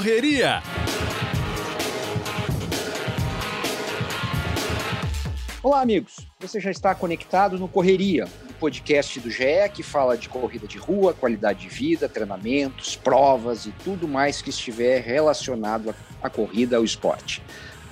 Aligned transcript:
Correria. 0.00 0.62
Olá, 5.62 5.82
amigos. 5.82 6.26
Você 6.40 6.58
já 6.58 6.70
está 6.70 6.94
conectado 6.94 7.58
no 7.58 7.68
Correria, 7.68 8.26
o 8.48 8.54
podcast 8.54 9.20
do 9.20 9.30
GE 9.30 9.44
que 9.74 9.82
fala 9.82 10.16
de 10.16 10.26
corrida 10.26 10.66
de 10.66 10.78
rua, 10.78 11.12
qualidade 11.12 11.60
de 11.60 11.68
vida, 11.68 12.08
treinamentos, 12.08 12.96
provas 12.96 13.66
e 13.66 13.72
tudo 13.84 14.08
mais 14.08 14.40
que 14.40 14.48
estiver 14.48 15.02
relacionado 15.02 15.94
à 16.22 16.30
corrida 16.30 16.78
ao 16.78 16.84
esporte. 16.84 17.42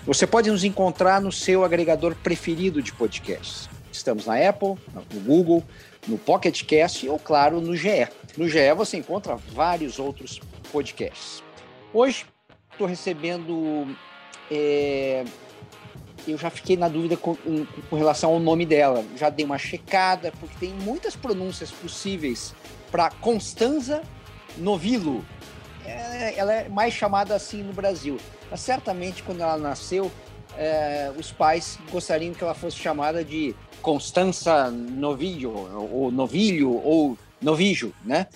Você 0.06 0.26
pode 0.26 0.50
nos 0.50 0.64
encontrar 0.64 1.20
no 1.20 1.30
seu 1.30 1.62
agregador 1.62 2.14
preferido 2.14 2.80
de 2.80 2.90
podcasts. 2.90 3.68
Estamos 3.92 4.24
na 4.24 4.48
Apple, 4.48 4.76
no 5.12 5.20
Google, 5.20 5.62
no 6.06 6.16
Pocket 6.16 6.64
Cast 6.64 7.06
ou, 7.06 7.18
claro, 7.18 7.60
no 7.60 7.76
GE. 7.76 8.08
No 8.34 8.48
GE 8.48 8.72
você 8.74 8.96
encontra 8.96 9.36
vários 9.36 9.98
outros 9.98 10.40
podcasts. 10.72 11.46
Hoje 11.92 12.26
estou 12.70 12.86
recebendo. 12.86 13.96
É, 14.50 15.24
eu 16.26 16.36
já 16.36 16.50
fiquei 16.50 16.76
na 16.76 16.88
dúvida 16.88 17.16
com, 17.16 17.34
com, 17.88 17.96
relação 17.96 18.30
ao 18.30 18.38
nome 18.38 18.66
dela. 18.66 19.04
Já 19.16 19.30
dei 19.30 19.44
uma 19.44 19.58
checada, 19.58 20.32
porque 20.38 20.54
tem 20.58 20.74
muitas 20.74 21.16
pronúncias 21.16 21.70
possíveis 21.70 22.54
para 22.90 23.10
Constanza 23.10 24.02
Novilo. 24.58 25.24
É, 25.84 26.34
ela 26.36 26.52
é 26.52 26.68
mais 26.68 26.92
chamada 26.92 27.34
assim 27.34 27.62
no 27.62 27.72
Brasil. 27.72 28.18
Mas 28.50 28.60
certamente, 28.60 29.22
quando 29.22 29.40
ela 29.40 29.56
nasceu, 29.56 30.10
é, 30.56 31.10
os 31.16 31.32
pais 31.32 31.78
gostariam 31.90 32.34
que 32.34 32.44
ela 32.44 32.54
fosse 32.54 32.76
chamada 32.76 33.24
de 33.24 33.54
Constança 33.80 34.70
Novilho, 34.70 35.52
ou 35.90 36.10
Novilho, 36.10 36.72
ou 36.72 37.16
Novijo, 37.40 37.94
né? 38.04 38.26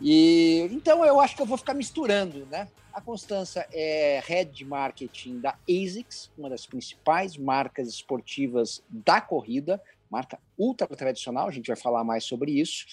E 0.00 0.68
então 0.70 1.04
eu 1.04 1.20
acho 1.20 1.34
que 1.34 1.42
eu 1.42 1.46
vou 1.46 1.58
ficar 1.58 1.74
misturando, 1.74 2.46
né? 2.46 2.68
A 2.92 3.00
Constança 3.00 3.66
é 3.72 4.20
head 4.26 4.50
de 4.50 4.64
marketing 4.64 5.40
da 5.40 5.56
ASICS, 5.68 6.30
uma 6.36 6.50
das 6.50 6.66
principais 6.66 7.36
marcas 7.36 7.88
esportivas 7.88 8.82
da 8.88 9.20
corrida, 9.20 9.80
marca 10.10 10.38
ultra 10.56 10.86
tradicional, 10.88 11.48
a 11.48 11.52
gente 11.52 11.68
vai 11.68 11.76
falar 11.76 12.02
mais 12.02 12.24
sobre 12.24 12.52
isso. 12.52 12.86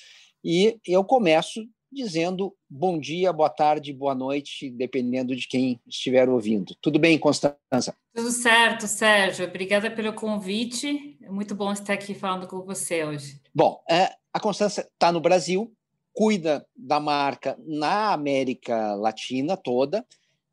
E 0.43 0.79
eu 0.85 1.03
começo 1.03 1.67
dizendo 1.91 2.53
bom 2.69 2.99
dia, 2.99 3.31
boa 3.31 3.49
tarde, 3.49 3.93
boa 3.93 4.13
noite, 4.13 4.69
dependendo 4.69 5.35
de 5.35 5.47
quem 5.47 5.79
estiver 5.87 6.27
ouvindo. 6.27 6.75
Tudo 6.81 6.99
bem, 6.99 7.17
Constança? 7.17 7.95
Tudo 8.13 8.31
certo, 8.31 8.85
Sérgio. 8.85 9.47
Obrigada 9.47 9.89
pelo 9.89 10.13
convite. 10.13 11.17
É 11.21 11.29
muito 11.29 11.55
bom 11.55 11.71
estar 11.71 11.93
aqui 11.93 12.13
falando 12.13 12.47
com 12.47 12.61
você 12.61 13.03
hoje. 13.05 13.39
Bom, 13.53 13.81
é, 13.89 14.13
a 14.33 14.39
Constança 14.39 14.81
está 14.81 15.11
no 15.11 15.21
Brasil, 15.21 15.73
cuida 16.15 16.65
da 16.75 16.99
marca 16.99 17.57
na 17.67 18.13
América 18.13 18.95
Latina 18.95 19.57
toda. 19.57 20.03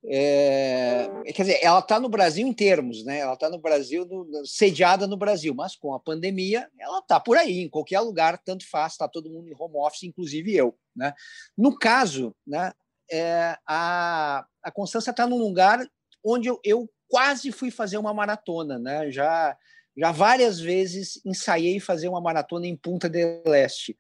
É, 0.04 1.08
quer 1.32 1.42
dizer, 1.42 1.60
ela 1.62 1.78
está 1.78 2.00
no 2.00 2.08
Brasil 2.08 2.44
em 2.44 2.52
termos, 2.52 3.04
né? 3.04 3.20
Ela 3.20 3.34
está 3.34 3.48
no 3.48 3.58
Brasil, 3.58 4.04
no, 4.04 4.44
sediada 4.44 5.06
no 5.06 5.16
Brasil, 5.16 5.54
mas 5.54 5.76
com 5.76 5.94
a 5.94 6.00
pandemia, 6.00 6.68
ela 6.80 6.98
está 6.98 7.20
por 7.20 7.36
aí, 7.36 7.60
em 7.60 7.68
qualquer 7.68 8.00
lugar, 8.00 8.36
tanto 8.38 8.68
faz, 8.68 8.92
está 8.92 9.06
todo 9.06 9.30
mundo 9.30 9.48
em 9.48 9.54
home 9.56 9.76
office, 9.76 10.02
inclusive 10.02 10.52
eu, 10.52 10.76
né? 10.94 11.14
No 11.56 11.78
caso, 11.78 12.34
né? 12.44 12.72
É, 13.10 13.56
a, 13.64 14.44
a 14.62 14.70
Constância 14.72 15.10
está 15.10 15.26
num 15.26 15.38
lugar 15.38 15.86
onde 16.24 16.48
eu, 16.48 16.58
eu 16.64 16.90
quase 17.08 17.52
fui 17.52 17.70
fazer 17.70 17.98
uma 17.98 18.12
maratona, 18.12 18.78
né? 18.78 19.10
Já 19.12 19.56
já 19.96 20.10
várias 20.10 20.58
vezes 20.58 21.20
ensaiei 21.22 21.78
fazer 21.78 22.08
uma 22.08 22.20
maratona 22.20 22.66
em 22.66 22.74
Punta 22.74 23.10
del 23.10 23.54
Este. 23.54 23.94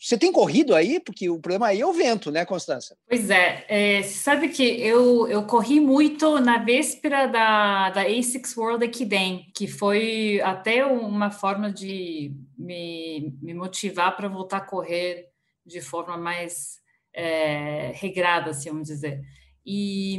Você 0.00 0.16
tem 0.16 0.32
corrido 0.32 0.74
aí? 0.74 0.98
Porque 0.98 1.28
o 1.28 1.38
problema 1.38 1.66
aí 1.66 1.82
é 1.82 1.86
o 1.86 1.92
vento, 1.92 2.30
né, 2.30 2.46
Constança? 2.46 2.96
Pois 3.06 3.28
é. 3.28 3.66
é 3.68 4.02
sabe 4.02 4.48
que 4.48 4.62
eu, 4.62 5.28
eu 5.28 5.42
corri 5.42 5.78
muito 5.78 6.40
na 6.40 6.56
véspera 6.56 7.26
da, 7.26 7.90
da 7.90 8.02
ASICS 8.02 8.56
World 8.56 8.82
Ekiden, 8.86 9.44
que 9.54 9.66
foi 9.66 10.40
até 10.42 10.86
uma 10.86 11.30
forma 11.30 11.70
de 11.70 12.32
me, 12.58 13.36
me 13.42 13.52
motivar 13.52 14.16
para 14.16 14.26
voltar 14.26 14.56
a 14.56 14.64
correr 14.64 15.28
de 15.66 15.82
forma 15.82 16.16
mais 16.16 16.80
é, 17.12 17.92
regrada, 17.94 18.52
assim, 18.52 18.70
vamos 18.70 18.88
dizer. 18.88 19.20
E, 19.66 20.18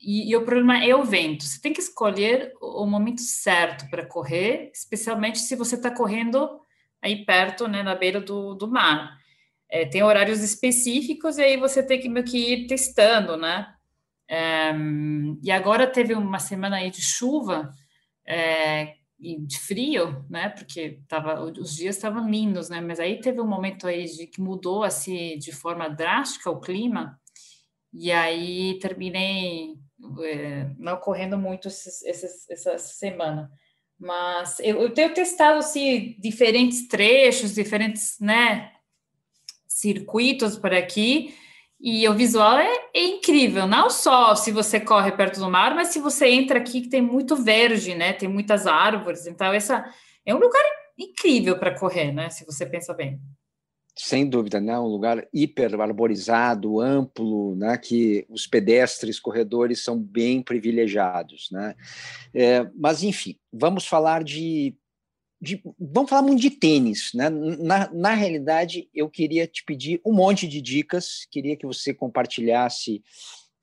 e, 0.00 0.30
e, 0.30 0.36
o 0.36 0.44
problema 0.44 0.84
é 0.84 0.94
o 0.94 1.04
vento. 1.04 1.44
Você 1.44 1.60
tem 1.60 1.72
que 1.72 1.80
escolher 1.80 2.52
o 2.60 2.84
momento 2.84 3.20
certo 3.20 3.88
para 3.88 4.04
correr, 4.04 4.72
especialmente 4.74 5.38
se 5.38 5.54
você 5.54 5.76
está 5.76 5.88
correndo 5.88 6.50
aí 7.02 7.24
perto, 7.24 7.68
né, 7.68 7.82
na 7.82 7.94
beira 7.94 8.20
do, 8.20 8.54
do 8.54 8.68
mar. 8.68 9.18
É, 9.70 9.84
tem 9.84 10.02
horários 10.02 10.40
específicos 10.42 11.38
e 11.38 11.42
aí 11.42 11.56
você 11.56 11.82
tem 11.82 12.00
que, 12.00 12.22
que 12.22 12.38
ir 12.38 12.66
testando, 12.66 13.36
né? 13.36 13.74
É, 14.28 14.72
e 15.42 15.50
agora 15.50 15.86
teve 15.86 16.14
uma 16.14 16.38
semana 16.38 16.76
aí 16.76 16.90
de 16.90 17.02
chuva 17.02 17.72
é, 18.26 18.94
e 19.18 19.38
de 19.40 19.58
frio, 19.58 20.24
né? 20.28 20.48
Porque 20.50 21.00
tava, 21.08 21.42
os 21.42 21.74
dias 21.74 21.96
estavam 21.96 22.28
lindos, 22.30 22.68
né? 22.68 22.80
Mas 22.80 23.00
aí 23.00 23.20
teve 23.20 23.40
um 23.40 23.46
momento 23.46 23.86
aí 23.86 24.04
de 24.04 24.26
que 24.26 24.40
mudou 24.40 24.84
assim 24.84 25.38
de 25.38 25.52
forma 25.52 25.88
drástica 25.88 26.50
o 26.50 26.60
clima 26.60 27.18
e 27.92 28.12
aí 28.12 28.78
terminei 28.80 29.76
é, 30.22 30.70
não 30.78 30.96
correndo 30.98 31.38
muito 31.38 31.68
esses, 31.68 32.02
esses, 32.02 32.48
essa 32.50 32.78
semana. 32.78 33.50
Mas 33.98 34.60
eu, 34.60 34.80
eu 34.80 34.90
tenho 34.90 35.12
testado 35.12 35.58
assim, 35.58 36.14
diferentes 36.18 36.86
trechos, 36.86 37.54
diferentes 37.54 38.16
né, 38.20 38.72
circuitos 39.66 40.56
por 40.56 40.72
aqui, 40.72 41.34
e 41.80 42.08
o 42.08 42.14
visual 42.14 42.58
é, 42.58 42.72
é, 42.94 43.04
incrível, 43.04 43.66
não 43.66 43.88
só 43.88 44.34
se 44.34 44.50
você 44.50 44.80
corre 44.80 45.12
perto 45.12 45.38
do 45.38 45.48
mar, 45.50 45.74
mas 45.74 45.88
se 45.88 46.00
você 46.00 46.28
entra 46.28 46.58
aqui 46.58 46.80
que 46.82 46.88
tem 46.88 47.00
muito 47.00 47.36
verde, 47.36 47.94
né? 47.94 48.12
Tem 48.12 48.28
muitas 48.28 48.66
árvores, 48.66 49.26
então 49.26 49.52
essa 49.52 49.84
é 50.26 50.34
um 50.34 50.38
lugar 50.38 50.64
incrível 50.98 51.56
para 51.56 51.78
correr, 51.78 52.10
né? 52.12 52.30
Se 52.30 52.44
você 52.44 52.66
pensa 52.66 52.92
bem. 52.92 53.20
Sem 54.00 54.28
dúvida, 54.28 54.60
né? 54.60 54.78
Um 54.78 54.86
lugar 54.86 55.26
hiper 55.34 55.74
arborizado, 55.80 56.80
amplo, 56.80 57.56
né? 57.56 57.76
Que 57.76 58.24
os 58.28 58.46
pedestres, 58.46 59.18
corredores 59.18 59.82
são 59.82 59.98
bem 59.98 60.40
privilegiados, 60.40 61.48
né? 61.50 61.74
É, 62.32 62.64
mas 62.76 63.02
enfim, 63.02 63.36
vamos 63.52 63.86
falar 63.86 64.22
de, 64.22 64.76
de, 65.42 65.60
vamos 65.76 66.08
falar 66.08 66.22
muito 66.22 66.40
de 66.40 66.50
tênis, 66.50 67.10
né? 67.12 67.28
Na, 67.28 67.92
na 67.92 68.14
realidade, 68.14 68.88
eu 68.94 69.10
queria 69.10 69.48
te 69.48 69.64
pedir 69.64 70.00
um 70.06 70.12
monte 70.12 70.46
de 70.46 70.62
dicas, 70.62 71.26
queria 71.28 71.56
que 71.56 71.66
você 71.66 71.92
compartilhasse 71.92 73.02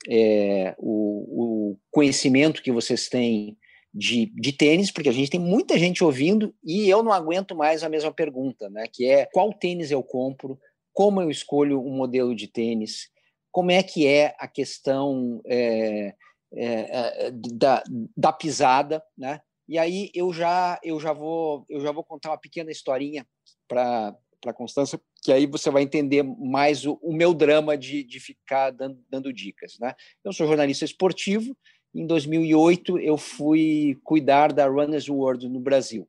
é, 0.06 0.76
o, 0.78 1.72
o 1.72 1.78
conhecimento 1.90 2.62
que 2.62 2.74
vocês 2.74 3.08
têm 3.08 3.58
de, 3.96 4.26
de 4.36 4.52
tênis, 4.52 4.92
porque 4.92 5.08
a 5.08 5.14
gente 5.14 5.32
tem 5.32 5.40
muita 5.40 5.80
gente 5.80 6.04
ouvindo 6.04 6.54
e 6.62 6.90
eu 6.90 7.02
não 7.02 7.14
aguento 7.14 7.56
mais 7.56 7.82
a 7.82 7.88
mesma 7.88 8.12
pergunta, 8.12 8.70
né? 8.70 8.88
Que 8.92 9.10
é 9.10 9.26
qual 9.28 9.54
tênis 9.54 9.90
eu 9.90 10.04
compro, 10.04 10.60
como 10.92 11.22
eu 11.22 11.32
escolho 11.32 11.80
um 11.80 11.96
modelo 11.96 12.36
de 12.36 12.46
tênis, 12.48 13.10
como 13.54 13.72
é 13.72 13.82
que 13.82 14.06
é 14.06 14.36
a 14.38 14.50
questão 14.50 15.42
é, 15.48 16.14
é, 16.54 17.28
é 17.28 17.32
da, 17.32 17.82
da 18.18 18.34
pisada, 18.34 19.02
né? 19.18 19.40
E 19.68 19.80
aí 19.80 20.12
eu 20.14 20.34
já 20.34 20.78
eu 20.84 21.00
já 21.00 21.14
vou 21.14 21.66
eu 21.70 21.80
já 21.80 21.92
vou 21.94 22.04
contar 22.04 22.32
uma 22.32 22.38
pequena 22.38 22.72
historinha 22.72 23.26
para 23.66 24.14
para 24.42 24.54
Constância, 24.54 25.02
que 25.24 25.32
aí 25.32 25.48
você 25.48 25.72
vai 25.72 25.82
entender 25.82 26.22
mais 26.22 26.86
o, 26.86 27.00
o 27.02 27.12
meu 27.12 27.34
drama 27.34 27.76
de, 27.76 28.04
de 28.04 28.20
ficar 28.20 28.70
dando, 28.70 29.04
dando 29.10 29.34
dicas, 29.34 29.80
né? 29.80 29.96
Eu 30.24 30.32
sou 30.32 30.46
jornalista 30.46 30.86
esportivo 30.86 31.58
em 31.96 32.06
2008, 32.06 33.00
eu 33.00 33.18
fui 33.18 33.98
cuidar 34.04 34.52
da 34.52 34.68
Runners 34.68 35.08
World 35.08 35.48
no 35.48 35.62
Brasil. 35.62 36.06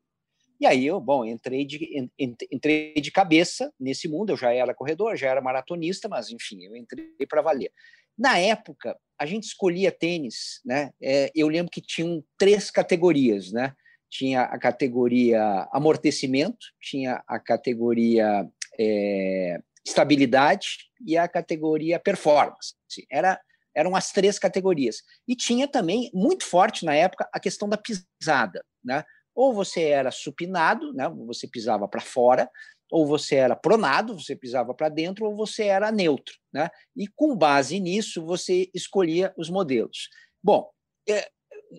E 0.58 0.66
aí 0.66 0.84
eu, 0.84 0.98
bom, 0.98 1.24
entrei 1.24 1.64
de, 1.64 2.10
entrei 2.50 2.94
de 2.94 3.12
cabeça 3.12 3.72
nesse 3.78 4.08
mundo. 4.08 4.30
Eu 4.30 4.36
já 4.36 4.52
era 4.52 4.74
corredor, 4.74 5.14
já 5.16 5.28
era 5.28 5.40
maratonista, 5.40 6.08
mas 6.08 6.30
enfim, 6.30 6.64
eu 6.64 6.74
entrei 6.74 7.26
para 7.28 7.40
valer. 7.40 7.70
Na 8.18 8.38
época, 8.38 8.98
a 9.18 9.26
gente 9.26 9.44
escolhia 9.44 9.92
tênis, 9.92 10.60
né? 10.64 10.90
É, 11.00 11.30
eu 11.34 11.46
lembro 11.48 11.70
que 11.70 11.80
tinham 11.80 12.24
três 12.38 12.70
categorias, 12.70 13.52
né? 13.52 13.74
Tinha 14.10 14.42
a 14.42 14.58
categoria 14.58 15.68
amortecimento, 15.70 16.66
tinha 16.80 17.22
a 17.28 17.38
categoria 17.38 18.48
é, 18.78 19.60
estabilidade 19.84 20.90
e 21.06 21.16
a 21.16 21.28
categoria 21.28 22.00
performance. 22.00 22.74
Era 23.10 23.38
eram 23.76 23.94
as 23.94 24.10
três 24.10 24.38
categorias. 24.38 25.02
E 25.28 25.36
tinha 25.36 25.68
também, 25.68 26.10
muito 26.14 26.44
forte 26.44 26.84
na 26.84 26.94
época, 26.94 27.28
a 27.32 27.38
questão 27.38 27.68
da 27.68 27.76
pisada. 27.76 28.64
Né? 28.82 29.04
Ou 29.34 29.52
você 29.52 29.82
era 29.82 30.10
supinado, 30.10 30.94
né? 30.94 31.08
você 31.26 31.46
pisava 31.46 31.86
para 31.86 32.00
fora, 32.00 32.50
ou 32.90 33.06
você 33.06 33.34
era 33.34 33.54
pronado, 33.54 34.18
você 34.18 34.34
pisava 34.34 34.72
para 34.72 34.88
dentro, 34.88 35.26
ou 35.26 35.36
você 35.36 35.64
era 35.64 35.92
neutro. 35.92 36.34
Né? 36.52 36.70
E 36.96 37.06
com 37.06 37.36
base 37.36 37.78
nisso, 37.78 38.24
você 38.24 38.70
escolhia 38.74 39.34
os 39.36 39.50
modelos. 39.50 40.08
Bom, 40.42 40.70
é, 41.08 41.28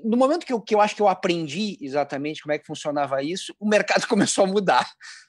no 0.03 0.17
momento 0.17 0.45
que 0.45 0.53
eu, 0.53 0.61
que 0.61 0.75
eu 0.75 0.81
acho 0.81 0.95
que 0.95 1.01
eu 1.01 1.07
aprendi 1.07 1.77
exatamente 1.81 2.41
como 2.41 2.53
é 2.53 2.59
que 2.59 2.65
funcionava 2.65 3.23
isso, 3.23 3.55
o 3.59 3.67
mercado 3.67 4.05
começou 4.07 4.43
a 4.43 4.47
mudar. 4.47 4.87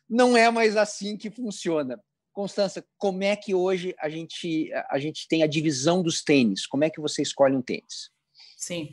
Não 0.09 0.37
é 0.37 0.51
mais 0.51 0.77
assim 0.77 1.17
que 1.17 1.31
funciona. 1.31 1.99
Constança, 2.39 2.87
como 2.97 3.25
é 3.25 3.35
que 3.35 3.53
hoje 3.53 3.97
a 3.99 4.09
gente, 4.09 4.71
a 4.89 4.97
gente 5.01 5.27
tem 5.27 5.43
a 5.43 5.47
divisão 5.49 6.05
dos 6.05 6.23
tênis? 6.23 6.69
Como 6.69 6.85
é 6.85 6.89
que 6.89 7.01
você 7.01 7.21
escolhe 7.21 7.57
um 7.57 7.61
tênis? 7.61 8.13
Sim, 8.57 8.93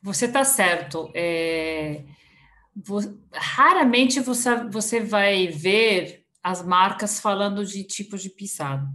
você 0.00 0.26
está 0.26 0.44
certo. 0.44 1.10
É, 1.12 2.04
raramente 3.32 4.20
você, 4.20 4.62
você 4.70 5.00
vai 5.00 5.48
ver 5.48 6.24
as 6.40 6.64
marcas 6.64 7.18
falando 7.18 7.66
de 7.66 7.82
tipos 7.82 8.22
de 8.22 8.30
pisado. 8.30 8.86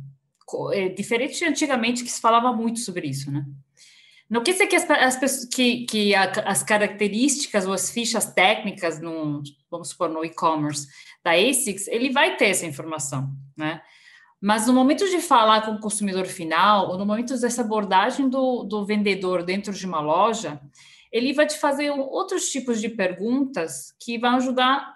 É, 0.71 0.87
diferente 0.87 1.37
de 1.37 1.43
antigamente 1.43 2.01
que 2.01 2.09
se 2.09 2.21
falava 2.21 2.53
muito 2.53 2.79
sobre 2.79 3.05
isso, 3.05 3.29
né? 3.29 3.45
Não 4.29 4.43
quer 4.43 4.51
dizer 4.51 4.67
que 4.67 4.75
as, 4.75 4.89
as, 4.89 5.45
que, 5.45 5.85
que 5.85 6.13
a, 6.13 6.23
as 6.45 6.61
características 6.61 7.65
ou 7.65 7.73
as 7.73 7.89
fichas 7.89 8.31
técnicas, 8.31 8.99
vamos 9.71 9.89
supor, 9.89 10.09
no 10.09 10.23
e-commerce 10.23 10.87
da 11.23 11.31
ASICS, 11.31 11.87
ele 11.87 12.11
vai 12.11 12.37
ter 12.37 12.49
essa 12.49 12.65
informação, 12.65 13.33
né? 13.57 13.81
Mas 14.41 14.67
no 14.67 14.73
momento 14.73 15.09
de 15.09 15.19
falar 15.19 15.65
com 15.65 15.71
o 15.71 15.79
consumidor 15.79 16.25
final, 16.25 16.89
ou 16.89 16.97
no 16.97 17.05
momento 17.05 17.37
dessa 17.37 17.61
abordagem 17.61 18.29
do, 18.29 18.63
do 18.63 18.85
vendedor 18.85 19.43
dentro 19.43 19.73
de 19.73 19.85
uma 19.85 19.99
loja, 19.99 20.61
ele 21.11 21.33
vai 21.33 21.45
te 21.45 21.57
fazer 21.57 21.89
outros 21.89 22.49
tipos 22.49 22.79
de 22.79 22.87
perguntas 22.87 23.93
que 23.99 24.17
vão 24.17 24.37
ajudar 24.37 24.95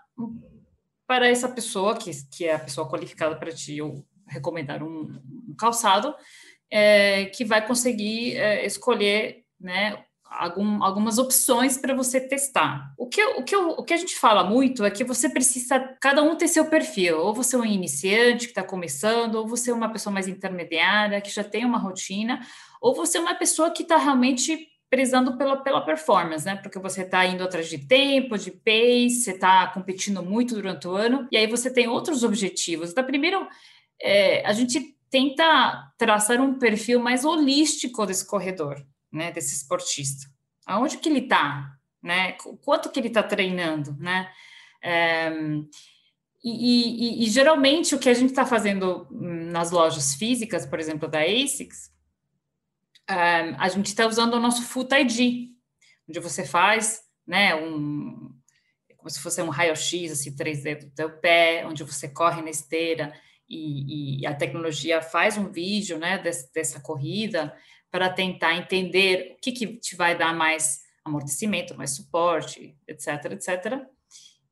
para 1.06 1.28
essa 1.28 1.50
pessoa, 1.50 1.98
que, 1.98 2.12
que 2.32 2.46
é 2.46 2.56
a 2.56 2.60
pessoa 2.60 2.88
qualificada 2.88 3.36
para 3.36 3.52
te 3.52 3.80
recomendar 4.28 4.82
um, 4.82 5.20
um 5.50 5.56
calçado, 5.58 6.16
é, 6.72 7.26
que 7.26 7.46
vai 7.46 7.66
conseguir 7.66 8.38
é, 8.38 8.66
escolher 8.66 9.44
né, 9.60 10.04
algum, 10.40 10.84
algumas 10.84 11.18
opções 11.18 11.78
para 11.78 11.94
você 11.94 12.20
testar. 12.20 12.94
O 12.98 13.08
que, 13.08 13.24
o, 13.24 13.44
que 13.44 13.56
o 13.56 13.84
que 13.84 13.94
a 13.94 13.98
gente 13.98 14.16
fala 14.16 14.44
muito 14.44 14.84
é 14.84 14.92
que 14.92 15.04
você 15.04 15.30
precisa, 15.30 15.80
cada 16.02 16.22
um 16.24 16.36
ter 16.36 16.48
seu 16.48 16.66
perfil, 16.66 17.20
ou 17.20 17.34
você 17.34 17.56
é 17.56 17.60
um 17.60 17.66
iniciante 17.66 18.46
que 18.46 18.52
está 18.52 18.64
começando, 18.64 19.36
ou 19.36 19.48
você 19.48 19.72
é 19.72 19.74
uma 19.74 19.90
pessoa 19.90 20.14
mais 20.14 20.28
intermediária, 20.28 21.22
que 21.22 21.30
já 21.30 21.44
tem 21.44 21.66
uma 21.66 21.78
rotina, 21.78 22.40
ou 22.82 22.94
você 22.96 23.18
é 23.18 23.22
uma 23.22 23.36
pessoa 23.36 23.72
que 23.72 23.84
está 23.84 23.98
realmente 23.98 24.68
prezando 24.90 25.38
pela, 25.38 25.58
pela 25.58 25.82
performance, 25.82 26.46
né? 26.46 26.56
Porque 26.56 26.78
você 26.78 27.02
está 27.02 27.26
indo 27.26 27.44
atrás 27.44 27.68
de 27.68 27.80
tempo, 27.80 28.38
de 28.38 28.52
pace, 28.52 29.24
você 29.24 29.32
está 29.32 29.66
competindo 29.68 30.22
muito 30.22 30.54
durante 30.54 30.88
o 30.88 30.92
ano, 30.92 31.28
e 31.32 31.38
aí 31.38 31.48
você 31.48 31.72
tem 31.72 31.88
outros 31.88 32.24
objetivos. 32.24 32.92
Então, 32.92 33.04
primeiro, 33.04 33.48
é, 34.00 34.46
a 34.46 34.54
gente 34.54 34.96
tenta 35.14 35.94
traçar 35.96 36.42
um 36.42 36.58
perfil 36.58 37.00
mais 37.00 37.24
holístico 37.24 38.04
desse 38.04 38.26
corredor, 38.26 38.84
né, 39.12 39.32
desse 39.32 39.54
esportista. 39.54 40.26
Aonde 40.66 40.98
que 40.98 41.08
ele 41.08 41.20
está, 41.20 41.78
né? 42.02 42.32
Quanto 42.66 42.90
que 42.90 43.00
ele 43.00 43.10
está 43.10 43.22
treinando, 43.22 43.96
né? 44.00 44.28
É, 44.82 45.32
e, 46.44 47.20
e, 47.22 47.24
e, 47.24 47.30
geralmente 47.30 47.94
o 47.94 48.00
que 48.00 48.10
a 48.10 48.14
gente 48.16 48.32
está 48.32 48.44
fazendo 48.44 49.08
nas 49.12 49.70
lojas 49.70 50.16
físicas, 50.16 50.66
por 50.66 50.80
exemplo, 50.80 51.08
da 51.08 51.20
ASICS, 51.20 51.92
é, 53.08 53.54
a 53.60 53.70
gente 53.70 53.88
está 53.88 54.08
usando 54.08 54.34
o 54.34 54.40
nosso 54.40 54.64
Foot 54.64 54.96
ID, 54.96 55.52
onde 56.10 56.20
você 56.20 56.44
faz, 56.44 57.02
né, 57.28 57.54
um 57.54 58.34
como 58.98 59.10
se 59.10 59.20
fosse 59.20 59.42
um 59.42 59.50
raio-x, 59.50 60.12
assim, 60.14 60.34
3D 60.34 60.86
do 60.86 60.90
teu 60.92 61.10
pé, 61.10 61.68
onde 61.68 61.84
você 61.84 62.08
corre 62.08 62.42
na 62.42 62.50
esteira 62.50 63.14
e, 63.50 64.22
e 64.22 64.26
a 64.26 64.34
tecnologia 64.34 65.02
faz 65.02 65.38
um 65.38 65.52
vídeo 65.52 65.98
né, 65.98 66.18
dessa, 66.18 66.50
dessa 66.54 66.80
corrida 66.80 67.54
para 67.92 68.10
tentar 68.10 68.56
entender 68.56 69.36
o 69.38 69.42
que, 69.42 69.52
que 69.52 69.68
te 69.78 69.96
vai 69.96 70.18
dar 70.18 70.34
mais 70.34 70.82
amortecimento, 71.06 71.78
mais 71.78 71.96
suporte, 71.96 72.76
etc, 72.88 73.32
etc. 73.32 73.82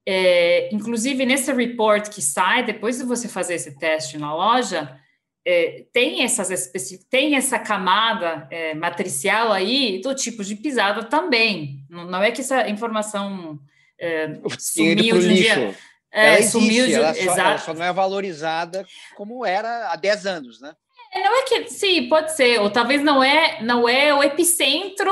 É, 0.05 0.73
inclusive, 0.73 1.25
nesse 1.25 1.51
report 1.51 2.09
que 2.09 2.21
sai, 2.21 2.65
depois 2.65 2.97
de 2.97 3.03
você 3.03 3.27
fazer 3.27 3.55
esse 3.55 3.77
teste 3.77 4.17
na 4.17 4.35
loja, 4.35 4.99
é, 5.45 5.85
tem, 5.91 6.23
essas 6.23 6.71
tem 7.09 7.35
essa 7.35 7.57
camada 7.57 8.47
é, 8.51 8.75
matricial 8.75 9.51
aí 9.51 9.99
do 10.01 10.13
tipo 10.13 10.43
de 10.43 10.55
pisada 10.55 11.03
também. 11.03 11.85
Não, 11.89 12.05
não 12.05 12.21
é 12.21 12.31
que 12.31 12.41
essa 12.41 12.69
informação 12.69 13.59
é, 13.99 14.39
sumiu 14.59 15.19
de 15.19 15.27
um 15.27 15.33
dia. 15.33 15.75
É, 16.11 16.27
ela 16.27 16.39
existe, 16.39 16.51
sumiu 16.51 16.85
de... 16.87 16.93
ela, 16.93 17.13
só, 17.13 17.21
ela 17.21 17.57
só 17.57 17.73
não 17.73 17.85
é 17.85 17.93
valorizada 17.93 18.85
como 19.15 19.45
era 19.45 19.91
há 19.91 19.95
10 19.95 20.25
anos, 20.25 20.61
né? 20.61 20.73
É, 21.13 21.23
não 21.23 21.39
é 21.39 21.43
que 21.43 21.69
sim, 21.69 22.07
pode 22.07 22.35
ser, 22.35 22.59
ou 22.59 22.69
talvez 22.69 23.01
não 23.03 23.23
é, 23.23 23.61
não 23.61 23.87
é 23.87 24.13
o 24.13 24.23
epicentro 24.23 25.09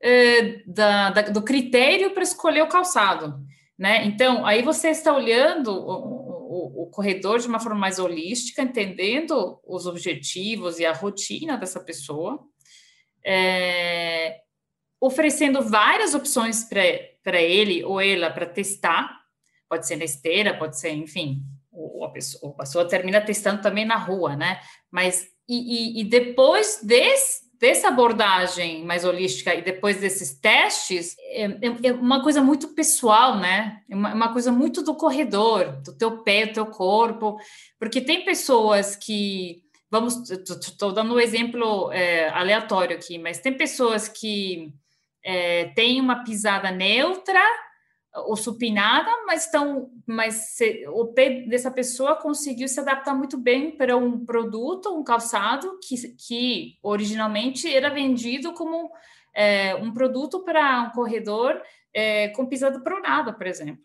é, 0.00 0.62
da, 0.66 1.10
da, 1.10 1.22
do 1.22 1.42
critério 1.42 2.12
para 2.12 2.22
escolher 2.22 2.62
o 2.62 2.68
calçado, 2.68 3.38
né? 3.78 4.04
Então, 4.04 4.44
aí 4.44 4.62
você 4.62 4.90
está 4.90 5.14
olhando 5.14 5.70
o, 5.70 5.92
o, 5.92 6.82
o, 6.82 6.90
corredor 6.90 7.38
de 7.38 7.48
uma 7.48 7.58
forma 7.58 7.78
mais 7.78 7.98
holística, 7.98 8.62
entendendo 8.62 9.58
os 9.66 9.86
objetivos 9.86 10.78
e 10.78 10.84
a 10.84 10.92
rotina 10.92 11.56
dessa 11.56 11.80
pessoa, 11.80 12.38
é, 13.24 14.40
oferecendo 15.00 15.62
várias 15.62 16.14
opções 16.14 16.64
para 16.64 17.40
ele 17.40 17.82
ou 17.82 18.00
ela 18.00 18.30
para 18.30 18.46
testar 18.46 19.23
pode 19.74 19.88
ser 19.88 19.96
na 19.96 20.04
esteira, 20.04 20.56
pode 20.56 20.78
ser, 20.78 20.90
enfim, 20.90 21.42
o, 21.72 22.04
a, 22.04 22.10
pessoa, 22.10 22.52
a 22.52 22.58
pessoa 22.58 22.88
termina 22.88 23.20
testando 23.20 23.60
também 23.60 23.84
na 23.84 23.96
rua, 23.96 24.36
né? 24.36 24.60
Mas 24.88 25.26
e, 25.48 25.98
e, 25.98 26.00
e 26.00 26.04
depois 26.04 26.80
desse, 26.80 27.42
dessa 27.58 27.88
abordagem 27.88 28.84
mais 28.84 29.04
holística 29.04 29.52
e 29.52 29.62
depois 29.62 30.00
desses 30.00 30.38
testes, 30.38 31.16
é, 31.18 31.44
é, 31.44 31.88
é 31.88 31.92
uma 31.92 32.22
coisa 32.22 32.40
muito 32.40 32.68
pessoal, 32.68 33.36
né? 33.36 33.80
É 33.90 33.96
uma, 33.96 34.14
uma, 34.14 34.32
coisa 34.32 34.52
muito 34.52 34.80
do 34.80 34.94
corredor, 34.94 35.82
do 35.82 35.92
teu 35.98 36.22
pé, 36.22 36.46
do 36.46 36.54
teu 36.54 36.66
corpo, 36.66 37.36
porque 37.76 38.00
tem 38.00 38.24
pessoas 38.24 38.94
que, 38.94 39.64
vamos, 39.90 40.30
estou 40.30 40.92
dando 40.92 41.14
um 41.14 41.20
exemplo 41.20 41.90
é, 41.90 42.28
aleatório 42.28 42.96
aqui, 42.96 43.18
mas 43.18 43.40
tem 43.40 43.52
pessoas 43.52 44.06
que 44.08 44.72
é, 45.24 45.64
têm 45.74 46.00
uma 46.00 46.22
pisada 46.22 46.70
neutra 46.70 47.42
ou 48.14 48.36
supinada, 48.36 49.10
mas, 49.26 49.50
tão, 49.50 49.90
mas 50.06 50.34
se, 50.56 50.86
o 50.88 51.06
pé 51.06 51.42
dessa 51.48 51.70
pessoa 51.70 52.14
conseguiu 52.14 52.68
se 52.68 52.78
adaptar 52.78 53.14
muito 53.14 53.36
bem 53.36 53.72
para 53.76 53.96
um 53.96 54.24
produto, 54.24 54.94
um 54.94 55.02
calçado 55.02 55.78
que, 55.82 55.96
que 56.14 56.78
originalmente 56.82 57.72
era 57.72 57.90
vendido 57.90 58.52
como 58.52 58.90
é, 59.34 59.74
um 59.74 59.92
produto 59.92 60.44
para 60.44 60.82
um 60.82 60.90
corredor 60.90 61.60
é, 61.92 62.28
com 62.28 62.46
pisada 62.46 62.80
pronada, 62.80 63.32
por 63.32 63.46
exemplo. 63.46 63.82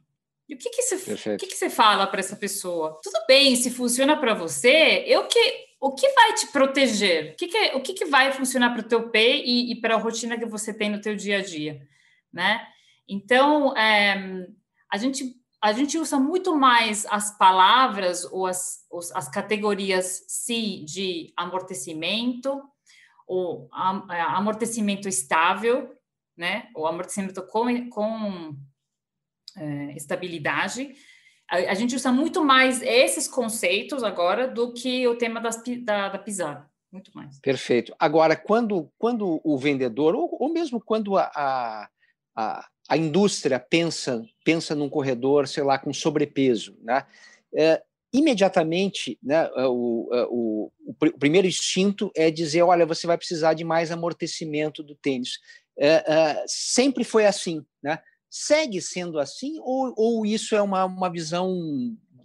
E 0.48 0.54
o 0.56 0.58
que, 0.58 0.70
que, 0.70 0.82
você, 0.82 0.96
o 1.34 1.38
que, 1.38 1.48
que 1.48 1.56
você 1.56 1.70
fala 1.70 2.08
para 2.08 2.20
essa 2.20 2.36
pessoa? 2.36 3.00
Tudo 3.04 3.20
bem, 3.28 3.56
se 3.56 3.72
funciona 3.72 4.18
para 4.18 4.34
você, 4.34 5.04
eu 5.08 5.28
que 5.28 5.70
o 5.80 5.94
que 5.94 6.10
vai 6.10 6.34
te 6.34 6.48
proteger? 6.48 7.34
O 7.34 7.36
que, 7.36 7.48
que, 7.48 7.76
o 7.76 7.82
que, 7.82 7.94
que 7.94 8.06
vai 8.06 8.32
funcionar 8.34 8.72
para 8.72 8.82
o 8.82 8.88
teu 8.88 9.10
pé 9.10 9.38
e, 9.38 9.72
e 9.72 9.80
para 9.80 9.96
a 9.96 9.98
rotina 9.98 10.38
que 10.38 10.46
você 10.46 10.74
tem 10.74 10.90
no 10.90 11.00
teu 11.00 11.16
dia 11.16 11.38
a 11.38 11.42
dia, 11.42 11.82
né? 12.34 12.68
Então, 13.10 13.76
é, 13.76 14.48
a, 14.92 14.98
gente, 14.98 15.36
a 15.62 15.74
gente 15.74 15.98
usa 15.98 16.20
muito 16.20 16.56
mais 16.56 17.06
as 17.08 17.36
palavras 17.38 18.24
ou 18.26 18.46
as, 18.46 18.86
as 19.16 19.28
categorias 19.28 20.26
si 20.28 20.86
de 20.86 21.34
amortecimento, 21.36 22.62
ou 23.28 23.70
é, 24.12 24.22
amortecimento 24.22 25.10
estável, 25.10 25.92
né? 26.38 26.70
ou 26.76 26.86
amortecimento 26.86 27.42
com, 27.48 27.90
com 27.90 28.56
é, 29.58 29.94
estabilidade. 29.96 30.94
A, 31.50 31.58
a, 31.58 31.74
gente 31.74 31.96
usa 31.96 32.12
muito 32.12 32.44
mais 32.44 32.82
esses 32.82 33.28
conceitos 33.28 34.04
agora 34.04 34.48
do 34.48 34.72
que 34.74 35.08
o 35.08 35.18
tema 35.18 35.42
das, 35.42 35.62
da, 35.84 36.10
da 36.10 36.20
pisada. 36.20 36.70
Muito 36.92 37.12
mais. 37.14 37.40
Perfeito. 37.40 37.94
Agora, 38.00 38.36
quando, 38.36 38.92
quando 38.98 39.40
o 39.44 39.58
vendedor, 39.58 40.16
ou, 40.16 40.36
ou 40.40 40.52
mesmo 40.52 40.82
quando 40.82 41.18
a, 41.18 41.32
a, 41.36 41.90
a 42.36 42.70
a 42.90 42.98
indústria 42.98 43.60
pensa 43.60 44.26
pensa 44.44 44.74
num 44.74 44.90
corredor, 44.90 45.48
sei 45.48 45.62
lá, 45.64 45.78
com 45.78 45.94
sobrepeso, 45.94 46.76
né? 46.82 47.06
É, 47.56 47.84
imediatamente, 48.12 49.20
né, 49.22 49.48
é, 49.56 49.68
o, 49.68 50.10
é, 50.12 50.24
o, 50.24 50.72
o, 50.82 50.94
o, 51.06 51.20
primeiro 51.20 51.48
instinto 51.48 52.12
é 52.16 52.32
dizer, 52.32 52.64
olha, 52.64 52.86
você 52.86 53.06
vai 53.06 53.16
precisar 53.16 53.54
de 53.54 53.64
mais 53.64 53.92
amortecimento 53.92 54.82
do 54.82 54.96
tênis. 54.96 55.38
É, 55.78 55.88
é, 56.12 56.44
sempre 56.48 57.04
foi 57.04 57.28
assim, 57.28 57.64
né? 57.82 58.00
Segue 58.28 58.82
sendo 58.82 59.20
assim 59.20 59.60
ou, 59.60 59.94
ou 59.96 60.26
isso 60.26 60.56
é 60.56 60.62
uma, 60.62 60.86
uma 60.86 61.12
visão, 61.12 61.56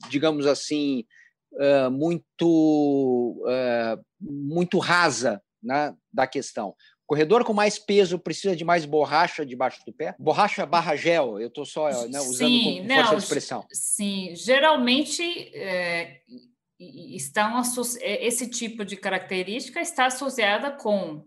digamos 0.08 0.46
assim, 0.46 1.04
é, 1.58 1.88
muito 1.90 3.42
muito 4.18 4.78
rasa 4.78 5.42
né, 5.62 5.94
da 6.12 6.26
questão? 6.26 6.74
Corredor 7.06 7.44
com 7.44 7.52
mais 7.52 7.78
peso 7.78 8.18
precisa 8.18 8.56
de 8.56 8.64
mais 8.64 8.84
borracha 8.84 9.44
debaixo 9.44 9.80
do 9.84 9.92
pé? 9.92 10.14
Borracha 10.18 10.64
barra 10.64 10.96
gel, 10.96 11.38
eu 11.38 11.48
estou 11.48 11.66
só 11.66 11.88
né, 12.08 12.18
usando 12.20 12.48
sim, 12.48 12.78
como 12.78 12.94
força 12.94 13.16
de 13.16 13.22
expressão. 13.22 13.66
Sim, 13.70 14.34
geralmente 14.34 15.22
é, 15.54 16.20
estão 16.78 17.60
é, 18.00 18.26
esse 18.26 18.48
tipo 18.48 18.84
de 18.84 18.96
característica 18.96 19.80
está 19.80 20.06
associada 20.06 20.70
com 20.70 21.24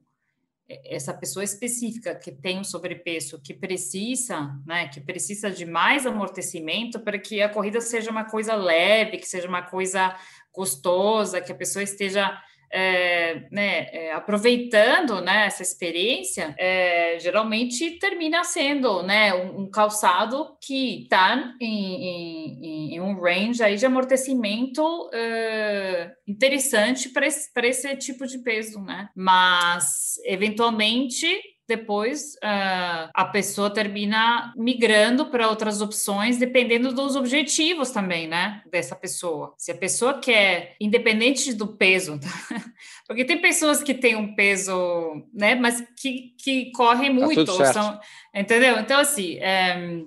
essa 0.67 1.13
pessoa 1.13 1.43
específica 1.43 2.13
que 2.13 2.31
tem 2.31 2.59
um 2.59 2.63
sobrepeso, 2.63 3.41
que 3.41 3.53
precisa, 3.53 4.53
né, 4.65 4.87
que 4.89 4.99
precisa 4.99 5.49
de 5.49 5.65
mais 5.65 6.05
amortecimento 6.05 6.99
para 6.99 7.17
que 7.17 7.41
a 7.41 7.47
corrida 7.47 7.79
seja 7.79 8.11
uma 8.11 8.25
coisa 8.25 8.53
leve, 8.53 9.17
que 9.17 9.27
seja 9.27 9.47
uma 9.47 9.61
coisa 9.61 10.13
gostosa, 10.53 11.39
que 11.39 11.51
a 11.51 11.55
pessoa 11.55 11.83
esteja 11.83 12.37
é, 12.71 13.47
né, 13.51 13.87
é, 13.91 14.11
aproveitando 14.13 15.21
né, 15.21 15.45
essa 15.45 15.63
experiência, 15.63 16.55
é, 16.57 17.17
geralmente 17.19 17.97
termina 17.99 18.43
sendo 18.43 19.03
né, 19.03 19.33
um, 19.33 19.61
um 19.61 19.69
calçado 19.69 20.57
que 20.61 21.03
está 21.03 21.53
em, 21.61 21.65
em, 21.65 22.95
em, 22.95 23.01
um 23.01 23.19
range 23.19 23.63
aí 23.63 23.75
de 23.75 23.85
amortecimento 23.85 25.09
é, 25.13 26.11
interessante 26.27 27.09
para 27.09 27.25
esse, 27.25 27.49
esse 27.55 27.95
tipo 27.97 28.25
de 28.25 28.39
peso, 28.39 28.81
né? 28.81 29.09
Mas 29.15 30.15
eventualmente 30.25 31.27
depois 31.67 32.35
uh, 32.35 33.11
a 33.13 33.25
pessoa 33.25 33.69
termina 33.69 34.53
migrando 34.55 35.25
para 35.25 35.49
outras 35.49 35.81
opções, 35.81 36.37
dependendo 36.37 36.93
dos 36.93 37.15
objetivos 37.17 37.91
também, 37.91 38.27
né? 38.27 38.63
Dessa 38.71 38.95
pessoa. 38.95 39.53
Se 39.57 39.71
a 39.71 39.77
pessoa 39.77 40.19
quer, 40.19 40.77
independente 40.79 41.53
do 41.53 41.67
peso, 41.67 42.19
tá? 42.19 42.27
porque 43.05 43.25
tem 43.25 43.41
pessoas 43.41 43.83
que 43.83 43.93
têm 43.93 44.15
um 44.15 44.33
peso, 44.33 45.27
né? 45.33 45.55
Mas 45.55 45.83
que, 45.99 46.35
que 46.41 46.71
correm 46.71 47.13
tá 47.13 47.25
muito, 47.25 47.57
tá 47.57 47.73
são, 47.73 47.99
entendeu? 48.33 48.79
Então, 48.79 49.01
assim, 49.01 49.37
é, 49.39 50.03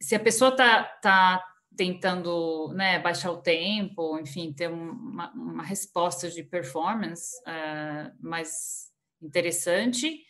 se 0.00 0.16
a 0.16 0.20
pessoa 0.20 0.50
tá, 0.50 0.82
tá 1.00 1.44
tentando 1.76 2.72
né, 2.74 2.98
baixar 2.98 3.30
o 3.30 3.40
tempo, 3.40 4.18
enfim, 4.18 4.52
ter 4.52 4.68
uma, 4.68 5.30
uma 5.32 5.62
resposta 5.62 6.28
de 6.28 6.42
performance 6.42 7.36
uh, 7.42 8.10
mais 8.20 8.86
interessante, 9.22 10.25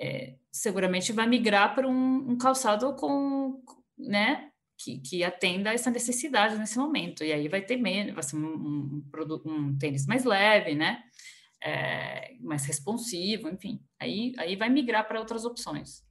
é, 0.00 0.34
seguramente 0.52 1.12
vai 1.12 1.26
migrar 1.26 1.74
para 1.74 1.88
um, 1.88 2.30
um, 2.30 2.38
calçado 2.38 2.94
com, 2.96 3.62
né, 3.98 4.50
que, 4.78 5.00
que, 5.00 5.24
atenda 5.24 5.70
a 5.70 5.74
essa 5.74 5.90
necessidade 5.90 6.58
nesse 6.58 6.78
momento. 6.78 7.24
E 7.24 7.32
aí 7.32 7.48
vai 7.48 7.62
ter 7.62 7.76
menos, 7.76 8.14
vai 8.14 8.22
ser 8.22 8.36
um, 8.36 8.46
um, 8.46 9.02
um 9.46 9.78
tênis 9.78 10.06
mais 10.06 10.24
leve, 10.24 10.74
né, 10.74 11.02
é, 11.62 12.34
mais 12.40 12.66
responsivo, 12.66 13.48
enfim. 13.48 13.80
Aí, 13.98 14.34
aí 14.38 14.54
vai 14.54 14.68
migrar 14.68 15.08
para 15.08 15.18
outras 15.18 15.44
opções. 15.44 16.03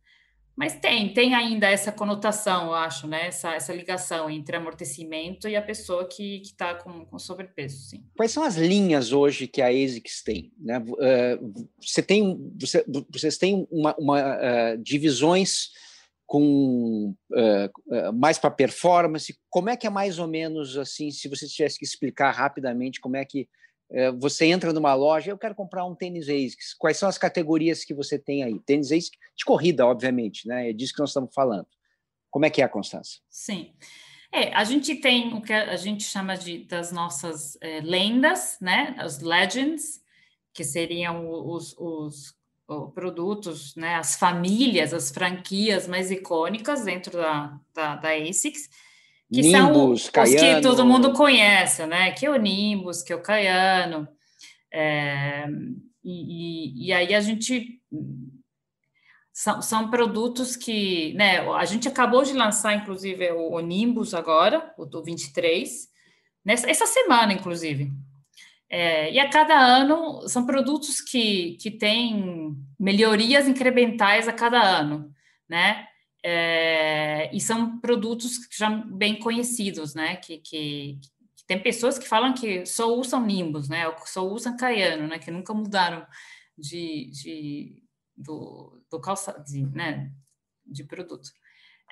Mas 0.55 0.75
tem, 0.79 1.11
tem 1.13 1.33
ainda 1.33 1.67
essa 1.67 1.91
conotação, 1.91 2.67
eu 2.67 2.73
acho, 2.75 3.07
né? 3.07 3.27
Essa, 3.27 3.55
essa 3.55 3.73
ligação 3.73 4.29
entre 4.29 4.55
amortecimento 4.55 5.47
e 5.47 5.55
a 5.55 5.61
pessoa 5.61 6.07
que 6.07 6.41
está 6.41 6.75
com, 6.75 7.05
com 7.05 7.17
sobrepeso, 7.17 7.89
sim. 7.89 8.03
Quais 8.15 8.31
são 8.31 8.43
as 8.43 8.55
linhas 8.55 9.11
hoje 9.11 9.47
que 9.47 9.61
a 9.61 9.69
ASICS 9.69 10.21
tem? 10.23 10.53
Né? 10.59 10.77
Uh, 10.77 11.67
você 11.81 12.03
tem 12.03 12.53
você, 12.59 12.85
vocês 13.09 13.37
têm 13.37 13.67
uma, 13.71 13.95
uma 13.97 14.19
uh, 14.19 14.77
divisões 14.77 15.71
com 16.25 17.15
uh, 17.31 18.13
mais 18.13 18.37
para 18.37 18.51
performance. 18.51 19.35
Como 19.49 19.69
é 19.69 19.77
que 19.77 19.87
é 19.87 19.89
mais 19.89 20.19
ou 20.19 20.27
menos 20.27 20.77
assim, 20.77 21.09
se 21.09 21.27
você 21.27 21.47
tivesse 21.47 21.79
que 21.79 21.85
explicar 21.85 22.31
rapidamente 22.31 23.01
como 23.01 23.17
é 23.17 23.25
que 23.25 23.47
você 24.19 24.45
entra 24.45 24.73
numa 24.73 24.93
loja, 24.95 25.29
eu 25.29 25.37
quero 25.37 25.53
comprar 25.53 25.85
um 25.85 25.93
tênis 25.93 26.27
ASICS. 26.27 26.73
Quais 26.73 26.97
são 26.97 27.07
as 27.07 27.17
categorias 27.17 27.85
que 27.85 27.93
você 27.93 28.17
tem 28.17 28.43
aí? 28.43 28.59
Tênis 28.59 28.91
ASICS 28.91 29.11
de 29.37 29.45
corrida, 29.45 29.85
obviamente, 29.85 30.47
né? 30.47 30.69
É 30.69 30.73
disso 30.73 30.93
que 30.93 30.99
nós 30.99 31.09
estamos 31.09 31.33
falando. 31.33 31.67
Como 32.31 32.45
é 32.45 32.49
que 32.49 32.61
é 32.61 32.67
Constância? 32.67 33.21
Sim. 33.29 33.73
É, 34.31 34.51
a 34.55 34.63
gente 34.63 34.95
tem 34.95 35.31
o 35.35 35.41
que 35.41 35.53
a 35.53 35.75
gente 35.75 36.03
chama 36.03 36.35
de 36.35 36.63
das 36.65 36.91
nossas 36.91 37.55
é, 37.61 37.81
lendas, 37.81 38.57
né? 38.59 38.95
As 38.97 39.19
legends, 39.19 40.01
que 40.51 40.63
seriam 40.63 41.29
os, 41.29 41.75
os, 41.77 42.35
os, 42.67 42.93
produtos, 42.95 43.75
né? 43.75 43.93
As 43.93 44.15
famílias, 44.15 44.91
as 44.91 45.11
franquias 45.11 45.87
mais 45.87 46.09
icônicas 46.09 46.83
dentro 46.83 47.11
da, 47.11 47.59
da, 47.75 47.95
da 47.97 48.09
ASICS 48.09 48.69
que 49.33 49.41
Nimbus, 49.41 50.03
são 50.03 50.11
Caiano. 50.11 50.35
os 50.35 50.55
que 50.55 50.61
todo 50.61 50.85
mundo 50.85 51.13
conhece, 51.13 51.85
né? 51.87 52.11
Que 52.11 52.27
é 52.27 52.29
o 52.29 52.35
Nimbus, 52.35 53.01
que 53.01 53.11
é 53.11 53.15
o 53.15 53.21
Caiano. 53.21 54.07
É, 54.71 55.45
e, 56.03 56.87
e, 56.87 56.93
aí 56.93 57.15
a 57.15 57.21
gente 57.21 57.81
são, 59.31 59.61
são 59.61 59.89
produtos 59.89 60.55
que, 60.55 61.13
né? 61.13 61.39
A 61.51 61.65
gente 61.65 61.87
acabou 61.87 62.23
de 62.23 62.33
lançar, 62.33 62.75
inclusive, 62.75 63.31
o, 63.31 63.53
o 63.53 63.59
Nimbus 63.59 64.13
agora, 64.13 64.71
o 64.77 64.85
do 64.85 65.03
23, 65.03 65.87
nessa 66.45 66.69
essa 66.69 66.85
semana, 66.85 67.33
inclusive. 67.33 67.91
É, 68.69 69.11
e 69.11 69.19
a 69.19 69.29
cada 69.29 69.55
ano 69.55 70.27
são 70.27 70.45
produtos 70.45 71.01
que, 71.01 71.57
que 71.59 71.71
têm 71.71 72.55
melhorias 72.79 73.47
incrementais 73.47 74.27
a 74.27 74.33
cada 74.33 74.61
ano, 74.61 75.11
né? 75.49 75.87
É, 76.25 77.29
e 77.35 77.41
são 77.41 77.79
produtos 77.79 78.39
já 78.49 78.69
bem 78.69 79.19
conhecidos, 79.19 79.93
né? 79.93 80.15
Que, 80.15 80.37
que, 80.37 80.99
que, 81.01 81.45
tem 81.45 81.61
pessoas 81.61 81.99
que 81.99 82.07
falam 82.07 82.33
que 82.33 82.65
só 82.65 82.95
usam 82.95 83.25
Nimbus, 83.25 83.67
né? 83.67 83.87
Ou 83.87 83.95
só 84.05 84.25
usam 84.25 84.55
Caiano, 84.55 85.07
né? 85.07 85.19
Que 85.19 85.29
nunca 85.29 85.53
mudaram 85.53 86.07
de, 86.57 87.11
de 87.11 87.83
do, 88.15 88.81
do 88.89 89.01
calçado, 89.01 89.43
de, 89.43 89.65
né? 89.65 90.11
De 90.65 90.85
produto. 90.85 91.29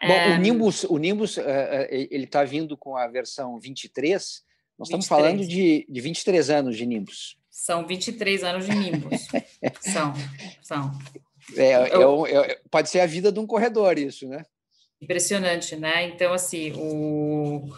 Bom, 0.02 0.14
é, 0.14 0.36
o 0.36 0.40
Nimbus, 0.40 0.84
o 0.86 0.98
Nimbus 0.98 1.38
uh, 1.38 1.44
ele 1.90 2.24
está 2.24 2.44
vindo 2.44 2.76
com 2.78 2.96
a 2.96 3.08
versão 3.08 3.60
23. 3.60 4.44
Nós 4.80 4.90
23. 4.90 5.04
estamos 5.04 5.08
falando 5.08 5.48
de, 5.48 5.86
de 5.88 6.02
23 6.02 6.50
anos 6.50 6.78
de 6.78 6.86
Nimbus. 6.86 7.38
São 7.50 7.86
23 7.86 8.44
anos 8.44 8.66
de 8.66 8.74
Nimbus. 8.74 9.28
são, 9.82 10.14
são. 10.64 10.92
É, 11.56 11.72
é, 11.72 12.52
é, 12.52 12.60
pode 12.70 12.90
ser 12.90 13.00
a 13.00 13.06
vida 13.06 13.32
de 13.32 13.40
um 13.40 13.48
corredor, 13.48 13.98
isso, 13.98 14.28
né? 14.28 14.44
Impressionante, 15.02 15.76
né? 15.76 16.08
Então, 16.08 16.34
assim, 16.34 16.72
o. 16.76 17.70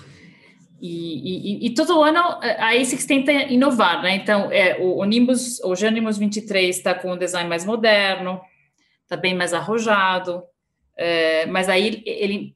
E, 0.81 1.61
e, 1.63 1.67
e, 1.67 1.73
todo 1.73 2.03
ano 2.03 2.19
a 2.19 2.71
ASICS 2.75 3.05
tenta 3.05 3.31
inovar, 3.31 4.03
né? 4.03 4.15
Então, 4.15 4.51
é, 4.51 4.77
o, 4.79 4.97
o 4.97 5.05
Nimbus, 5.05 5.61
o 5.61 5.73
Genimus 5.75 6.17
23 6.17 6.75
está 6.75 6.93
com 6.93 7.13
um 7.13 7.17
design 7.17 7.47
mais 7.47 7.63
moderno, 7.63 8.41
está 9.03 9.15
bem 9.15 9.33
mais 9.33 9.53
arrojado, 9.53 10.43
é, 10.97 11.45
mas 11.45 11.69
aí 11.69 12.03
ele, 12.05 12.55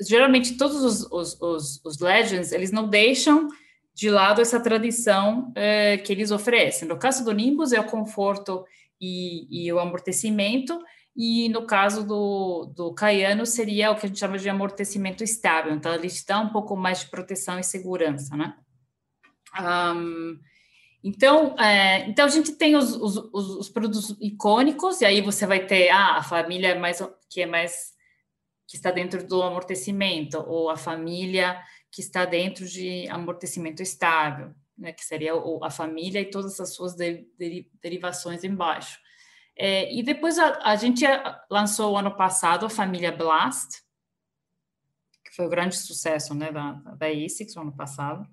geralmente 0.00 0.56
todos 0.56 0.82
os, 0.82 1.06
os, 1.12 1.40
os, 1.40 1.80
os, 1.84 2.00
Legends, 2.00 2.50
eles 2.50 2.72
não 2.72 2.88
deixam 2.88 3.48
de 3.94 4.10
lado 4.10 4.40
essa 4.40 4.58
tradição 4.58 5.52
é, 5.54 5.98
que 5.98 6.12
eles 6.12 6.30
oferecem. 6.30 6.88
No 6.88 6.98
caso 6.98 7.24
do 7.24 7.32
Nimbus, 7.32 7.72
é 7.72 7.80
o 7.80 7.84
conforto 7.84 8.64
e, 9.02 9.66
e 9.66 9.72
o 9.72 9.80
amortecimento, 9.80 10.80
e 11.16 11.48
no 11.48 11.66
caso 11.66 12.06
do, 12.06 12.72
do 12.74 12.94
Caiano 12.94 13.44
seria 13.44 13.90
o 13.90 13.96
que 13.96 14.06
a 14.06 14.08
gente 14.08 14.20
chama 14.20 14.38
de 14.38 14.48
amortecimento 14.48 15.24
estável, 15.24 15.74
então 15.74 15.92
ele 15.92 16.08
te 16.08 16.24
dá 16.24 16.38
um 16.38 16.50
pouco 16.50 16.76
mais 16.76 17.00
de 17.00 17.10
proteção 17.10 17.58
e 17.58 17.64
segurança, 17.64 18.36
né? 18.36 18.56
Um, 19.60 20.38
então, 21.04 21.58
é, 21.58 22.08
então 22.08 22.24
a 22.24 22.28
gente 22.28 22.52
tem 22.52 22.76
os, 22.76 22.94
os, 22.94 23.16
os, 23.32 23.68
produtos 23.68 24.16
icônicos, 24.20 25.00
e 25.00 25.04
aí 25.04 25.20
você 25.20 25.44
vai 25.46 25.66
ter 25.66 25.90
ah, 25.90 26.18
a 26.18 26.22
família 26.22 26.78
mais 26.78 27.02
que 27.28 27.42
é 27.42 27.46
mais 27.46 27.92
que 28.68 28.76
está 28.76 28.92
dentro 28.92 29.26
do 29.26 29.42
amortecimento, 29.42 30.38
ou 30.38 30.70
a 30.70 30.76
família 30.76 31.60
que 31.90 32.00
está 32.00 32.24
dentro 32.24 32.64
de 32.66 33.06
amortecimento 33.10 33.82
estável 33.82 34.54
né, 34.76 34.92
que 34.92 35.04
seria 35.04 35.32
a 35.62 35.70
família 35.70 36.20
e 36.20 36.30
todas 36.30 36.58
as 36.60 36.74
suas 36.74 36.94
de, 36.94 37.26
de, 37.38 37.70
derivações 37.80 38.44
embaixo. 38.44 38.98
É, 39.56 39.92
e 39.94 40.02
depois 40.02 40.38
a, 40.38 40.58
a, 40.62 40.76
gente 40.76 41.04
lançou 41.50 41.92
o 41.92 41.96
ano 41.96 42.16
passado 42.16 42.64
a 42.64 42.70
família 42.70 43.12
Blast, 43.12 43.82
que 45.24 45.36
foi 45.36 45.46
um 45.46 45.50
grande 45.50 45.76
sucesso 45.76 46.34
né, 46.34 46.50
da, 46.50 46.72
da 46.72 47.06
ASICS 47.06 47.54
no 47.54 47.62
ano 47.62 47.76
passado. 47.76 48.26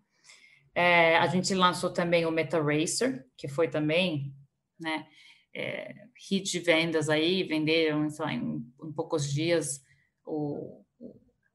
É, 0.74 1.18
a 1.18 1.28
gente 1.28 1.54
lançou 1.54 1.92
também 1.92 2.26
o 2.26 2.32
Meta 2.32 2.62
Racer, 2.62 3.28
que 3.38 3.48
foi 3.48 3.68
também 3.68 4.34
né, 4.80 5.06
é, 5.54 5.94
hit 6.30 6.50
de 6.50 6.60
vendas 6.60 7.10
aí, 7.10 7.44
venderam 7.44 8.08
lá, 8.18 8.34
em, 8.34 8.66
em, 8.84 8.92
poucos 8.94 9.30
dias 9.30 9.84
o, 10.26 10.86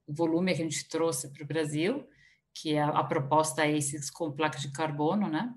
o 0.07 0.13
volume 0.13 0.55
que 0.55 0.61
a 0.61 0.65
gente 0.65 0.89
trouxe 0.89 1.33
para 1.33 1.43
o 1.43 1.47
Brasil 1.47 2.07
que 2.55 2.75
é 2.75 2.83
a, 2.83 2.89
a 2.89 3.05
proposta 3.05 3.65
ASICS 3.65 4.11
com 4.11 4.33
placa 4.33 4.59
de 4.59 4.71
carbono, 4.71 5.29
né? 5.29 5.53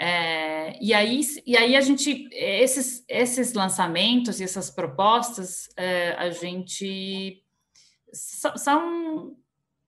É, 0.00 0.78
e, 0.80 0.94
aí, 0.94 1.20
e 1.44 1.56
aí 1.56 1.74
a 1.74 1.80
gente, 1.80 2.28
esses, 2.32 3.04
esses 3.08 3.52
lançamentos 3.52 4.40
e 4.40 4.44
essas 4.44 4.70
propostas, 4.70 5.68
é, 5.76 6.12
a 6.12 6.30
gente 6.30 7.42
são 8.12 9.36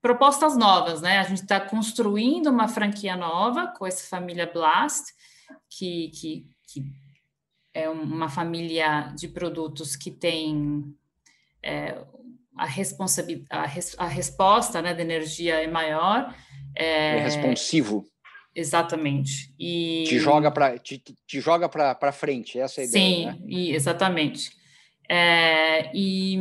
propostas 0.01 0.57
novas, 0.57 1.01
né? 1.01 1.19
A 1.19 1.23
gente 1.23 1.43
está 1.43 1.61
construindo 1.61 2.47
uma 2.47 2.67
franquia 2.67 3.15
nova 3.15 3.67
com 3.67 3.85
essa 3.85 4.07
família 4.09 4.51
Blast, 4.51 5.13
que, 5.69 6.09
que, 6.09 6.45
que 6.67 6.85
é 7.73 7.89
uma 7.89 8.27
família 8.27 9.13
de 9.17 9.29
produtos 9.29 9.95
que 9.95 10.11
tem 10.11 10.93
é, 11.63 12.03
a, 12.61 12.65
responsabilidade, 12.65 13.47
a, 13.49 13.65
res, 13.65 13.95
a 13.97 14.05
resposta 14.05 14.81
né, 14.83 14.93
da 14.93 15.01
energia 15.01 15.55
é 15.63 15.67
maior. 15.67 16.33
É, 16.75 17.17
é 17.17 17.23
responsivo. 17.23 18.05
Exatamente. 18.53 19.51
E... 19.59 20.03
Te 20.07 20.19
joga 20.19 20.51
para 20.51 20.77
te, 20.77 20.99
te, 20.99 21.39
joga 21.39 21.67
para 21.67 22.11
frente, 22.11 22.59
essa 22.59 22.81
é 22.81 22.83
a 22.83 22.87
ideia. 22.87 23.03
Sim, 23.03 23.25
né? 23.25 23.39
e, 23.47 23.71
exatamente. 23.73 24.51
É, 25.09 25.89
e 25.95 26.37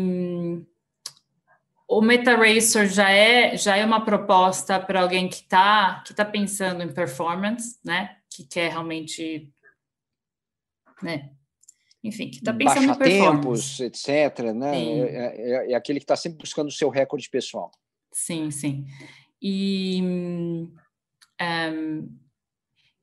o 1.89 2.03
MetaRacer 2.03 2.87
já 2.89 3.11
é 3.11 3.57
já 3.57 3.77
é 3.77 3.85
uma 3.85 4.05
proposta 4.05 4.79
para 4.79 5.01
alguém 5.01 5.29
que 5.29 5.37
está 5.37 6.03
que 6.07 6.13
tá 6.13 6.25
pensando 6.25 6.83
em 6.83 6.93
performance, 6.93 7.79
né? 7.83 8.17
Que 8.29 8.45
quer 8.45 8.71
realmente, 8.71 9.51
né? 11.03 11.31
Enfim, 12.03 12.31
que 12.31 12.39
está 12.39 12.53
pensando 12.53 12.87
Baixa 12.87 12.93
em 12.93 12.99
performance. 12.99 13.77
tempos, 13.79 13.81
etc. 13.81 14.53
Né? 14.55 14.83
É, 14.83 15.67
é, 15.69 15.73
é, 15.73 15.75
aquele 15.75 16.01
que 16.01 16.05
está 16.05 16.17
sempre 16.17 16.39
buscando 16.39 16.69
o 16.69 16.73
seu 16.73 16.89
recorde 16.89 17.29
pessoal. 17.29 17.71
Sim, 18.13 18.51
sim. 18.51 18.87
E 19.41 20.01
um, 20.03 20.73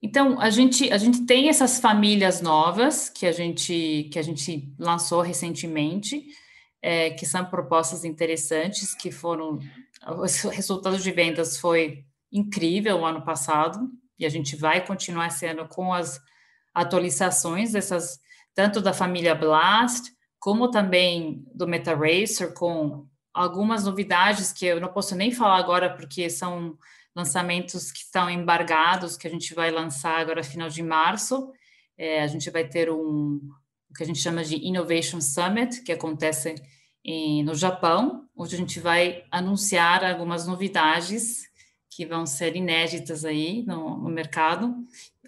então 0.02 0.40
a 0.40 0.50
gente 0.50 0.92
a 0.92 0.98
gente 0.98 1.26
tem 1.26 1.50
essas 1.50 1.80
famílias 1.80 2.42
novas 2.42 3.10
que 3.10 3.26
a 3.26 3.32
gente 3.32 4.10
que 4.12 4.20
a 4.20 4.22
gente 4.22 4.74
lançou 4.78 5.22
recentemente, 5.22 6.26
é, 6.82 7.12
que 7.12 7.26
são 7.26 7.46
propostas 7.46 8.04
interessantes 8.04 8.94
que 8.94 9.12
foram 9.12 9.60
os 10.20 10.42
resultados 10.42 11.04
de 11.04 11.12
vendas 11.12 11.58
foi 11.58 12.06
incrível 12.32 13.00
o 13.00 13.06
ano 13.06 13.24
passado 13.24 13.90
e 14.20 14.26
a 14.26 14.30
gente 14.30 14.56
vai 14.56 14.86
continuar 14.86 15.30
sendo 15.32 15.68
com 15.68 15.94
as 15.94 16.20
atualizações 16.74 17.72
dessas 17.72 18.20
tanto 18.58 18.82
da 18.82 18.92
família 18.92 19.36
Blast 19.36 20.12
como 20.40 20.72
também 20.72 21.46
do 21.54 21.68
MetaRacer 21.68 22.56
com 22.56 23.06
algumas 23.32 23.86
novidades 23.86 24.52
que 24.52 24.66
eu 24.66 24.82
não 24.82 24.88
posso 24.92 25.16
nem 25.16 25.32
falar 25.32 25.58
agora 25.58 25.96
porque 25.96 26.28
são 26.28 26.76
lançamentos 27.16 27.92
que 27.92 28.00
estão 28.00 28.28
embargados, 28.28 29.16
que 29.16 29.28
a 29.28 29.30
gente 29.30 29.54
vai 29.54 29.70
lançar 29.70 30.20
agora 30.20 30.44
final 30.44 30.70
de 30.70 30.82
março. 30.82 31.52
É, 31.96 32.24
a 32.24 32.26
gente 32.26 32.50
vai 32.50 32.68
ter 32.68 32.90
um 32.90 33.40
o 33.92 33.94
que 33.94 34.02
a 34.02 34.06
gente 34.08 34.20
chama 34.20 34.44
de 34.44 34.56
Innovation 34.56 35.22
Summit, 35.22 35.84
que 35.84 35.92
acontece 35.92 36.56
em, 37.06 37.44
no 37.44 37.54
Japão, 37.54 38.28
onde 38.36 38.56
a 38.56 38.58
gente 38.58 38.80
vai 38.80 39.24
anunciar 39.30 40.04
algumas 40.04 40.48
novidades 40.48 41.44
que 41.92 42.08
vão 42.08 42.26
ser 42.26 42.56
inéditas 42.56 43.24
aí 43.24 43.64
no, 43.68 43.98
no 43.98 44.10
mercado. 44.10 44.76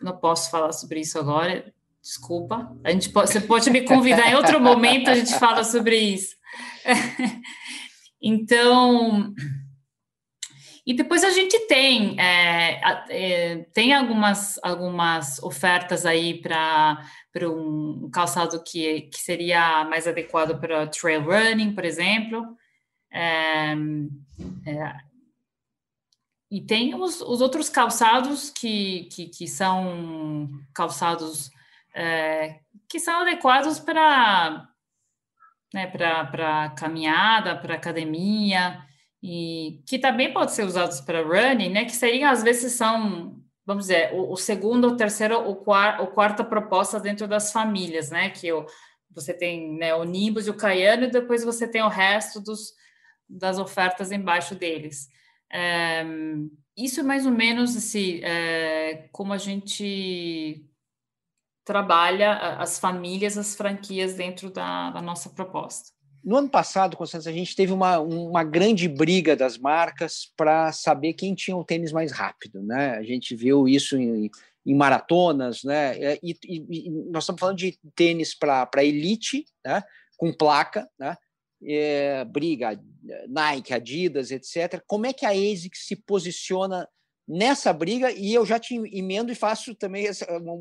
não 0.01 0.17
posso 0.17 0.50
falar 0.50 0.71
sobre 0.71 1.00
isso 1.00 1.17
agora, 1.19 1.71
desculpa. 2.10 2.75
A 2.84 2.92
gente 2.92 3.10
pode, 3.10 3.32
você 3.32 3.39
pode 3.39 3.70
me 3.70 3.82
convidar 3.82 4.32
em 4.32 4.36
outro 4.36 4.60
momento, 4.60 5.10
a 5.10 5.16
gente 5.16 5.38
fala 5.38 5.63
sobre 5.63 5.96
isso. 5.96 6.36
então, 8.20 9.32
e 10.86 10.94
depois 10.96 11.24
a 11.24 11.30
gente 11.30 11.68
tem, 11.68 12.20
é, 12.20 12.82
é, 13.10 13.58
tem 13.75 13.94
algumas, 13.94 14.60
algumas 14.63 15.38
ofertas 15.44 16.04
aí 16.04 16.42
para 16.42 16.98
um 17.44 18.10
calçado 18.12 18.63
que, 18.63 19.01
que 19.01 19.20
seria 19.20 19.86
mais 19.86 20.08
adequado 20.08 20.60
para 20.60 20.88
trail 20.88 21.22
running, 21.22 21.75
por 21.75 21.86
exemplo. 21.86 22.44
É, 23.13 23.75
é, 24.66 24.96
e 26.50 26.60
tem 26.60 26.96
os, 26.96 27.22
os 27.22 27.39
outros 27.39 27.70
calçados 27.70 28.50
que, 28.50 29.08
que, 29.12 29.28
que 29.28 29.48
são 29.48 30.50
calçados 30.74 31.51
é, 31.93 32.60
que 32.88 33.00
são 33.00 33.22
adequados 33.22 33.79
para 33.79 34.67
né, 35.74 35.88
para 35.88 36.69
caminhada, 36.77 37.55
para 37.55 37.75
academia 37.75 38.81
e 39.22 39.84
que 39.88 40.00
também 40.00 40.34
pode 40.34 40.53
ser 40.53 40.63
usados 40.63 41.01
para 41.01 41.22
running, 41.22 41.69
né? 41.69 41.86
Que 41.86 41.91
seriam 41.91 42.31
às 42.31 42.41
vezes 42.41 42.74
são, 42.74 43.39
vamos 43.65 43.86
dizer, 43.86 44.13
o, 44.13 44.31
o 44.31 44.38
segundo, 44.38 44.88
o 44.88 44.98
terceiro, 44.98 45.39
o, 45.41 45.51
o 45.51 46.08
quarta 46.08 46.43
proposta 46.43 47.00
dentro 47.00 47.27
das 47.27 47.51
famílias, 47.51 48.10
né? 48.10 48.29
Que 48.29 48.51
o, 48.51 48.65
você 49.12 49.34
tem 49.34 49.77
né, 49.77 49.93
o 49.93 50.03
Nimbus 50.03 50.48
e 50.48 50.50
o 50.50 50.58
Cayano 50.58 51.03
e 51.03 51.12
depois 51.12 51.43
você 51.43 51.67
tem 51.67 51.81
o 51.81 51.89
resto 51.89 52.39
dos, 52.39 52.74
das 53.27 53.60
ofertas 53.60 54.12
embaixo 54.12 54.55
deles. 54.55 55.07
É, 55.51 56.05
isso 56.77 57.01
é 57.01 57.03
mais 57.03 57.25
ou 57.25 57.31
menos 57.31 57.75
assim, 57.75 58.22
é, 58.24 59.09
como 59.11 59.33
a 59.33 59.37
gente 59.37 60.66
trabalha 61.70 62.34
as 62.58 62.79
famílias, 62.79 63.38
as 63.38 63.53
franquias 63.53 64.16
dentro 64.16 64.50
da, 64.50 64.90
da 64.90 65.03
nossa 65.03 65.29
proposta. 65.29 65.92
No 66.24 66.36
ano 66.36 66.50
passado, 66.50 66.98
Constância, 66.98 67.29
a 67.29 67.34
gente 67.34 67.55
teve 67.55 67.72
uma, 67.72 68.00
uma 68.00 68.44
grande 68.44 68.88
briga 68.88 69.36
das 69.36 69.55
marcas 69.55 70.34
para 70.36 70.72
saber 70.72 71.14
quem 71.14 71.36
tinha 71.36 71.55
o 71.55 71.64
tênis 71.64 71.92
mais 71.92 72.12
rápido. 72.12 72.64
Né? 72.64 72.98
A 72.98 73.03
gente 73.03 73.36
viu 73.36 73.68
isso 73.68 73.96
em, 73.96 74.32
em 74.66 74.75
maratonas, 74.75 75.64
né? 75.64 75.96
É, 76.00 76.20
e, 76.24 76.36
e, 76.44 76.88
e, 76.88 76.90
nós 77.12 77.25
estamos 77.25 77.40
falando 77.40 77.58
de 77.58 77.77
tênis 77.96 78.34
para 78.34 78.84
elite, 78.84 79.46
né? 79.64 79.84
com 80.18 80.34
placa, 80.34 80.90
né? 80.98 81.16
É, 81.64 82.25
briga 82.25 82.82
Nike, 83.27 83.75
Adidas, 83.75 84.32
etc. 84.32 84.82
Como 84.88 85.05
é 85.05 85.14
que 85.14 85.25
a 85.25 85.29
ASICS 85.29 85.86
se 85.86 85.96
posiciona 85.96 86.88
nessa 87.29 87.72
briga? 87.72 88.11
E 88.11 88.33
eu 88.33 88.44
já 88.44 88.57
te 88.57 88.75
emendo 88.92 89.31
e 89.31 89.35
faço 89.35 89.75
também 89.75 90.07
essa, 90.07 90.25
uma, 90.39 90.53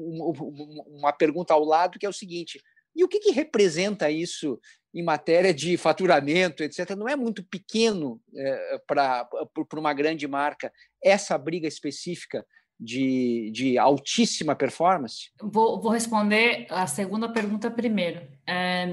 uma 0.86 1.12
pergunta 1.12 1.54
ao 1.54 1.64
lado, 1.64 1.98
que 1.98 2.04
é 2.04 2.08
o 2.08 2.12
seguinte: 2.12 2.60
e 2.94 3.02
o 3.02 3.08
que, 3.08 3.18
que 3.18 3.30
representa 3.30 4.10
isso 4.10 4.60
em 4.94 5.02
matéria 5.02 5.54
de 5.54 5.76
faturamento, 5.76 6.62
etc., 6.62 6.90
não 6.90 7.08
é 7.08 7.16
muito 7.16 7.44
pequeno 7.44 8.20
é, 8.34 8.82
para 8.86 9.28
uma 9.76 9.94
grande 9.94 10.26
marca 10.26 10.72
essa 11.02 11.38
briga 11.38 11.68
específica 11.68 12.44
de, 12.78 13.50
de 13.52 13.78
altíssima 13.78 14.54
performance? 14.54 15.30
Vou, 15.40 15.80
vou 15.80 15.90
responder 15.90 16.66
a 16.70 16.86
segunda 16.86 17.28
pergunta 17.30 17.70
primeiro. 17.70 18.26
É, 18.46 18.88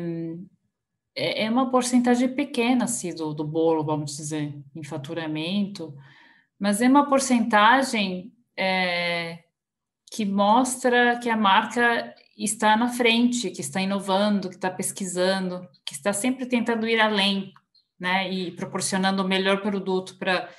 é 1.16 1.50
uma 1.50 1.72
porcentagem 1.72 2.30
pequena 2.36 2.86
assim, 2.86 3.14
do, 3.16 3.34
do 3.34 3.44
bolo, 3.44 3.84
vamos 3.84 4.18
dizer, 4.18 4.54
em 4.76 4.84
faturamento, 4.84 5.96
mas 6.60 6.82
é 6.82 6.88
uma 6.88 7.08
porcentagem 7.08 8.34
é, 8.58 9.40
que 10.12 10.26
mostra 10.26 11.20
que 11.20 11.30
a 11.30 11.38
marca 11.38 12.14
está 12.38 12.76
na 12.76 12.90
frente, 12.90 13.52
que 13.52 13.62
está 13.62 13.82
inovando, 13.82 14.50
que 14.50 14.56
está 14.56 14.70
pesquisando, 14.70 15.68
que 15.86 15.94
está 15.94 16.12
sempre 16.14 16.46
tentando 16.46 16.88
ir 16.88 17.00
além, 17.00 17.54
né, 18.00 18.32
e 18.32 18.52
proporcionando 18.52 19.24
o 19.24 19.28
melhor 19.28 19.62
produto 19.62 20.18
para 20.18 20.50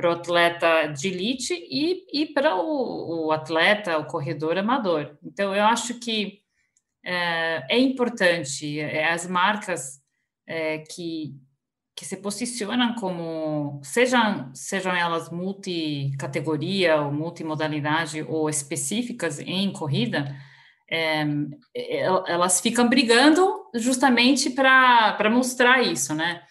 para 0.00 0.08
o 0.08 0.12
atleta 0.14 0.86
de 0.86 1.08
elite 1.08 1.52
e, 1.52 2.06
e 2.22 2.32
para 2.32 2.56
o, 2.56 3.26
o, 3.26 3.32
atleta, 3.32 3.98
o 3.98 4.06
corredor 4.06 4.56
amador. 4.56 5.18
Então, 5.22 5.54
eu 5.54 5.62
acho 5.62 6.00
que 6.00 6.40
é, 7.04 7.66
é 7.68 7.78
importante 7.78 8.80
é, 8.80 9.12
as 9.12 9.26
marcas 9.26 10.00
é, 10.46 10.78
que, 10.78 11.34
que 12.00 12.06
se 12.06 12.16
posicionam 12.16 12.94
como, 12.94 13.78
sejam, 13.84 14.50
sejam 14.54 14.96
elas 14.96 15.28
multicategoria 15.28 16.98
ou 16.98 17.12
multimodalidade 17.12 18.22
ou 18.22 18.48
específicas 18.48 19.38
em 19.38 19.70
corrida, 19.70 20.34
é, 20.90 21.20
elas 22.26 22.58
ficam 22.58 22.88
brigando 22.88 23.66
justamente 23.74 24.48
para 24.48 25.28
mostrar 25.30 25.82
isso, 25.82 26.14
né? 26.14 26.42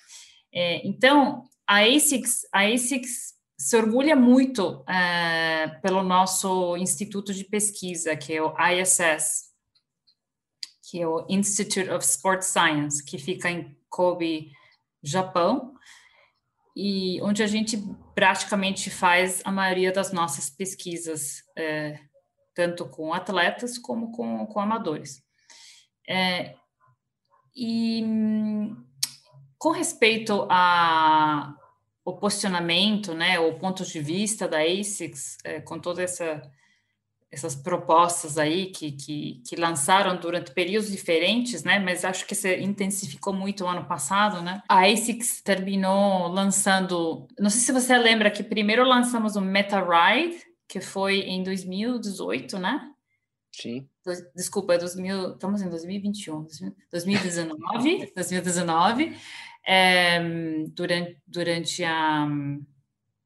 É, 0.53 0.87
então, 0.87 1.41
a 1.67 1.79
ASICS, 1.79 2.41
a 2.53 2.67
ASICS 2.67 3.33
se 3.57 3.75
orgulha 3.75 4.15
muito 4.15 4.85
é, 4.87 5.67
pelo 5.81 6.03
nosso 6.03 6.77
instituto 6.77 7.33
de 7.33 7.43
pesquisa, 7.43 8.15
que 8.15 8.35
é 8.35 8.43
o 8.43 8.53
ISS, 8.55 9.49
que 10.91 11.01
é 11.01 11.07
o 11.07 11.25
Institute 11.27 11.89
of 11.89 12.05
Sport 12.05 12.43
Science, 12.43 13.03
que 13.03 13.17
fica 13.17 13.49
em 13.49 13.75
Kobe, 13.89 14.51
Japão, 15.03 15.73
e 16.75 17.21
onde 17.21 17.43
a 17.43 17.47
gente 17.47 17.77
praticamente 18.15 18.89
faz 18.89 19.41
a 19.43 19.51
maioria 19.51 19.91
das 19.91 20.13
nossas 20.13 20.49
pesquisas 20.49 21.43
é, 21.57 21.99
tanto 22.53 22.85
com 22.85 23.13
atletas 23.13 23.77
como 23.77 24.11
com, 24.11 24.45
com 24.45 24.59
amadores. 24.59 25.23
É, 26.07 26.55
e 27.55 28.03
com 29.57 29.71
respeito 29.71 30.47
a 30.49 31.55
o 32.03 32.13
posicionamento, 32.17 33.13
né, 33.13 33.39
o 33.39 33.59
ponto 33.59 33.85
de 33.85 33.99
vista 33.99 34.47
da 34.47 34.63
ASICS, 34.63 35.37
é, 35.43 35.61
com 35.61 35.77
todas 35.77 36.11
essa, 36.11 36.41
essas 37.31 37.55
propostas 37.55 38.37
aí 38.37 38.67
que, 38.67 38.91
que, 38.91 39.41
que, 39.47 39.55
lançaram 39.55 40.17
durante 40.17 40.51
períodos 40.51 40.91
diferentes, 40.91 41.63
né, 41.63 41.77
mas 41.77 42.03
acho 42.03 42.25
que 42.25 42.33
se 42.33 42.57
intensificou 42.57 43.31
muito 43.31 43.63
o 43.63 43.67
ano 43.67 43.85
passado, 43.85 44.41
né, 44.41 44.63
a 44.67 44.87
ASICS 44.87 45.41
terminou 45.41 46.27
lançando, 46.27 47.27
não 47.37 47.49
sei 47.49 47.61
se 47.61 47.71
você 47.71 47.95
lembra 47.97 48.31
que 48.31 48.43
primeiro 48.43 48.83
lançamos 48.83 49.35
o 49.35 49.41
Meta 49.41 49.79
Ride, 49.79 50.37
que 50.67 50.81
foi 50.81 51.19
em 51.21 51.43
2018, 51.43 52.57
né? 52.59 52.91
Sim. 53.51 53.87
Desculpa, 54.35 54.73
é 54.73 54.77
2000, 54.77 55.33
estamos 55.33 55.61
em 55.61 55.69
2021, 55.69 56.47
2019, 56.91 58.11
2019, 58.15 59.17
é, 59.65 60.19
durante, 60.69 61.21
durante 61.27 61.83
a 61.83 62.27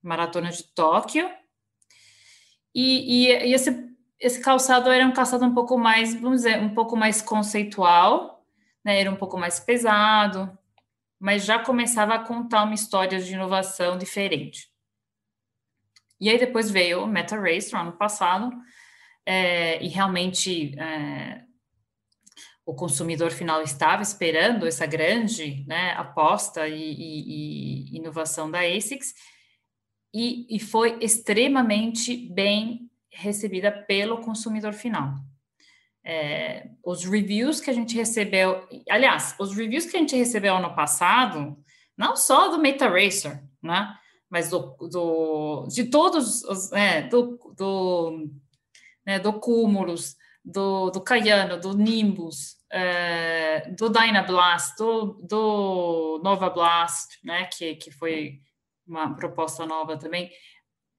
Maratona 0.02 0.50
de 0.50 0.64
Tóquio. 0.74 1.30
E, 2.74 3.28
e, 3.28 3.50
e 3.50 3.54
esse, 3.54 3.93
esse 4.24 4.40
calçado 4.40 4.90
era 4.90 5.06
um 5.06 5.12
calçado 5.12 5.44
um 5.44 5.54
pouco 5.54 5.78
mais, 5.78 6.16
vamos 6.16 6.44
dizer, 6.44 6.58
um 6.58 6.74
pouco 6.74 6.96
mais 6.96 7.22
conceitual, 7.22 8.42
né? 8.84 9.02
Era 9.02 9.12
um 9.12 9.18
pouco 9.18 9.38
mais 9.38 9.60
pesado, 9.60 10.58
mas 11.20 11.44
já 11.44 11.60
começava 11.60 12.16
a 12.16 12.20
contar 12.20 12.64
uma 12.64 12.74
história 12.74 13.20
de 13.20 13.34
inovação 13.34 13.98
diferente. 13.98 14.70
E 16.22 16.30
aí 16.30 16.40
depois 16.40 16.72
veio 16.72 17.04
o 17.04 17.08
Meta 17.08 17.38
Race 17.38 17.74
no 17.74 17.80
ano 17.80 17.92
passado, 17.92 18.50
é, 19.26 19.84
e 19.84 19.90
realmente 19.90 20.74
é, 20.80 21.44
o 22.66 22.74
consumidor 22.74 23.30
final 23.30 23.62
estava 23.62 24.02
esperando 24.02 24.66
essa 24.66 24.86
grande 24.86 25.66
né, 25.68 25.92
aposta 25.98 26.66
e, 26.66 26.94
e, 26.94 27.90
e, 27.92 27.98
inovação 27.98 28.50
da 28.50 28.62
ASICS, 28.62 29.14
e, 30.14 30.56
e 30.56 30.60
foi 30.62 30.98
extremamente 31.02 32.16
bem 32.16 32.90
recebida 33.14 33.72
pelo 33.72 34.22
consumidor 34.22 34.74
final. 34.74 35.16
É, 36.06 36.70
os 36.84 37.06
reviews 37.06 37.62
que 37.62 37.70
a 37.70 37.74
gente 37.74 37.96
recebeu, 37.96 38.68
aliás, 38.90 39.36
os 39.40 39.56
reviews 39.56 39.86
que 39.86 39.96
a 39.96 40.00
gente 40.00 40.16
recebeu 40.16 40.56
ano 40.56 40.76
passado, 40.76 41.58
não 41.98 42.16
só 42.16 42.50
do 42.50 42.60
Meta 42.60 42.90
Racer, 42.90 43.42
né, 43.62 43.96
mas 44.30 44.50
do, 44.50 44.76
do 44.92 45.68
de 45.68 45.86
todos 45.86 46.44
os, 46.44 46.72
é, 46.74 47.04
do, 47.04 47.40
do, 47.56 48.30
né, 49.06 49.20
do 49.20 49.34
Cúmulos, 49.40 50.16
do, 50.44 50.90
do 50.90 51.00
Cayano, 51.00 51.60
do 51.60 51.78
Nimbus, 51.78 52.58
é, 52.70 53.70
do 53.78 53.90
Dynablast, 53.90 54.76
do, 54.78 55.14
do 55.22 56.20
Nova 56.24 56.50
Blast, 56.50 57.20
né, 57.24 57.46
que, 57.46 57.76
que 57.76 57.92
foi 57.92 58.42
uma 58.86 59.16
proposta 59.16 59.66
nova 59.66 59.96
também, 59.98 60.30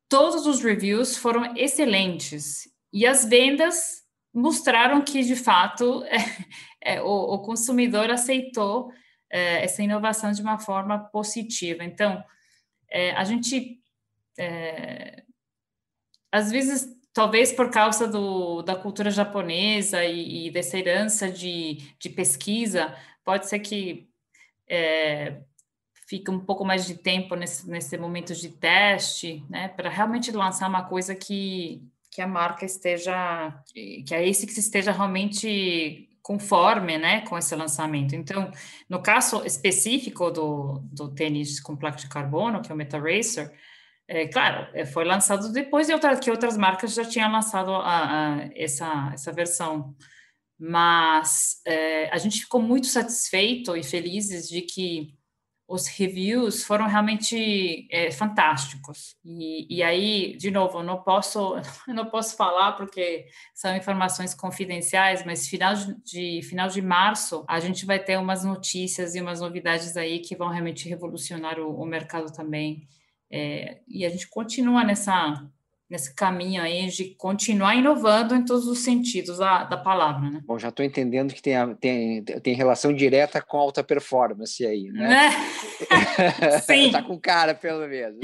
todos 0.08 0.46
os 0.46 0.62
reviews 0.62 1.16
foram 1.16 1.56
excelentes 1.56 2.68
e 2.92 3.06
as 3.06 3.24
vendas 3.24 4.02
mostraram 4.32 5.02
que 5.02 5.22
de 5.22 5.36
fato 5.36 6.04
é, 6.04 6.16
é, 6.96 7.02
o, 7.02 7.34
o, 7.34 7.38
consumidor 7.40 8.10
aceitou 8.10 8.92
é, 9.30 9.64
essa 9.64 9.82
inovação 9.82 10.32
de 10.32 10.42
uma 10.42 10.58
forma 10.58 10.98
positiva. 10.98 11.84
Então, 11.84 12.22
é, 12.90 13.12
a 13.12 13.24
gente 13.24 13.80
é, 14.38 15.22
às 16.32 16.50
vezes 16.50 16.88
talvez 17.14 17.52
por 17.52 17.70
causa 17.70 18.08
do, 18.08 18.60
da 18.62 18.74
cultura 18.74 19.08
japonesa 19.08 20.04
e, 20.04 20.48
e 20.48 20.50
dessa 20.50 20.76
herança 20.76 21.30
de, 21.30 21.76
de 21.98 22.10
pesquisa, 22.10 22.94
pode 23.24 23.48
ser 23.48 23.60
que 23.60 24.10
é, 24.68 25.40
fica 26.14 26.30
um 26.30 26.38
pouco 26.38 26.64
mais 26.64 26.86
de 26.86 26.94
tempo 26.94 27.34
nesse, 27.34 27.68
nesse 27.68 27.98
momento 27.98 28.32
de 28.36 28.48
teste, 28.48 29.44
né, 29.50 29.66
para 29.66 29.90
realmente 29.90 30.30
lançar 30.30 30.68
uma 30.68 30.84
coisa 30.84 31.12
que, 31.12 31.82
que 32.08 32.22
a 32.22 32.26
marca 32.26 32.64
esteja, 32.64 33.52
que 33.74 34.14
a 34.14 34.20
ASICS 34.20 34.58
esteja 34.58 34.92
realmente 34.92 36.08
conforme, 36.22 36.98
né, 36.98 37.22
com 37.22 37.36
esse 37.36 37.54
lançamento. 37.56 38.14
Então, 38.14 38.48
no 38.88 39.02
caso 39.02 39.44
específico 39.44 40.30
do, 40.30 40.80
do 40.84 41.12
tênis 41.12 41.58
com 41.58 41.76
placa 41.76 41.98
de 41.98 42.08
carbono, 42.08 42.62
que 42.62 42.70
é 42.70 42.74
o 42.74 42.78
Meta 42.78 42.98
Racer, 42.98 43.52
é, 44.06 44.28
claro, 44.28 44.68
é, 44.72 44.86
foi 44.86 45.04
lançado 45.04 45.50
depois 45.50 45.88
de 45.88 45.94
outra, 45.94 46.16
que 46.16 46.30
outras 46.30 46.56
marcas 46.56 46.94
já 46.94 47.04
tinham 47.04 47.32
lançado 47.32 47.72
a, 47.72 48.36
a, 48.36 48.50
essa, 48.54 49.10
essa 49.12 49.32
versão. 49.32 49.96
Mas 50.56 51.60
é, 51.66 52.08
a 52.10 52.18
gente 52.18 52.42
ficou 52.42 52.62
muito 52.62 52.86
satisfeito 52.86 53.76
e 53.76 53.82
felizes 53.82 54.48
de 54.48 54.60
que 54.62 55.12
os 55.66 55.86
reviews 55.86 56.62
foram 56.62 56.86
realmente 56.86 57.88
é, 57.90 58.10
fantásticos. 58.10 59.16
E, 59.24 59.78
e, 59.78 59.82
aí, 59.82 60.36
de 60.36 60.50
novo, 60.50 60.82
não 60.82 61.02
posso 61.02 61.56
não 61.88 62.06
posso 62.06 62.36
falar 62.36 62.72
porque 62.72 63.26
são 63.54 63.74
informações 63.74 64.34
confidenciais, 64.34 65.24
mas 65.24 65.48
final 65.48 65.74
de, 65.74 65.94
de, 66.04 66.42
final 66.42 66.68
de 66.68 66.82
março 66.82 67.44
a 67.48 67.58
gente 67.60 67.86
vai 67.86 67.98
ter 67.98 68.18
umas 68.18 68.44
notícias 68.44 69.14
e 69.14 69.20
umas 69.20 69.40
novidades 69.40 69.96
aí 69.96 70.20
que 70.20 70.36
vão 70.36 70.48
realmente 70.48 70.88
revolucionar 70.88 71.58
o, 71.58 71.80
o 71.80 71.86
mercado 71.86 72.32
também. 72.32 72.86
É, 73.30 73.80
e 73.88 74.04
a 74.04 74.10
gente 74.10 74.28
continua 74.28 74.84
nessa, 74.84 75.44
nesse 75.88 76.14
caminho 76.14 76.62
aí 76.62 76.88
de 76.88 77.14
continuar 77.16 77.74
inovando 77.76 78.34
em 78.34 78.44
todos 78.44 78.66
os 78.66 78.78
sentidos 78.78 79.38
da, 79.38 79.64
da 79.64 79.76
palavra, 79.76 80.30
né? 80.30 80.40
Bom, 80.44 80.58
já 80.58 80.70
estou 80.70 80.84
entendendo 80.84 81.34
que 81.34 81.42
tem, 81.42 81.56
a, 81.56 81.74
tem, 81.74 82.22
tem 82.22 82.54
relação 82.54 82.92
direta 82.92 83.40
com 83.42 83.58
alta 83.58 83.84
performance 83.84 84.64
aí, 84.64 84.90
né? 84.90 85.30
É. 85.90 86.58
Sim. 86.60 86.86
Está 86.86 87.02
com 87.04 87.18
cara, 87.18 87.54
pelo 87.54 87.86
menos. 87.86 88.18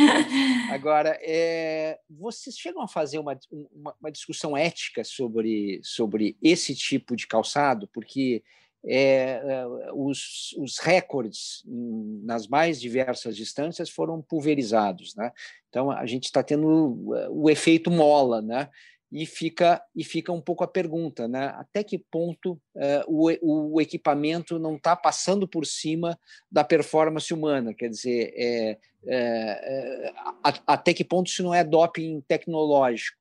Agora, 0.70 1.18
é, 1.23 1.99
vocês 2.09 2.57
chegam 2.57 2.83
a 2.83 2.88
fazer 2.88 3.18
uma, 3.18 3.38
uma, 3.73 3.94
uma 4.01 4.11
discussão 4.11 4.57
ética 4.57 5.05
sobre, 5.05 5.81
sobre 5.83 6.37
esse 6.42 6.75
tipo 6.75 7.14
de 7.14 7.27
calçado? 7.27 7.88
Porque 7.92 8.42
é, 8.85 9.43
é, 9.45 9.66
os, 9.93 10.55
os, 10.59 10.79
recordes 10.79 11.62
nas 11.66 12.49
mais 12.49 12.81
diversas 12.81 13.37
distâncias 13.37 13.90
foram 13.90 14.23
pulverizados, 14.23 15.14
né? 15.14 15.33
Então 15.69 15.90
a 15.90 16.07
gente 16.07 16.25
está 16.25 16.43
tendo 16.43 16.66
o, 16.66 17.43
o, 17.45 17.51
efeito 17.51 17.90
mola, 17.90 18.40
né? 18.40 18.71
E 19.12 19.27
fica 19.27 19.83
e 19.95 20.05
fica 20.05 20.33
um 20.33 20.40
pouco 20.40 20.64
a 20.64 20.69
pergunta, 20.69 21.29
né? 21.29 21.47
Até 21.57 21.85
que 21.85 21.99
ponto 21.99 22.59
é, 22.75 23.05
o, 23.07 23.75
o, 23.75 23.81
equipamento 23.81 24.59
não 24.59 24.77
está 24.77 24.97
passando 24.97 25.47
por 25.47 25.66
cima 25.66 26.19
da 26.51 26.64
performance 26.64 27.35
humana? 27.35 27.75
Quer 27.75 27.90
dizer, 27.90 28.33
é, 28.35 28.79
é, 29.07 30.07
é 30.07 30.12
a, 30.43 30.55
até 30.69 30.95
que 30.95 31.05
ponto 31.05 31.27
isso 31.27 31.43
não 31.43 31.53
é 31.53 31.62
doping 31.62 32.23
tecnológico? 32.27 33.19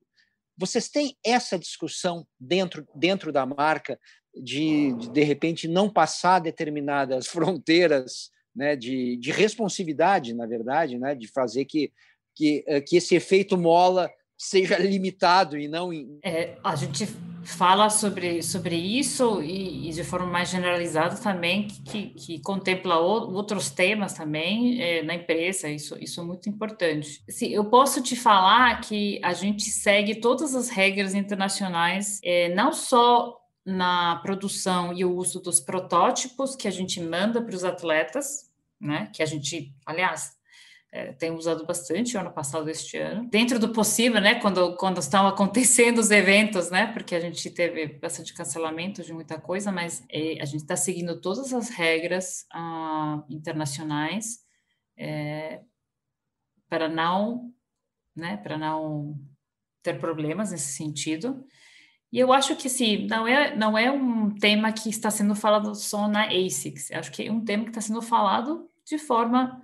Vocês 0.57 0.89
têm 0.89 1.17
essa 1.25 1.57
discussão 1.57 2.25
dentro 2.39 2.87
dentro 2.93 3.31
da 3.31 3.45
marca 3.45 3.99
de, 4.35 4.93
de, 4.93 5.09
de 5.09 5.23
repente, 5.23 5.67
não 5.67 5.89
passar 5.89 6.39
determinadas 6.39 7.27
fronteiras 7.27 8.31
né, 8.55 8.75
de, 8.75 9.17
de 9.17 9.31
responsividade, 9.31 10.33
na 10.33 10.45
verdade, 10.45 10.97
né, 10.97 11.15
de 11.15 11.27
fazer 11.27 11.65
que, 11.65 11.91
que, 12.35 12.63
eh, 12.67 12.81
que 12.81 12.97
esse 12.97 13.15
efeito 13.15 13.57
mola 13.57 14.09
seja 14.37 14.77
limitado 14.79 15.57
e 15.57 15.67
não. 15.67 15.91
É, 16.23 16.57
a 16.63 16.75
gente 16.75 17.07
fala 17.43 17.89
sobre, 17.89 18.41
sobre 18.43 18.75
isso 18.75 19.41
e, 19.41 19.89
e 19.89 19.93
de 19.93 20.03
forma 20.03 20.27
mais 20.27 20.49
generalizada 20.49 21.15
também, 21.17 21.67
que, 21.67 22.07
que 22.07 22.39
contempla 22.41 22.99
o, 22.99 23.33
outros 23.33 23.69
temas 23.69 24.13
também 24.13 24.81
é, 24.81 25.03
na 25.03 25.15
empresa, 25.15 25.69
isso, 25.69 25.97
isso 25.99 26.21
é 26.21 26.23
muito 26.23 26.49
importante. 26.49 27.23
Sim, 27.29 27.47
eu 27.47 27.65
posso 27.65 28.01
te 28.01 28.15
falar 28.15 28.79
que 28.81 29.19
a 29.23 29.33
gente 29.33 29.63
segue 29.63 30.15
todas 30.15 30.55
as 30.55 30.69
regras 30.69 31.15
internacionais, 31.15 32.19
é, 32.23 32.53
não 32.53 32.71
só 32.71 33.39
na 33.65 34.17
produção 34.17 34.93
e 34.93 35.05
o 35.05 35.15
uso 35.15 35.39
dos 35.39 35.59
protótipos 35.59 36.55
que 36.55 36.67
a 36.67 36.71
gente 36.71 37.01
manda 37.01 37.41
para 37.41 37.55
os 37.55 37.63
atletas, 37.63 38.49
né? 38.79 39.11
Que 39.13 39.21
a 39.21 39.25
gente, 39.25 39.73
aliás, 39.85 40.39
é, 40.91 41.13
tem 41.13 41.31
usado 41.31 41.65
bastante 41.65 42.17
ano 42.17 42.31
passado, 42.31 42.67
este 42.69 42.97
ano, 42.97 43.29
dentro 43.29 43.59
do 43.59 43.71
possível, 43.71 44.19
né? 44.19 44.39
Quando, 44.39 44.75
quando 44.75 44.99
estão 44.99 45.27
acontecendo 45.27 45.99
os 45.99 46.09
eventos, 46.09 46.71
né? 46.71 46.91
Porque 46.91 47.13
a 47.13 47.19
gente 47.19 47.49
teve 47.51 47.87
bastante 47.99 48.33
cancelamento 48.33 49.03
de 49.03 49.13
muita 49.13 49.39
coisa, 49.39 49.71
mas 49.71 50.03
é, 50.09 50.41
a 50.41 50.45
gente 50.45 50.61
está 50.61 50.75
seguindo 50.75 51.21
todas 51.21 51.53
as 51.53 51.69
regras 51.69 52.45
ah, 52.51 53.23
internacionais 53.29 54.39
é, 54.97 55.61
para 56.67 56.89
não, 56.89 57.53
né? 58.15 58.37
Para 58.37 58.57
não 58.57 59.15
ter 59.83 59.99
problemas 59.99 60.51
nesse 60.51 60.73
sentido. 60.73 61.45
E 62.11 62.19
eu 62.19 62.33
acho 62.33 62.55
que 62.55 62.67
sim, 62.67 63.07
não 63.07 63.27
é, 63.27 63.55
não 63.55 63.77
é 63.77 63.91
um 63.91 64.31
tema 64.31 64.71
que 64.71 64.89
está 64.89 65.11
sendo 65.11 65.35
falado 65.35 65.75
só 65.75 66.07
na 66.07 66.25
ASICS, 66.25 66.91
acho 66.91 67.11
que 67.11 67.27
é 67.27 67.31
um 67.31 67.43
tema 67.43 67.63
que 67.63 67.69
está 67.69 67.81
sendo 67.81 68.01
falado 68.01 68.65
de 68.83 68.97
forma 68.97 69.61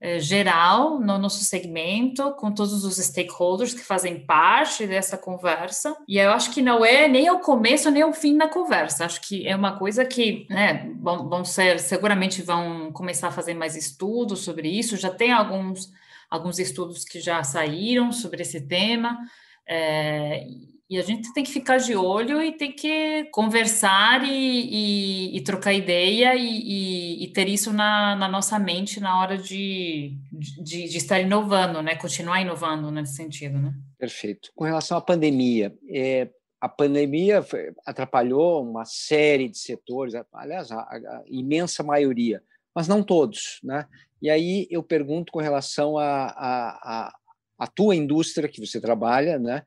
é, 0.00 0.20
geral 0.20 1.00
no 1.00 1.18
nosso 1.18 1.44
segmento, 1.44 2.30
com 2.34 2.52
todos 2.52 2.84
os 2.84 2.98
stakeholders 2.98 3.74
que 3.74 3.82
fazem 3.82 4.24
parte 4.24 4.86
dessa 4.86 5.18
conversa. 5.18 5.96
E 6.06 6.18
eu 6.18 6.30
acho 6.30 6.52
que 6.52 6.62
não 6.62 6.84
é 6.84 7.08
nem 7.08 7.28
o 7.30 7.40
começo 7.40 7.90
nem 7.90 8.04
o 8.04 8.12
fim 8.12 8.36
da 8.36 8.46
conversa. 8.46 9.04
Acho 9.04 9.20
que 9.20 9.46
é 9.46 9.56
uma 9.56 9.76
coisa 9.76 10.04
que 10.04 10.46
né, 10.48 10.88
vão, 11.00 11.28
vão 11.28 11.44
ser, 11.44 11.80
seguramente 11.80 12.42
vão 12.42 12.92
começar 12.92 13.28
a 13.28 13.32
fazer 13.32 13.54
mais 13.54 13.74
estudos 13.74 14.44
sobre 14.44 14.68
isso. 14.68 14.96
Já 14.96 15.10
tem 15.10 15.32
alguns, 15.32 15.92
alguns 16.30 16.60
estudos 16.60 17.04
que 17.04 17.20
já 17.20 17.42
saíram 17.42 18.12
sobre 18.12 18.42
esse 18.42 18.60
tema. 18.68 19.18
É, 19.66 20.46
e 20.90 20.98
a 20.98 21.02
gente 21.02 21.32
tem 21.34 21.44
que 21.44 21.52
ficar 21.52 21.76
de 21.76 21.94
olho 21.94 22.42
e 22.42 22.52
tem 22.52 22.72
que 22.72 23.24
conversar 23.30 24.24
e, 24.24 24.30
e, 24.32 25.36
e 25.36 25.40
trocar 25.42 25.74
ideia 25.74 26.34
e, 26.34 27.24
e, 27.24 27.28
ter 27.28 27.46
isso 27.46 27.74
na, 27.74 28.16
na, 28.16 28.26
nossa 28.26 28.58
mente 28.58 28.98
na 28.98 29.20
hora 29.20 29.36
de, 29.36 30.16
de, 30.32 30.88
de, 30.88 30.96
estar 30.96 31.20
inovando, 31.20 31.82
né? 31.82 31.94
Continuar 31.94 32.40
inovando 32.40 32.90
nesse 32.90 33.16
sentido, 33.16 33.58
né? 33.58 33.74
Perfeito. 33.98 34.50
Com 34.56 34.64
relação 34.64 34.96
à 34.96 35.00
pandemia, 35.02 35.76
é, 35.90 36.30
a 36.58 36.70
pandemia 36.70 37.44
atrapalhou 37.84 38.62
uma 38.62 38.86
série 38.86 39.48
de 39.48 39.58
setores, 39.58 40.14
aliás, 40.32 40.72
a, 40.72 40.80
a 40.80 41.22
imensa 41.26 41.82
maioria, 41.82 42.42
mas 42.74 42.88
não 42.88 43.02
todos, 43.02 43.60
né? 43.62 43.86
E 44.22 44.30
aí 44.30 44.66
eu 44.70 44.82
pergunto 44.82 45.32
com 45.32 45.38
relação 45.38 45.98
a, 45.98 46.26
a, 46.26 46.68
a, 46.82 47.14
a, 47.58 47.66
tua 47.66 47.94
indústria 47.94 48.48
que 48.48 48.64
você 48.64 48.80
trabalha, 48.80 49.38
né? 49.38 49.64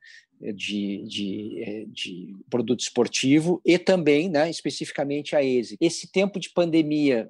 De, 0.53 1.03
de, 1.07 1.87
de 1.91 2.35
produto 2.49 2.79
esportivo 2.79 3.61
e 3.65 3.77
também, 3.77 4.29
né, 4.29 4.49
especificamente 4.49 5.35
a 5.35 5.43
ESE. 5.43 5.77
Esse 5.79 6.11
tempo 6.11 6.39
de 6.39 6.49
pandemia, 6.49 7.29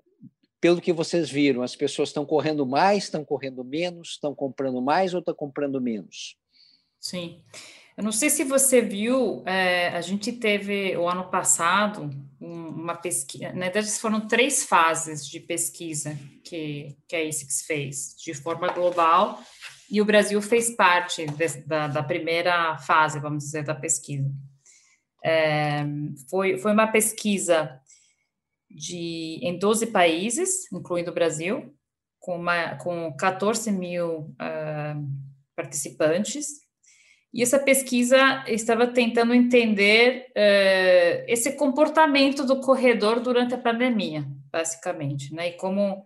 pelo 0.60 0.80
que 0.80 0.93
vocês 0.93 1.30
viram, 1.30 1.63
as 1.63 1.76
pessoas 1.76 2.10
estão 2.10 2.26
correndo 2.26 2.65
mais, 2.65 3.06
estão 3.06 3.26
correndo 3.26 3.63
menos, 3.63 4.10
estão 4.10 4.34
comprando 4.34 4.82
mais 4.82 5.13
ou 5.13 5.19
estão 5.19 5.34
comprando 5.34 5.82
menos? 5.82 6.38
Sim. 7.00 7.41
Eu 7.97 8.04
não 8.04 8.12
sei 8.12 8.30
se 8.30 8.43
você 8.43 8.82
viu, 8.82 9.43
é, 9.45 9.89
a 9.89 10.02
gente 10.02 10.32
teve 10.32 10.95
o 10.95 11.10
ano 11.10 11.30
passado 11.30 12.10
uma 12.39 12.95
pesquisa, 12.95 13.52
na 13.54 13.69
verdade 13.69 13.91
foram 14.00 14.28
três 14.28 14.63
fases 14.63 15.28
de 15.28 15.39
pesquisa 15.39 16.17
que, 16.43 16.95
que 17.08 17.15
a 17.15 17.28
ASICS 17.28 17.62
fez, 17.63 18.15
de 18.17 18.34
forma 18.34 18.71
global, 18.71 19.39
e 19.92 20.02
o 20.02 20.06
Brasil 20.06 20.42
fez 20.42 20.74
parte 20.74 21.26
de, 21.26 21.48
da, 21.68 21.88
da, 21.88 22.02
primeira 22.02 22.78
fase, 22.78 23.20
vamos 23.20 23.44
dizer, 23.44 23.64
da 23.64 23.76
pesquisa. 23.76 24.32
É, 25.24 25.84
foi, 26.30 26.58
foi 26.58 26.72
uma 26.72 26.88
pesquisa 26.88 27.78
de, 28.70 29.40
em 29.42 29.60
12 29.60 29.88
países, 29.88 30.72
incluindo 30.72 31.12
o 31.12 31.14
Brasil, 31.14 31.76
com, 32.20 32.38
uma, 32.38 32.76
com 32.78 33.14
14 33.18 33.70
mil 33.70 34.20
uh, 34.20 35.10
participantes, 35.56 36.62
e 37.34 37.44
essa 37.44 37.60
pesquisa 37.60 38.44
estava 38.48 38.88
tentando 38.88 39.34
entender 39.34 40.28
uh, 40.30 41.26
esse 41.28 41.54
comportamento 41.54 42.46
do 42.46 42.62
corredor 42.62 43.20
durante 43.20 43.54
a 43.54 43.58
pandemia, 43.58 44.26
basicamente, 44.52 45.34
né? 45.34 45.50
E 45.50 45.54
como 45.54 46.06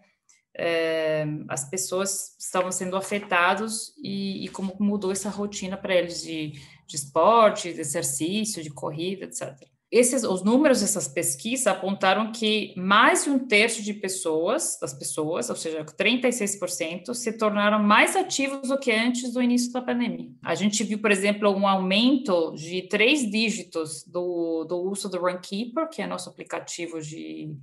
uh, 0.55 1.45
as 1.47 1.69
pessoas 1.69 2.35
estavam 2.39 2.71
sendo 2.71 2.95
afetadas 2.95 3.93
e, 4.01 4.45
e 4.45 4.47
como 4.49 4.75
mudou 4.79 5.11
essa 5.11 5.29
rotina 5.29 5.77
para 5.77 5.95
eles 5.95 6.23
de, 6.23 6.53
de 6.87 6.95
esporte, 6.95 7.73
de 7.73 7.81
exercício, 7.81 8.63
de 8.63 8.69
corrida, 8.69 9.25
etc. 9.25 9.55
Esses, 9.91 10.23
os 10.23 10.43
números 10.43 10.81
dessas 10.81 11.07
pesquisas 11.07 11.67
apontaram 11.67 12.31
que 12.31 12.73
mais 12.75 13.23
de 13.23 13.29
um 13.29 13.39
terço 13.39 13.81
de 13.83 13.93
pessoas, 13.93 14.77
das 14.81 14.93
pessoas, 14.93 15.49
ou 15.49 15.55
seja, 15.55 15.85
36%, 15.85 17.13
se 17.13 17.31
tornaram 17.37 17.81
mais 17.81 18.15
ativos 18.15 18.67
do 18.67 18.79
que 18.79 18.91
antes 18.91 19.31
do 19.31 19.41
início 19.41 19.71
da 19.71 19.81
pandemia. 19.81 20.29
A 20.43 20.55
gente 20.55 20.83
viu, 20.83 20.99
por 20.99 21.11
exemplo, 21.11 21.49
um 21.51 21.67
aumento 21.67 22.53
de 22.55 22.81
três 22.89 23.29
dígitos 23.29 24.03
do, 24.05 24.65
do 24.65 24.81
uso 24.81 25.07
do 25.07 25.19
Runkeeper, 25.19 25.87
que 25.87 26.01
é 26.01 26.07
nosso 26.07 26.29
aplicativo 26.29 26.99
de, 26.99 27.55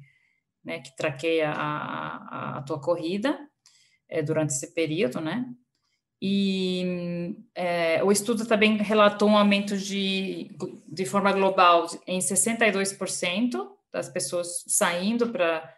né, 0.64 0.80
que 0.80 0.94
traqueia 0.96 1.50
a, 1.50 1.56
a, 1.56 2.58
a 2.58 2.62
tua 2.62 2.80
corrida 2.80 3.38
é, 4.08 4.22
durante 4.22 4.50
esse 4.50 4.74
período, 4.74 5.20
né? 5.20 5.46
E 6.24 7.34
é, 7.52 8.04
o 8.04 8.12
estudo 8.12 8.46
também 8.46 8.76
relatou 8.76 9.28
um 9.28 9.36
aumento 9.36 9.76
de, 9.76 10.56
de 10.86 11.04
forma 11.04 11.32
global 11.32 11.86
em 12.06 12.20
62% 12.20 13.68
das 13.92 14.08
pessoas 14.08 14.62
saindo 14.68 15.30
para 15.30 15.68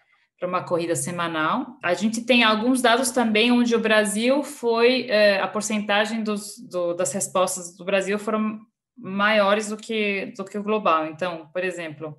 uma 0.42 0.62
corrida 0.62 0.94
semanal. 0.94 1.78
A 1.82 1.94
gente 1.94 2.26
tem 2.26 2.44
alguns 2.44 2.82
dados 2.82 3.10
também 3.10 3.50
onde 3.52 3.74
o 3.74 3.80
Brasil 3.80 4.42
foi, 4.42 5.06
é, 5.08 5.40
a 5.40 5.48
porcentagem 5.48 6.22
dos, 6.22 6.58
do, 6.58 6.92
das 6.92 7.10
respostas 7.14 7.74
do 7.74 7.84
Brasil 7.84 8.18
foram 8.18 8.60
maiores 8.98 9.70
do 9.70 9.78
que, 9.78 10.34
do 10.36 10.44
que 10.44 10.58
o 10.58 10.62
global. 10.62 11.06
Então, 11.06 11.48
por 11.54 11.64
exemplo, 11.64 12.14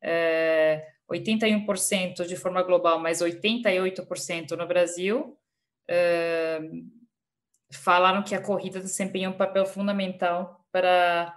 é, 0.00 0.86
81% 1.10 2.26
de 2.26 2.36
forma 2.36 2.62
global, 2.62 2.98
mas 2.98 3.20
88% 3.20 4.52
no 4.52 4.66
Brasil. 4.66 5.38
É, 5.88 6.60
falaram 7.70 8.22
que 8.22 8.34
a 8.34 8.40
corrida 8.40 8.80
desempenha 8.80 9.30
um 9.30 9.36
papel 9.36 9.66
fundamental 9.66 10.64
para 10.70 11.34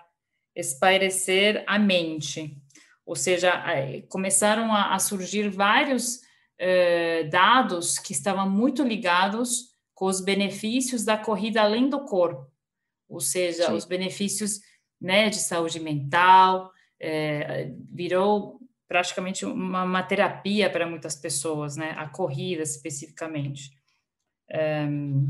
espairecer 0.55 1.63
a 1.67 1.79
mente. 1.79 2.57
Ou 3.05 3.15
seja, 3.15 3.63
começaram 4.07 4.73
a, 4.73 4.93
a 4.93 4.99
surgir 4.99 5.49
vários 5.49 6.21
eh, 6.59 7.23
dados 7.23 7.97
que 7.97 8.11
estavam 8.11 8.49
muito 8.49 8.83
ligados 8.83 9.69
com 9.95 10.05
os 10.05 10.21
benefícios 10.21 11.03
da 11.03 11.17
corrida 11.17 11.61
além 11.61 11.89
do 11.89 12.05
corpo. 12.05 12.51
Ou 13.07 13.19
seja, 13.19 13.67
Sim. 13.67 13.73
os 13.73 13.85
benefícios 13.85 14.59
né, 15.01 15.29
de 15.29 15.37
saúde 15.37 15.79
mental, 15.79 16.71
eh, 16.99 17.71
virou 17.91 18.58
praticamente 18.89 19.45
uma, 19.45 19.83
uma, 19.83 20.01
terapia 20.01 20.67
para 20.67 20.87
muitas 20.87 21.15
pessoas, 21.15 21.77
né? 21.77 21.93
A 21.95 22.09
corrida 22.09 22.63
especificamente. 22.63 23.71
Um, 24.51 25.29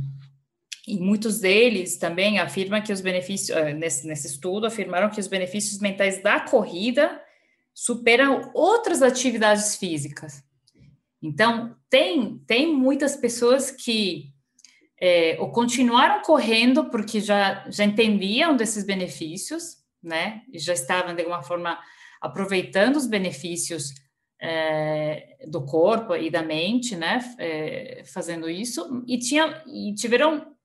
e 0.88 0.98
muitos 0.98 1.42
deles 1.42 1.98
também 1.98 2.40
afirmam 2.40 2.82
que 2.82 2.94
os 2.94 3.02
benefícios, 3.02 3.56
eh, 3.56 3.74
nesse, 3.74 4.08
nesse 4.08 4.28
estudo, 4.28 4.66
afirmaram 4.66 5.10
que 5.10 5.20
os 5.20 5.28
benefícios 5.28 5.80
mentais 5.80 6.24
da 6.24 6.40
corrida 6.40 7.22
superam 7.74 8.50
outras 8.56 9.02
atividades 9.04 9.76
físicas. 9.76 10.42
Então, 11.22 11.76
tem, 11.90 12.40
tem 12.48 12.74
muitas 12.74 13.18
pessoas 13.18 13.70
que 13.70 14.34
é, 15.00 15.38
ou 15.40 15.52
continuaram 15.52 16.22
correndo 16.22 16.90
porque 16.90 17.20
já, 17.20 17.66
já 17.70 17.84
entendiam 17.84 18.56
desses 18.56 18.84
benefícios, 18.84 19.78
né? 20.02 20.44
E 20.52 20.60
já 20.60 20.74
estavam, 20.74 21.14
de 21.14 21.22
alguma 21.22 21.44
forma, 21.44 21.78
aproveitando 22.22 22.96
os 22.96 23.08
benefícios 23.08 23.94
é, 24.42 25.38
do 25.48 25.66
corpo 25.66 26.16
e 26.16 26.30
da 26.30 26.42
mente, 26.42 26.96
né? 26.96 27.20
É, 27.38 28.04
fazendo 28.06 28.50
isso, 28.50 29.04
e, 29.08 29.18
tinha, 29.18 29.64
e 29.68 29.94
tiveram 29.94 30.56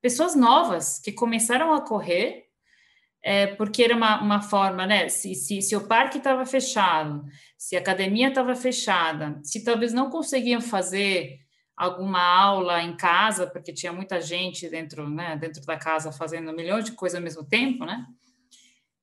pessoas 0.00 0.34
novas 0.34 0.98
que 0.98 1.12
começaram 1.12 1.72
a 1.72 1.80
correr, 1.80 2.46
é, 3.22 3.46
porque 3.54 3.84
era 3.84 3.96
uma, 3.96 4.20
uma 4.20 4.42
forma, 4.42 4.84
né? 4.84 5.08
Se, 5.08 5.34
se, 5.34 5.62
se 5.62 5.76
o 5.76 5.86
parque 5.86 6.18
estava 6.18 6.44
fechado, 6.44 7.24
se 7.56 7.76
a 7.76 7.80
academia 7.80 8.28
estava 8.28 8.54
fechada, 8.56 9.40
se 9.44 9.64
talvez 9.64 9.92
não 9.92 10.10
conseguiam 10.10 10.60
fazer 10.60 11.38
alguma 11.76 12.20
aula 12.20 12.82
em 12.82 12.96
casa, 12.96 13.46
porque 13.46 13.72
tinha 13.72 13.92
muita 13.92 14.20
gente 14.20 14.68
dentro, 14.68 15.08
né, 15.08 15.36
dentro 15.36 15.64
da 15.64 15.76
casa 15.76 16.12
fazendo 16.12 16.50
um 16.50 16.54
milhão 16.54 16.80
de 16.80 16.92
coisas 16.92 17.16
ao 17.16 17.22
mesmo 17.22 17.44
tempo, 17.44 17.84
né? 17.84 18.04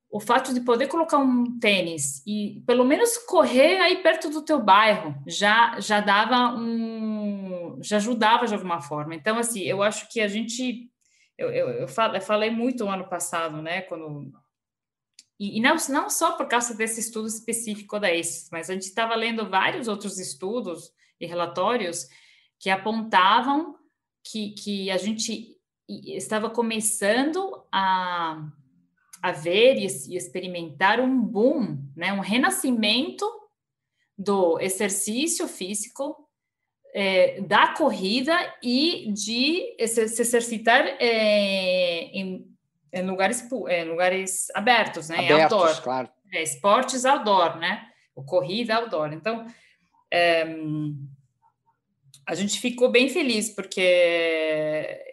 O 0.10 0.20
fato 0.20 0.54
de 0.54 0.62
poder 0.62 0.88
colocar 0.88 1.18
um 1.18 1.60
tênis 1.60 2.24
e 2.26 2.64
pelo 2.66 2.84
menos 2.84 3.18
correr 3.18 3.78
aí 3.80 4.02
perto 4.02 4.30
do 4.30 4.42
teu 4.42 4.60
bairro 4.60 5.16
já 5.28 5.80
já 5.80 6.00
dava 6.02 6.56
um 6.56 7.80
já 7.84 7.98
ajudava 7.98 8.48
de 8.48 8.54
alguma 8.54 8.82
forma. 8.82 9.14
Então 9.14 9.38
assim, 9.38 9.62
eu 9.62 9.84
acho 9.84 10.10
que 10.10 10.20
a 10.20 10.28
gente 10.28 10.90
eu, 11.38 11.50
eu, 11.52 11.70
eu, 11.70 11.88
falei 11.88 12.50
muito 12.50 12.88
ano 12.90 13.08
passado, 13.08 13.62
né, 13.62 13.82
quando 13.84 14.32
e, 15.40 15.58
e, 15.58 15.62
não, 15.62 15.76
não 15.90 16.10
só 16.10 16.34
por 16.34 16.48
causa 16.48 16.76
desse 16.76 17.00
estudo 17.00 17.28
específico 17.28 17.98
da 17.98 18.12
ACES, 18.12 18.50
mas 18.52 18.70
a 18.70 18.74
gente 18.74 18.84
estava 18.84 19.16
lendo 19.16 19.50
vários 19.50 19.88
outros 19.88 20.20
estudos 20.20 20.92
e 21.18 21.26
relatórios 21.26 22.08
que 22.60 22.70
apontavam 22.70 23.76
que, 24.22 24.52
que 24.52 24.92
a 24.92 24.98
gente 24.98 25.58
estava 25.88 26.50
começando 26.50 27.64
a, 27.72 28.52
a 29.22 29.32
ver 29.32 29.76
e, 29.78 29.86
e 29.86 30.18
experimentar 30.18 31.00
um 31.00 31.22
boom, 31.22 31.78
né, 31.96 32.14
um 32.14 32.20
renascimento 32.20 33.26
do 34.18 34.60
exercício 34.60 35.48
físico 35.48 36.30
é, 36.94 37.42
da 37.42 37.74
corrida 37.74 38.36
e 38.62 39.12
de 39.14 39.76
se, 39.88 40.02
exercitar 40.02 40.86
é, 41.00 42.06
em, 42.06 42.46
em, 42.92 43.02
lugares, 43.04 43.48
em 43.52 43.86
lugares 43.86 44.48
abertos, 44.54 45.10
né? 45.10 45.20
Abertos, 45.20 45.54
outdoor. 45.54 45.84
claro. 45.84 46.10
É, 46.34 46.44
esportes 46.44 47.06
outdoor, 47.06 47.58
né? 47.58 47.88
O 48.16 48.24
corrida 48.24 48.76
outdoor. 48.76 49.14
Então, 49.14 49.46
é, 50.12 50.46
a 52.28 52.36
gente 52.36 52.60
ficou 52.60 52.92
bem 52.92 53.10
feliz 53.10 53.50
porque 53.50 53.82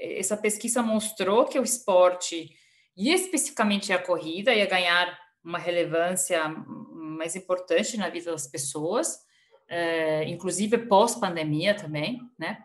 essa 0.01 0.37
pesquisa 0.37 0.83
mostrou 0.83 1.45
que 1.45 1.59
o 1.59 1.65
esporte, 1.65 2.51
e 2.97 3.13
especificamente 3.13 3.93
a 3.93 4.03
corrida, 4.03 4.55
ia 4.55 4.67
ganhar 4.67 5.19
uma 5.45 5.59
relevância 5.59 6.49
mais 6.49 7.37
importante 7.37 7.97
na 7.97 8.09
vida 8.09 8.33
das 8.33 8.47
pessoas 8.47 9.27
é, 9.69 10.25
inclusive 10.29 10.79
pós-pandemia 10.79 11.75
também, 11.75 12.21
né? 12.39 12.65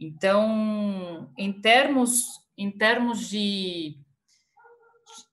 Então, 0.00 1.30
em 1.38 1.52
termos, 1.52 2.24
em 2.56 2.70
termos 2.70 3.28
de, 3.28 3.98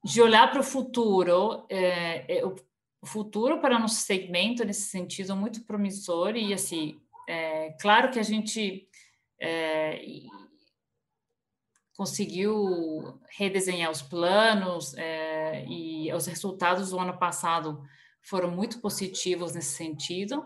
de 0.03 0.21
olhar 0.21 0.51
para 0.51 0.61
o 0.61 0.63
futuro, 0.63 1.65
é, 1.69 2.37
é, 2.37 2.45
o 2.45 2.55
futuro 3.05 3.59
para 3.59 3.79
nosso 3.79 4.01
segmento, 4.01 4.63
nesse 4.63 4.89
sentido, 4.89 5.31
é 5.31 5.35
muito 5.35 5.65
promissor 5.65 6.35
e, 6.35 6.53
assim, 6.53 7.01
claro 7.79 8.11
que 8.11 8.19
a 8.19 8.23
gente 8.23 8.87
é, 9.39 9.99
conseguiu 11.95 13.19
redesenhar 13.29 13.91
os 13.91 14.01
planos 14.01 14.93
é, 14.95 15.65
e 15.67 16.11
os 16.13 16.25
resultados 16.25 16.91
do 16.91 16.99
ano 16.99 17.17
passado 17.17 17.81
foram 18.21 18.51
muito 18.51 18.79
positivos 18.79 19.53
nesse 19.53 19.75
sentido, 19.75 20.45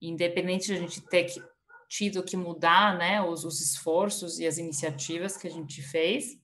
independente 0.00 0.66
de 0.66 0.74
a 0.74 0.76
gente 0.76 1.00
ter 1.00 1.24
que, 1.24 1.42
tido 1.88 2.22
que 2.22 2.36
mudar 2.36 2.96
né, 2.98 3.22
os, 3.22 3.44
os, 3.44 3.60
esforços 3.60 4.38
e 4.38 4.46
as 4.46 4.58
iniciativas 4.58 5.36
que 5.36 5.46
a 5.46 5.50
gente 5.50 5.80
fez, 5.80 6.38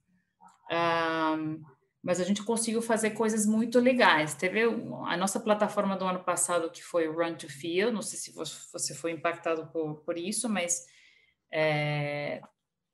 um, 0.70 1.62
mas 2.02 2.18
a 2.18 2.24
gente 2.24 2.42
conseguiu 2.42 2.80
fazer 2.80 3.10
coisas 3.10 3.44
muito 3.44 3.78
legais. 3.78 4.34
Teve 4.34 4.62
a 4.62 5.16
nossa 5.16 5.38
plataforma 5.38 5.96
do 5.96 6.04
ano 6.04 6.24
passado, 6.24 6.70
que 6.70 6.82
foi 6.82 7.06
Run 7.08 7.34
to 7.34 7.48
Feel, 7.48 7.92
não 7.92 8.00
sei 8.00 8.18
se 8.18 8.32
você 8.32 8.94
foi 8.94 9.10
impactado 9.10 9.66
por, 9.66 9.96
por 9.96 10.16
isso, 10.16 10.48
mas 10.48 10.86
é, 11.52 12.40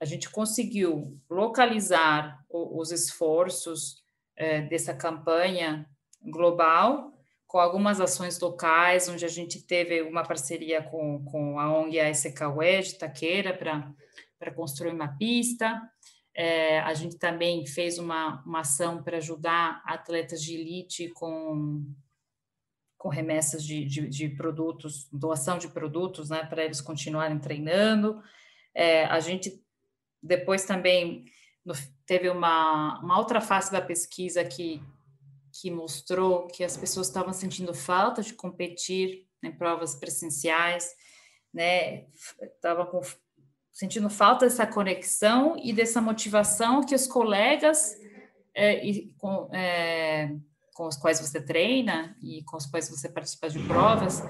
a 0.00 0.04
gente 0.04 0.30
conseguiu 0.30 1.18
localizar 1.28 2.44
os 2.50 2.90
esforços 2.90 4.02
é, 4.36 4.60
dessa 4.62 4.94
campanha 4.94 5.88
global 6.22 7.16
com 7.46 7.58
algumas 7.58 8.00
ações 8.00 8.38
locais, 8.40 9.08
onde 9.08 9.24
a 9.24 9.28
gente 9.28 9.62
teve 9.62 10.02
uma 10.02 10.22
parceria 10.22 10.82
com, 10.82 11.24
com 11.24 11.58
a 11.58 11.72
ONG 11.72 11.98
ASKW 11.98 12.82
de 12.82 12.98
Taqueira 12.98 13.56
para 14.38 14.54
construir 14.54 14.92
uma 14.92 15.16
pista. 15.16 15.80
É, 16.34 16.80
a 16.80 16.92
gente 16.92 17.16
também 17.16 17.64
fez 17.64 17.98
uma, 17.98 18.42
uma 18.44 18.60
ação 18.60 19.02
para 19.02 19.16
ajudar 19.16 19.80
atletas 19.86 20.42
de 20.42 20.54
elite 20.54 21.08
com, 21.14 21.82
com 22.98 23.08
remessas 23.08 23.64
de, 23.64 23.86
de, 23.86 24.08
de 24.08 24.28
produtos, 24.28 25.08
doação 25.10 25.56
de 25.56 25.68
produtos, 25.68 26.28
né, 26.28 26.44
para 26.44 26.64
eles 26.64 26.80
continuarem 26.80 27.38
treinando. 27.38 28.20
É, 28.74 29.06
a 29.06 29.20
gente 29.20 29.64
depois 30.26 30.64
também 30.64 31.24
no, 31.64 31.74
teve 32.04 32.28
uma, 32.28 33.00
uma 33.00 33.18
outra 33.18 33.40
face 33.40 33.72
da 33.72 33.80
pesquisa 33.80 34.44
que, 34.44 34.82
que 35.52 35.70
mostrou 35.70 36.46
que 36.46 36.62
as 36.62 36.76
pessoas 36.76 37.08
estavam 37.08 37.32
sentindo 37.32 37.72
falta 37.74 38.22
de 38.22 38.34
competir 38.34 39.26
em 39.42 39.52
provas 39.52 39.94
presenciais, 39.94 40.94
né? 41.52 42.06
Estavam 42.40 42.86
com 42.86 43.00
sentindo 43.72 44.08
falta 44.08 44.46
dessa 44.46 44.66
conexão 44.66 45.54
e 45.62 45.70
dessa 45.70 46.00
motivação 46.00 46.82
que 46.82 46.94
os 46.94 47.06
colegas 47.06 47.94
é, 48.54 48.82
e, 48.86 49.12
com, 49.18 49.54
é, 49.54 50.34
com 50.72 50.86
os 50.86 50.96
quais 50.96 51.20
você 51.20 51.42
treina 51.42 52.16
e 52.22 52.42
com 52.44 52.56
os 52.56 52.64
quais 52.64 52.88
você 52.88 53.06
participa 53.06 53.50
de 53.50 53.58
provas 53.64 54.22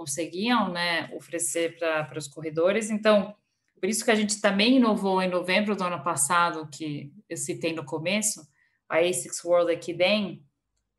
conseguiam 0.00 0.70
né, 0.70 1.10
oferecer 1.14 1.76
para 1.78 2.18
os 2.18 2.26
corredores. 2.26 2.88
Então, 2.88 3.34
por 3.80 3.88
isso 3.88 4.04
que 4.04 4.10
a 4.10 4.14
gente 4.14 4.40
também 4.40 4.76
inovou 4.76 5.22
em 5.22 5.28
novembro 5.28 5.74
do 5.74 5.82
ano 5.82 6.02
passado, 6.04 6.68
que 6.70 7.10
eu 7.28 7.36
citei 7.36 7.72
no 7.72 7.84
começo, 7.84 8.46
a 8.86 8.98
ASICS 8.98 9.42
World 9.42 9.72
Equidem, 9.72 10.44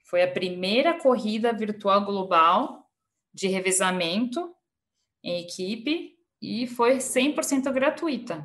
foi 0.09 0.23
a 0.23 0.31
primeira 0.31 0.97
corrida 0.97 1.53
virtual 1.53 2.03
global 2.03 2.89
de 3.31 3.47
revezamento 3.47 4.53
em 5.23 5.41
equipe 5.41 6.15
e 6.41 6.65
foi 6.65 6.97
100% 6.97 7.71
gratuita. 7.71 8.43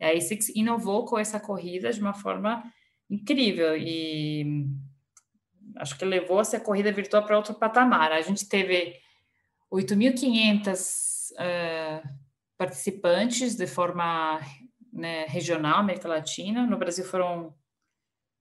A 0.00 0.10
ASICS 0.10 0.50
inovou 0.50 1.04
com 1.04 1.18
essa 1.18 1.40
corrida 1.40 1.92
de 1.92 2.00
uma 2.00 2.14
forma 2.14 2.62
incrível 3.10 3.76
e 3.76 4.66
acho 5.76 5.98
que 5.98 6.04
levou 6.04 6.40
essa 6.40 6.60
corrida 6.60 6.92
virtual 6.92 7.24
para 7.24 7.36
outro 7.36 7.54
patamar. 7.54 8.12
A 8.12 8.22
gente 8.22 8.48
teve 8.48 8.94
8.500 9.72 11.32
uh, 11.32 12.25
participantes 12.56 13.56
de 13.56 13.66
forma 13.66 14.40
né, 14.92 15.26
regional, 15.26 15.80
América 15.80 16.08
Latina. 16.08 16.66
No 16.66 16.78
Brasil 16.78 17.04
foram 17.04 17.54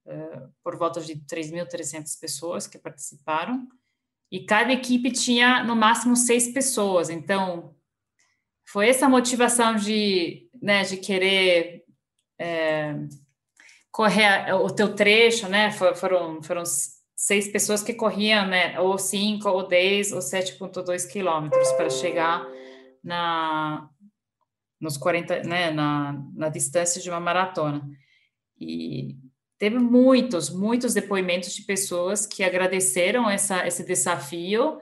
uh, 0.06 0.54
por 0.64 0.78
volta 0.78 1.02
de 1.02 1.16
3.300 1.16 2.20
pessoas 2.20 2.68
que 2.68 2.78
participaram. 2.78 3.68
E 4.32 4.46
cada 4.46 4.74
equipe 4.74 5.12
tinha 5.12 5.64
no 5.64 5.76
máximo 5.76 6.16
seis 6.16 6.52
pessoas. 6.52 7.10
Então, 7.10 7.76
foi 8.68 8.90
essa 8.90 9.08
motivação 9.08 9.76
de, 9.76 10.50
né, 10.62 10.84
de 10.84 10.98
querer 10.98 11.84
é, 12.40 12.96
correr 13.92 14.54
o 14.54 14.70
teu 14.70 14.94
trecho, 14.96 15.48
né? 15.48 15.72
Foram, 15.72 16.42
foram 16.42 16.64
seis 17.16 17.48
pessoas 17.48 17.84
que 17.84 17.94
corriam, 17.94 18.48
né? 18.48 18.80
Ou 18.80 18.98
cinco, 18.98 19.48
ou 19.48 19.68
dez, 19.68 20.12
ou 20.12 20.20
7,2 20.20 21.10
quilômetros 21.10 21.72
para 21.74 21.90
chegar 21.90 22.46
na, 23.04 23.90
nos 24.80 24.98
40, 24.98 25.44
né? 25.44 25.72
Na, 25.72 26.22
na 26.34 26.50
distância 26.50 27.02
de 27.02 27.10
uma 27.10 27.20
maratona. 27.20 27.88
E 28.60 29.16
teve 29.58 29.78
muitos, 29.78 30.50
muitos 30.50 30.94
depoimentos 30.94 31.54
de 31.54 31.64
pessoas 31.64 32.26
que 32.26 32.44
agradeceram 32.44 33.30
essa, 33.30 33.66
esse 33.68 33.86
desafio 33.86 34.80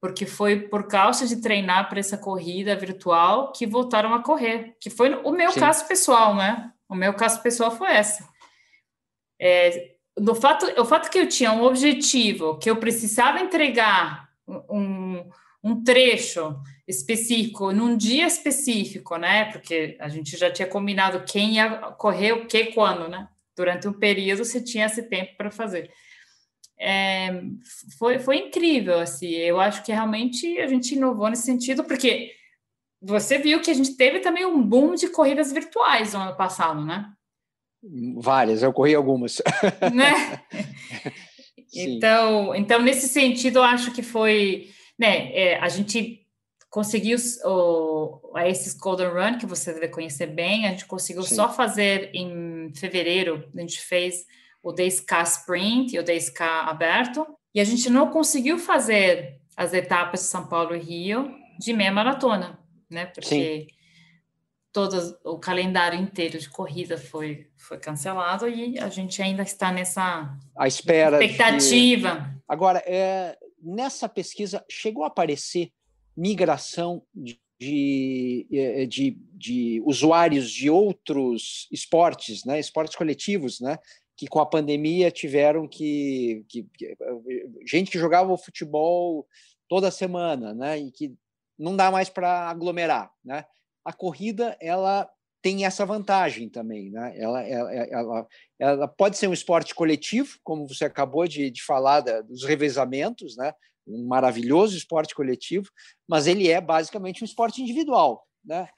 porque 0.00 0.26
foi 0.26 0.60
por 0.60 0.86
causa 0.86 1.26
de 1.26 1.40
treinar 1.40 1.88
para 1.88 1.98
essa 1.98 2.18
corrida 2.18 2.76
virtual 2.76 3.52
que 3.52 3.66
voltaram 3.66 4.14
a 4.14 4.22
correr, 4.22 4.76
que 4.80 4.90
foi 4.90 5.14
o 5.14 5.32
meu 5.32 5.50
Sim. 5.50 5.60
caso 5.60 5.88
pessoal, 5.88 6.34
né? 6.36 6.70
O 6.88 6.94
meu 6.94 7.14
caso 7.14 7.42
pessoal 7.42 7.70
foi 7.70 7.88
essa. 7.88 8.28
É, 9.40 9.96
no 10.18 10.34
fato, 10.34 10.66
o 10.80 10.84
fato 10.84 11.10
que 11.10 11.18
eu 11.18 11.28
tinha 11.28 11.52
um 11.52 11.62
objetivo, 11.62 12.58
que 12.58 12.70
eu 12.70 12.76
precisava 12.76 13.40
entregar 13.40 14.28
um, 14.46 15.28
um 15.62 15.82
trecho 15.82 16.56
específico, 16.86 17.72
num 17.72 17.96
dia 17.96 18.26
específico, 18.26 19.16
né? 19.16 19.46
Porque 19.52 19.96
a 20.00 20.08
gente 20.08 20.36
já 20.36 20.50
tinha 20.50 20.68
combinado 20.68 21.24
quem 21.24 21.54
ia 21.54 21.78
correr 21.92 22.32
o 22.32 22.46
que 22.46 22.66
quando, 22.66 23.08
né? 23.08 23.28
Durante 23.56 23.88
um 23.88 23.92
período 23.92 24.44
você 24.44 24.62
tinha 24.62 24.86
esse 24.86 25.02
tempo 25.02 25.36
para 25.36 25.50
fazer 25.50 25.90
é, 26.78 27.42
foi, 27.98 28.18
foi 28.18 28.36
incrível, 28.36 28.98
assim, 28.98 29.28
eu 29.28 29.58
acho 29.58 29.82
que 29.82 29.92
realmente 29.92 30.58
a 30.58 30.66
gente 30.66 30.94
inovou 30.94 31.28
nesse 31.28 31.44
sentido, 31.44 31.82
porque 31.84 32.32
você 33.00 33.38
viu 33.38 33.60
que 33.60 33.70
a 33.70 33.74
gente 33.74 33.96
teve 33.96 34.20
também 34.20 34.44
um 34.44 34.62
boom 34.62 34.94
de 34.94 35.08
corridas 35.08 35.52
virtuais 35.52 36.12
no 36.12 36.20
ano 36.20 36.36
passado, 36.36 36.84
né? 36.84 37.10
Várias, 38.16 38.62
eu 38.62 38.72
corri 38.72 38.94
algumas. 38.94 39.40
Né? 39.94 40.42
então, 41.74 42.54
então, 42.54 42.82
nesse 42.82 43.08
sentido, 43.08 43.60
eu 43.60 43.62
acho 43.62 43.92
que 43.92 44.02
foi, 44.02 44.68
né, 44.98 45.32
é, 45.32 45.58
a 45.58 45.68
gente 45.68 46.25
conseguiu 46.76 47.16
o, 47.46 48.20
esses 48.40 48.74
Golden 48.74 49.08
Run, 49.08 49.38
que 49.38 49.46
você 49.46 49.72
deve 49.72 49.88
conhecer 49.88 50.26
bem, 50.26 50.66
a 50.66 50.68
gente 50.72 50.84
conseguiu 50.84 51.22
Sim. 51.22 51.34
só 51.34 51.50
fazer 51.50 52.10
em 52.12 52.70
fevereiro, 52.74 53.48
a 53.56 53.60
gente 53.62 53.80
fez 53.80 54.26
o 54.62 54.74
10K 54.74 55.22
Sprint 55.22 55.96
e 55.96 55.98
o 55.98 56.04
10K 56.04 56.42
aberto, 56.68 57.26
e 57.54 57.60
a 57.60 57.64
gente 57.64 57.88
não 57.88 58.10
conseguiu 58.10 58.58
fazer 58.58 59.40
as 59.56 59.72
etapas 59.72 60.20
de 60.20 60.26
São 60.26 60.46
Paulo 60.48 60.76
e 60.76 60.78
Rio 60.78 61.34
de 61.58 61.72
meia 61.72 61.90
maratona, 61.90 62.58
né? 62.90 63.06
Porque 63.06 63.24
Sim. 63.24 63.66
todo 64.70 65.18
o 65.24 65.38
calendário 65.38 65.98
inteiro 65.98 66.38
de 66.38 66.50
corrida 66.50 66.98
foi, 66.98 67.48
foi 67.56 67.78
cancelado 67.78 68.46
e 68.46 68.78
a 68.78 68.90
gente 68.90 69.22
ainda 69.22 69.42
está 69.42 69.72
nessa 69.72 70.36
a 70.54 70.68
espera 70.68 71.24
expectativa. 71.24 72.16
De... 72.16 72.42
Agora, 72.46 72.82
é, 72.84 73.34
nessa 73.62 74.10
pesquisa 74.10 74.62
chegou 74.68 75.04
a 75.04 75.06
aparecer 75.06 75.72
migração 76.16 77.02
de, 77.14 78.46
é, 78.52 78.86
de, 78.86 79.16
de, 79.32 79.82
usuários 79.84 80.50
de 80.50 80.70
outros 80.70 81.68
esportes, 81.70 82.44
né, 82.44 82.58
esportes 82.58 82.96
coletivos, 82.96 83.60
né, 83.60 83.78
que 84.16 84.26
com 84.26 84.40
a 84.40 84.46
pandemia 84.46 85.10
tiveram 85.10 85.68
que, 85.68 86.44
que, 86.48 86.66
que, 86.74 86.96
gente 87.66 87.90
que 87.90 87.98
jogava 87.98 88.36
futebol 88.38 89.26
toda 89.68 89.90
semana, 89.90 90.54
né, 90.54 90.78
e 90.78 90.90
que 90.90 91.14
não 91.58 91.76
dá 91.76 91.90
mais 91.90 92.08
para 92.08 92.48
aglomerar, 92.48 93.10
né? 93.24 93.44
A 93.84 93.92
corrida 93.92 94.56
ela 94.60 95.08
tem 95.40 95.64
essa 95.64 95.86
vantagem 95.86 96.48
também, 96.48 96.90
né? 96.90 97.14
Ela, 97.16 97.42
ela, 97.42 97.72
ela, 97.72 98.26
ela 98.58 98.88
pode 98.88 99.16
ser 99.16 99.28
um 99.28 99.32
esporte 99.32 99.74
coletivo, 99.74 100.38
como 100.42 100.66
você 100.66 100.84
acabou 100.84 101.26
de, 101.26 101.50
de 101.50 101.62
falar 101.62 102.00
da, 102.00 102.20
dos 102.20 102.44
revezamentos, 102.44 103.36
né? 103.36 103.52
Um 103.86 104.06
maravilhoso 104.06 104.76
esporte 104.76 105.14
coletivo, 105.14 105.68
mas 106.08 106.26
ele 106.26 106.48
é 106.48 106.60
basicamente 106.60 107.22
um 107.22 107.24
esporte 107.24 107.62
individual, 107.62 108.26
né? 108.44 108.68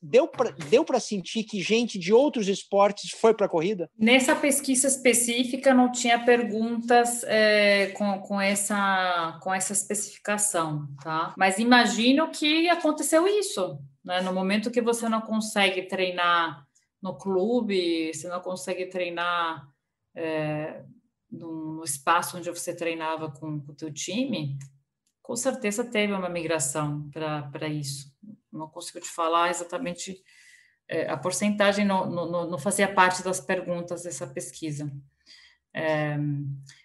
deu 0.00 0.26
para 0.26 0.50
deu 0.70 0.84
sentir 1.00 1.44
que 1.44 1.60
gente 1.60 1.98
de 1.98 2.12
outros 2.12 2.48
esportes 2.48 3.10
foi 3.10 3.34
para 3.34 3.46
a 3.46 3.48
corrida? 3.48 3.90
Nessa 3.98 4.34
pesquisa 4.34 4.86
específica 4.86 5.74
não 5.74 5.92
tinha 5.92 6.24
perguntas 6.24 7.22
é, 7.24 7.88
com, 7.88 8.18
com, 8.20 8.40
essa, 8.40 9.38
com 9.42 9.52
essa 9.52 9.72
especificação, 9.72 10.88
tá? 11.02 11.34
Mas 11.36 11.58
imagino 11.58 12.30
que 12.30 12.68
aconteceu 12.68 13.26
isso, 13.26 13.78
né? 14.04 14.20
No 14.22 14.32
momento 14.32 14.70
que 14.70 14.80
você 14.80 15.08
não 15.08 15.20
consegue 15.20 15.82
treinar 15.82 16.64
no 17.02 17.16
clube, 17.16 18.12
você 18.12 18.28
não 18.28 18.40
consegue 18.40 18.86
treinar 18.86 19.68
é, 20.14 20.82
no, 21.30 21.82
espaço 21.84 22.36
onde 22.36 22.50
você 22.50 22.74
treinava 22.74 23.30
com 23.30 23.62
o 23.68 23.74
teu 23.74 23.92
time, 23.92 24.58
com 25.22 25.36
certeza 25.36 25.84
teve 25.84 26.12
uma 26.12 26.28
migração 26.28 27.08
para 27.10 27.68
isso 27.68 28.16
não 28.56 28.68
consigo 28.68 29.00
te 29.00 29.08
falar 29.08 29.50
exatamente 29.50 30.22
é, 30.88 31.08
a 31.08 31.16
porcentagem, 31.16 31.84
não, 31.84 32.06
não, 32.08 32.50
não, 32.50 32.58
fazia 32.58 32.92
parte 32.92 33.22
das 33.22 33.40
perguntas 33.40 34.02
dessa 34.02 34.26
pesquisa. 34.26 34.90
É, 35.74 36.16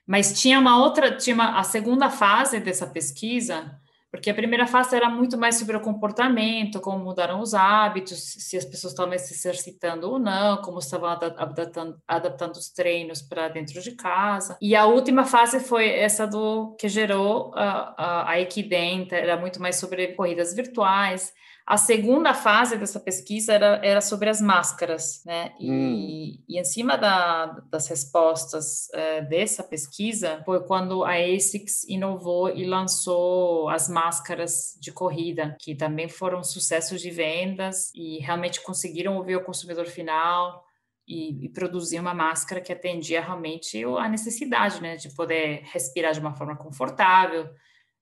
mas 0.06 0.40
tinha 0.40 0.60
uma 0.60 0.78
outra, 0.78 1.16
tinha 1.16 1.34
uma, 1.34 1.60
a 1.60 1.64
segunda 1.64 2.10
fase 2.10 2.60
dessa 2.60 2.86
pesquisa 2.86 3.80
porque 4.12 4.30
a 4.30 4.34
primeira 4.34 4.68
fase 4.68 4.94
era 4.94 5.10
muito 5.10 5.38
mais 5.38 5.56
sobre 5.56 5.78
o 5.78 5.80
comportamento, 5.80 6.82
como 6.82 7.02
mudaram 7.02 7.40
os 7.40 7.54
hábitos, 7.54 8.20
se 8.20 8.58
as 8.58 8.66
pessoas 8.66 8.92
estavam 8.92 9.18
se 9.18 9.34
exercitando 9.34 10.10
ou 10.10 10.20
não, 10.20 10.58
como 10.58 10.80
estavam 10.80 11.10
adaptando, 11.10 11.98
adaptando 12.06 12.56
os 12.58 12.70
treinos 12.70 13.22
para 13.22 13.48
dentro 13.48 13.82
de 13.82 13.92
casa. 13.92 14.58
E 14.62 14.76
a 14.76 14.86
última 14.86 15.24
fase 15.24 15.62
foi 15.62 15.90
essa 15.90 16.28
do 16.28 16.76
que 16.78 16.90
gerou 16.90 17.54
a, 17.56 17.96
a, 17.98 18.30
a 18.32 18.42
Equidenta, 18.42 19.16
era 19.16 19.38
muito 19.38 19.62
mais 19.62 19.78
sobre 19.78 20.10
corridas 20.10 20.54
virtuais. 20.54 21.34
A 21.72 21.78
segunda 21.78 22.34
fase 22.34 22.78
dessa 22.78 23.00
pesquisa 23.00 23.54
era, 23.54 23.80
era 23.82 24.02
sobre 24.02 24.30
as 24.30 24.42
máscaras, 24.42 25.24
né? 25.26 25.54
E, 25.58 25.72
hum. 25.72 26.38
e 26.50 26.60
em 26.60 26.66
cima 26.66 26.98
da, 26.98 27.46
das 27.70 27.88
respostas 27.88 28.90
é, 28.94 29.22
dessa 29.22 29.64
pesquisa 29.64 30.42
foi 30.44 30.60
quando 30.66 31.06
a 31.06 31.14
ASICS 31.14 31.86
inovou 31.88 32.50
e 32.50 32.66
lançou 32.66 33.70
as 33.70 33.88
máscaras 33.88 34.78
de 34.82 34.92
corrida, 34.92 35.56
que 35.62 35.74
também 35.74 36.10
foram 36.10 36.44
sucessos 36.44 37.00
de 37.00 37.10
vendas 37.10 37.90
e 37.96 38.18
realmente 38.20 38.62
conseguiram 38.62 39.16
ouvir 39.16 39.38
o 39.38 39.44
consumidor 39.46 39.86
final. 39.86 40.66
E, 41.08 41.46
e, 41.46 41.50
produzir 41.50 42.00
uma 42.00 42.14
máscara 42.14 42.62
que 42.62 42.72
atendia 42.72 43.22
realmente 43.22 43.84
a 43.84 44.08
necessidade, 44.08 44.82
né, 44.82 44.96
de 44.96 45.10
poder 45.16 45.62
respirar 45.72 46.14
de 46.14 46.20
uma 46.20 46.34
forma 46.34 46.56
confortável, 46.56 47.50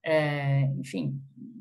é, 0.03 0.63
enfim, 0.78 1.20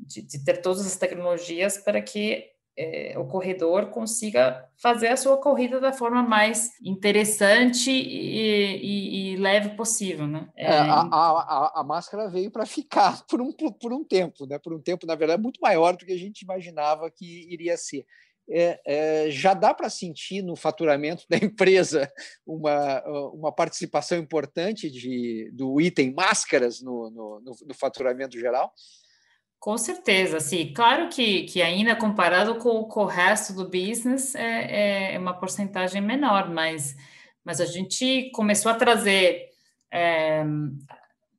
de, 0.09 0.21
de, 0.23 0.43
ter 0.43 0.57
todas 0.57 0.85
as 0.85 0.97
tecnologias 0.97 1.77
para 1.77 2.01
que 2.01 2.45
é, 2.77 3.13
o 3.17 3.25
corredor 3.25 3.87
consiga 3.87 4.65
fazer 4.77 5.09
a 5.09 5.17
sua 5.17 5.37
corrida 5.37 5.81
da 5.81 5.91
forma 5.91 6.23
mais 6.23 6.69
interessante 6.81 7.91
e, 7.91 8.77
e, 8.77 9.33
e 9.33 9.35
leve 9.35 9.75
possível, 9.75 10.25
né? 10.25 10.49
É, 10.55 10.65
é 10.65 10.77
a, 10.77 11.01
a, 11.01 11.81
a, 11.81 11.83
máscara 11.83 12.29
veio 12.29 12.49
para 12.49 12.65
ficar 12.65 13.21
por 13.27 13.41
um, 13.41 13.51
por 13.51 13.91
um 13.91 14.03
tempo, 14.03 14.45
né? 14.45 14.57
Por 14.57 14.73
um 14.73 14.81
tempo, 14.81 15.05
na 15.05 15.15
verdade, 15.15 15.41
muito 15.41 15.59
maior 15.59 15.97
do 15.97 16.05
que 16.05 16.13
a 16.13 16.17
gente 16.17 16.41
imaginava 16.41 17.11
que 17.11 17.51
iria 17.51 17.75
ser. 17.75 18.05
É, 18.51 18.81
é, 18.85 19.29
já 19.29 19.53
dá 19.53 19.75
para 19.75 19.89
sentir 19.89 20.41
no 20.41 20.55
faturamento 20.55 21.23
da 21.29 21.37
empresa 21.43 22.11
uma, 22.47 23.03
uma 23.31 23.51
participação 23.51 24.17
importante 24.17 24.89
de, 24.89 25.51
do 25.53 25.79
item 25.79 26.13
máscaras 26.13 26.81
no, 26.81 27.11
no, 27.11 27.41
no, 27.41 27.51
no 27.67 27.73
faturamento 27.75 28.39
geral? 28.39 28.73
Com 29.59 29.77
certeza, 29.77 30.39
sim. 30.39 30.73
Claro 30.73 31.09
que, 31.09 31.43
que 31.43 31.61
ainda 31.61 31.95
comparado 31.95 32.55
com, 32.55 32.85
com 32.85 33.01
o 33.01 33.05
resto 33.05 33.53
do 33.53 33.65
business 33.65 34.33
é, 34.33 35.15
é 35.15 35.19
uma 35.19 35.33
porcentagem 35.33 36.01
menor, 36.01 36.49
mas, 36.49 36.95
mas 37.43 37.59
a 37.59 37.65
gente 37.65 38.31
começou 38.31 38.71
a 38.71 38.75
trazer 38.75 39.49
é, 39.91 40.45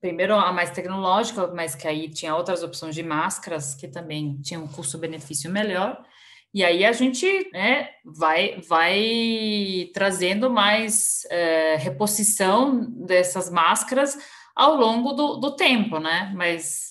primeiro 0.00 0.34
a 0.34 0.52
mais 0.52 0.70
tecnológica, 0.70 1.46
mas 1.48 1.74
que 1.74 1.88
aí 1.88 2.10
tinha 2.10 2.36
outras 2.36 2.62
opções 2.62 2.94
de 2.94 3.02
máscaras 3.02 3.74
que 3.74 3.88
também 3.88 4.38
tinham 4.42 4.64
um 4.64 4.68
custo-benefício 4.68 5.50
melhor. 5.50 6.04
E 6.52 6.62
aí 6.64 6.84
a 6.84 6.92
gente 6.92 7.48
né, 7.52 7.88
vai, 8.04 8.60
vai 8.68 9.88
trazendo 9.94 10.50
mais 10.50 11.24
é, 11.30 11.76
reposição 11.76 12.84
dessas 12.90 13.48
máscaras 13.48 14.18
ao 14.54 14.74
longo 14.76 15.12
do, 15.12 15.36
do 15.36 15.54
tempo, 15.54 15.98
né? 15.98 16.32
Mas 16.34 16.90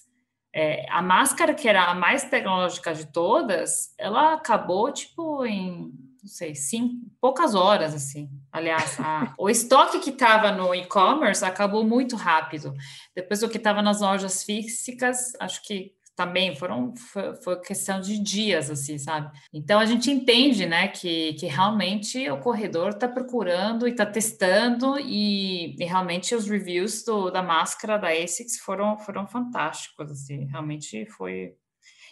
é, 0.54 0.86
a 0.90 1.02
máscara, 1.02 1.54
que 1.54 1.68
era 1.68 1.86
a 1.86 1.96
mais 1.96 2.24
tecnológica 2.24 2.94
de 2.94 3.06
todas, 3.06 3.94
ela 3.98 4.34
acabou, 4.34 4.92
tipo, 4.92 5.46
em, 5.46 5.92
não 6.22 6.28
sei, 6.28 6.56
cinco, 6.56 6.96
poucas 7.22 7.54
horas, 7.54 7.94
assim. 7.94 8.30
Aliás, 8.52 9.00
a, 9.00 9.34
o 9.38 9.50
estoque 9.50 10.00
que 10.00 10.10
estava 10.10 10.52
no 10.52 10.74
e-commerce 10.74 11.46
acabou 11.46 11.84
muito 11.84 12.16
rápido. 12.16 12.74
Depois, 13.16 13.44
o 13.44 13.50
que 13.50 13.58
estava 13.58 13.82
nas 13.82 14.02
lojas 14.02 14.44
físicas, 14.44 15.34
acho 15.40 15.64
que 15.64 15.94
também 16.20 16.54
foram 16.54 16.94
foi, 16.98 17.34
foi, 17.38 17.62
questão 17.62 18.02
de 18.02 18.20
dias 18.20 18.70
assim 18.70 18.98
sabe 18.98 19.32
então 19.54 19.80
a 19.80 19.86
gente 19.86 20.12
entende 20.12 20.66
né 20.66 20.90
que, 20.90 21.32
que 21.36 21.46
realmente 21.46 22.30
o 22.30 22.42
corredor 22.42 22.90
está 22.90 23.08
procurando 23.08 23.88
e 23.88 23.92
está 23.92 24.06
testando 24.06 25.00
e, 25.00 25.78
e, 25.82 25.86
realmente 25.86 26.36
os 26.36 26.46
reviews 26.46 27.06
do, 27.06 27.32
da 27.32 27.42
máscara 27.42 27.98
da 27.98 28.10
Asics 28.10 28.60
foram 28.60 28.98
foram 28.98 29.26
fantásticos 29.26 30.12
assim 30.12 30.44
realmente 30.48 31.06
foi 31.06 31.54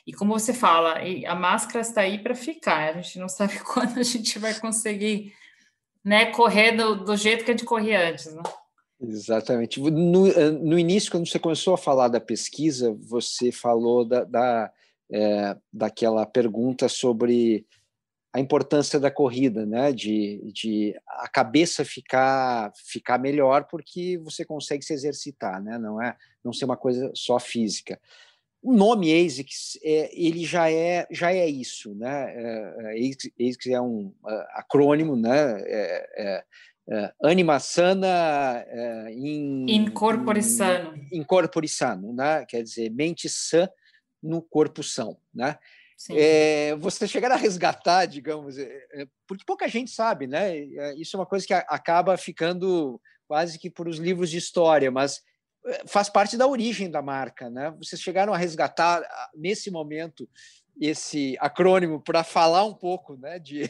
e 0.05 0.13
como 0.13 0.39
você 0.39 0.53
fala 0.53 0.99
a 1.27 1.35
máscara 1.35 1.81
está 1.81 1.99
aí 1.99 2.17
para 2.17 2.33
ficar 2.33 2.91
a 2.91 3.01
gente 3.01 3.19
não 3.19 3.27
sabe 3.27 3.59
quando 3.59 3.99
a 3.99 4.03
gente 4.03 4.39
vai 4.39 4.57
conseguir 4.57 5.33
né 6.01 6.27
correr 6.27 6.71
do, 6.71 6.95
do 7.03 7.17
jeito 7.17 7.43
que 7.43 7.51
a 7.51 7.53
gente 7.53 7.65
corria 7.65 8.09
antes 8.09 8.33
né? 8.33 8.41
Exatamente. 8.99 9.79
No, 9.79 10.27
eh, 10.27 10.51
no, 10.51 10.77
início, 10.77 11.11
quando 11.11 11.27
você 11.27 11.37
começou 11.37 11.73
a 11.73 11.77
falar 11.77 12.07
da 12.07 12.19
pesquisa, 12.19 12.91
você 12.99 13.51
falou 13.51 14.03
da, 14.03 14.23
da 14.23 14.71
é, 15.09 15.55
daquela 15.71 16.25
pergunta 16.25 16.89
sobre 16.89 17.65
a 18.33 18.39
importância 18.39 18.99
da 18.99 19.09
corrida, 19.09 19.65
né? 19.65 19.91
De, 19.91 20.51
de 20.51 20.95
a 21.07 21.27
cabeça 21.29 21.85
ficar 21.85 22.71
ficar 22.75 23.19
melhor 23.19 23.65
porque 23.65 24.17
você 24.17 24.43
consegue 24.43 24.83
se 24.83 24.93
exercitar, 24.93 25.61
né? 25.61 25.77
Não 25.77 26.01
é 26.01 26.15
não 26.43 26.51
ser 26.51 26.65
uma 26.65 26.77
coisa 26.77 27.11
só 27.13 27.39
física. 27.39 27.99
O 28.61 28.73
nome 28.73 29.13
ASICS, 29.13 29.77
é, 29.83 30.09
ele 30.13 30.43
já 30.43 30.71
é 30.71 31.07
já 31.11 31.31
é 31.31 31.47
isso, 31.47 31.93
né? 31.95 32.33
É, 32.35 32.93
ASICS 33.39 33.67
é 33.67 33.79
um 33.79 34.13
acrônimo, 34.53 35.15
né? 35.15 35.61
É, 35.61 36.09
é 36.17 36.43
uh, 36.87 37.27
anima 37.27 37.59
sana 37.59 38.65
uh, 38.67 39.09
in, 39.09 39.65
in 39.67 39.91
corpore 39.91 40.41
sano. 40.41 40.93
In, 41.11 41.23
corpore 41.23 41.67
sano, 41.67 42.13
né? 42.13 42.45
quer 42.45 42.63
dizer, 42.63 42.89
mente 42.89 43.29
sã 43.29 43.69
no 44.21 44.41
corpo 44.41 44.83
são. 44.83 45.17
Né? 45.33 45.57
É, 46.11 46.75
você 46.75 47.07
chegar 47.07 47.31
a 47.31 47.35
resgatar, 47.35 48.05
digamos, 48.05 48.57
é, 48.57 48.69
é, 48.93 49.07
porque 49.27 49.43
pouca 49.45 49.67
gente 49.67 49.89
sabe, 49.89 50.27
né? 50.27 50.55
Isso 50.95 51.15
é 51.15 51.19
uma 51.19 51.25
coisa 51.25 51.45
que 51.45 51.53
acaba 51.53 52.15
ficando 52.17 53.01
quase 53.27 53.57
que 53.57 53.69
por 53.69 53.87
os 53.87 53.97
livros 53.97 54.29
de 54.29 54.37
história, 54.37 54.91
mas 54.91 55.21
faz 55.87 56.07
parte 56.07 56.37
da 56.37 56.47
origem 56.47 56.89
da 56.89 57.01
marca, 57.01 57.49
né? 57.49 57.73
Vocês 57.77 58.01
chegaram 58.01 58.33
a 58.33 58.37
resgatar 58.37 59.03
nesse 59.35 59.71
momento 59.71 60.29
esse 60.79 61.35
acrônimo 61.39 61.99
para 61.99 62.23
falar 62.23 62.63
um 62.63 62.73
pouco 62.73 63.17
né, 63.17 63.39
de, 63.39 63.69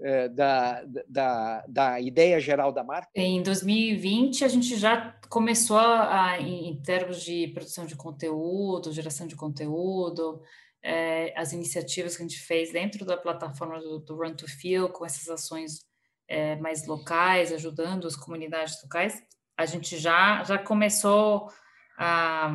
é, 0.00 0.28
da, 0.30 0.84
da, 1.08 1.64
da 1.66 2.00
ideia 2.00 2.40
geral 2.40 2.72
da 2.72 2.84
marca? 2.84 3.10
Em 3.14 3.42
2020, 3.42 4.44
a 4.44 4.48
gente 4.48 4.76
já 4.76 5.18
começou 5.28 5.78
a, 5.78 6.40
em 6.40 6.80
termos 6.82 7.22
de 7.22 7.48
produção 7.48 7.86
de 7.86 7.96
conteúdo, 7.96 8.92
geração 8.92 9.26
de 9.26 9.36
conteúdo, 9.36 10.40
é, 10.82 11.32
as 11.36 11.52
iniciativas 11.52 12.16
que 12.16 12.22
a 12.22 12.26
gente 12.26 12.40
fez 12.40 12.72
dentro 12.72 13.04
da 13.04 13.16
plataforma 13.16 13.80
do, 13.80 13.98
do 14.00 14.16
Run 14.16 14.34
to 14.34 14.46
Feel, 14.46 14.90
com 14.90 15.04
essas 15.04 15.28
ações 15.28 15.80
é, 16.28 16.56
mais 16.56 16.86
locais, 16.86 17.52
ajudando 17.52 18.06
as 18.06 18.16
comunidades 18.16 18.82
locais, 18.82 19.22
a 19.56 19.66
gente 19.66 19.96
já, 19.96 20.42
já 20.44 20.58
começou 20.58 21.48
a 21.96 22.52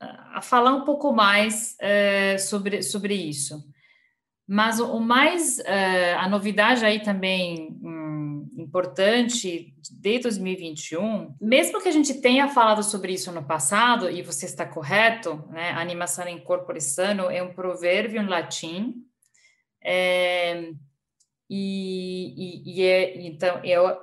a 0.00 0.40
falar 0.42 0.74
um 0.74 0.84
pouco 0.84 1.12
mais 1.12 1.76
é, 1.80 2.36
sobre, 2.38 2.82
sobre 2.82 3.14
isso. 3.14 3.64
Mas 4.46 4.78
o, 4.78 5.00
mais, 5.00 5.58
é, 5.60 6.14
a 6.14 6.28
novidade 6.28 6.84
aí 6.84 7.02
também 7.02 7.76
hum, 7.82 8.48
importante 8.56 9.74
de 9.78 10.18
2021, 10.20 11.34
mesmo 11.40 11.80
que 11.80 11.88
a 11.88 11.92
gente 11.92 12.14
tenha 12.20 12.48
falado 12.48 12.82
sobre 12.82 13.12
isso 13.12 13.32
no 13.32 13.44
passado, 13.44 14.08
e 14.08 14.22
você 14.22 14.46
está 14.46 14.64
correto, 14.64 15.44
né, 15.50 15.70
animação 15.72 16.26
em 16.28 16.38
corpore 16.38 16.80
sano 16.80 17.30
é 17.30 17.42
um 17.42 17.52
provérbio 17.52 18.22
em 18.22 18.26
latim, 18.26 18.94
é, 19.82 20.70
e, 21.48 22.34
e, 22.36 22.74
e, 22.74 22.82
é, 22.82 23.26
então, 23.26 23.60
é 23.64 23.80
o, 23.80 24.00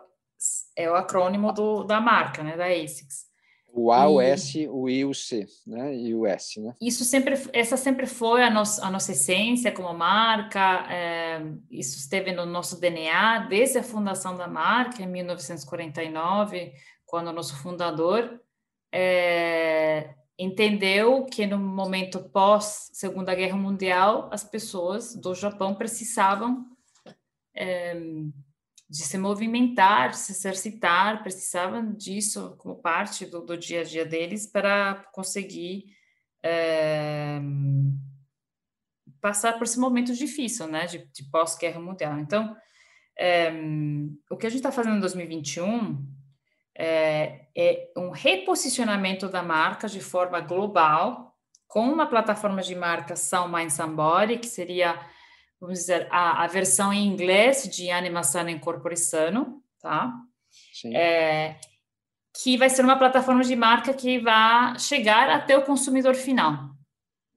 é 0.76 0.89
o 0.89 0.96
acrônimo 0.96 1.54
do, 1.54 1.84
da 1.84 2.02
marca, 2.02 2.44
né, 2.44 2.58
da 2.58 2.66
ASICS. 2.66 3.33
O 3.76 3.91
A, 3.91 4.07
o 4.07 4.21
S, 4.21 4.67
o 4.67 4.88
I, 4.88 5.03
o 5.03 5.15
C, 5.15 5.47
né? 5.65 5.95
E 5.95 6.13
o 6.13 6.28
S, 6.28 6.61
né? 6.61 6.76
Isso 6.80 7.03
sempre, 7.03 7.34
essa 7.51 7.76
sempre 7.76 8.05
foi 8.05 8.43
a, 8.43 8.49
nossa 8.49 8.86
a 8.86 8.91
nossa 8.91 9.13
essência 9.13 9.71
como 9.71 9.91
marca. 9.97 10.86
É, 10.91 11.41
isso 11.71 11.97
esteve 11.97 12.32
no 12.32 12.45
nosso 12.45 12.80
DNA 12.80 13.47
desde 13.49 13.80
a 13.80 13.84
fundação 13.84 14.38
da 14.38 14.47
marca 14.47 15.01
em 15.01 15.07
1949, 15.07 16.71
quando 17.03 17.30
o 17.30 17.34
nosso 17.34 17.55
fundador 17.57 18.39
é, 18.93 20.13
entendeu 20.38 21.26
que 21.26 21.47
no 21.47 21.57
momento 21.57 22.19
pós 22.30 22.91
Segunda 22.93 23.34
Guerra 23.34 23.57
Mundial 23.57 24.30
as 24.32 24.43
pessoas 24.43 25.15
do 25.15 25.34
Japão 25.34 25.74
precisavam 25.74 26.63
é, 27.55 27.99
de 28.94 29.02
se 29.02 29.18
movimentar, 29.18 30.12
de 30.12 30.18
se 30.18 30.32
exercitar, 30.34 31.24
precisavam 31.24 31.94
disso 31.94 32.56
como 32.60 32.76
parte 32.76 33.26
do, 33.26 33.41
do 33.41 33.58
dia 33.58 33.82
a 33.82 33.84
dia 33.84 34.06
deles 34.06 34.46
para 34.46 35.04
conseguir 35.12 35.86
é, 36.44 37.41
passar 39.20 39.54
por 39.54 39.64
esse 39.64 39.80
momento 39.80 40.14
difícil, 40.14 40.68
né, 40.68 40.86
de, 40.86 41.08
de 41.12 41.24
pós-guerra 41.32 41.80
mundial. 41.80 42.20
Então, 42.20 42.56
é, 43.18 43.52
o 44.30 44.38
que 44.38 44.46
a 44.46 44.50
gente 44.52 44.60
está 44.60 44.72
fazendo 44.72 44.98
em 44.98 45.00
2021 45.00 46.08
é, 46.78 47.48
é 47.58 47.91
um 47.98 48.12
reposicionamento 48.12 49.28
da 49.28 49.41
marca 49.41 49.88
de 49.88 50.02
forma 50.02 50.39
global, 50.39 51.36
com 51.68 51.91
uma 51.91 52.06
plataforma 52.06 52.62
de 52.62 52.76
marca 52.76 53.16
Sound 53.16 53.52
Mind 53.52 53.72
Somebody, 53.72 54.38
que 54.38 54.46
seria, 54.46 55.04
vamos 55.64 55.80
dizer, 55.80 56.09
a, 56.11 56.43
a 56.43 56.47
versão 56.47 56.91
em 56.91 57.07
inglês 57.07 57.70
de 57.72 57.89
Animação 57.89 58.49
em 58.49 58.59
Corpore 58.59 58.97
Sano, 58.97 59.64
tá? 59.82 60.14
Sim. 60.74 60.93
É, 60.93 61.57
que 62.36 62.57
vai 62.57 62.70
ser 62.70 62.84
uma 62.84 62.99
plataforma 62.99 63.45
de 63.45 63.55
marca 63.55 63.93
que 63.93 64.20
vai 64.20 64.78
chegar 64.78 65.30
até 65.30 65.57
o 65.57 65.64
consumidor 65.64 66.16
final, 66.16 66.72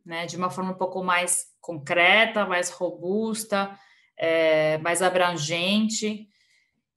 né? 0.04 0.26
De 0.26 0.36
uma 0.36 0.50
forma 0.50 0.72
um 0.72 0.76
pouco 0.76 1.04
mais 1.04 1.44
concreta, 1.60 2.44
mais 2.44 2.68
robusta, 2.68 3.78
é, 4.18 4.78
mais 4.78 5.02
abrangente. 5.02 6.28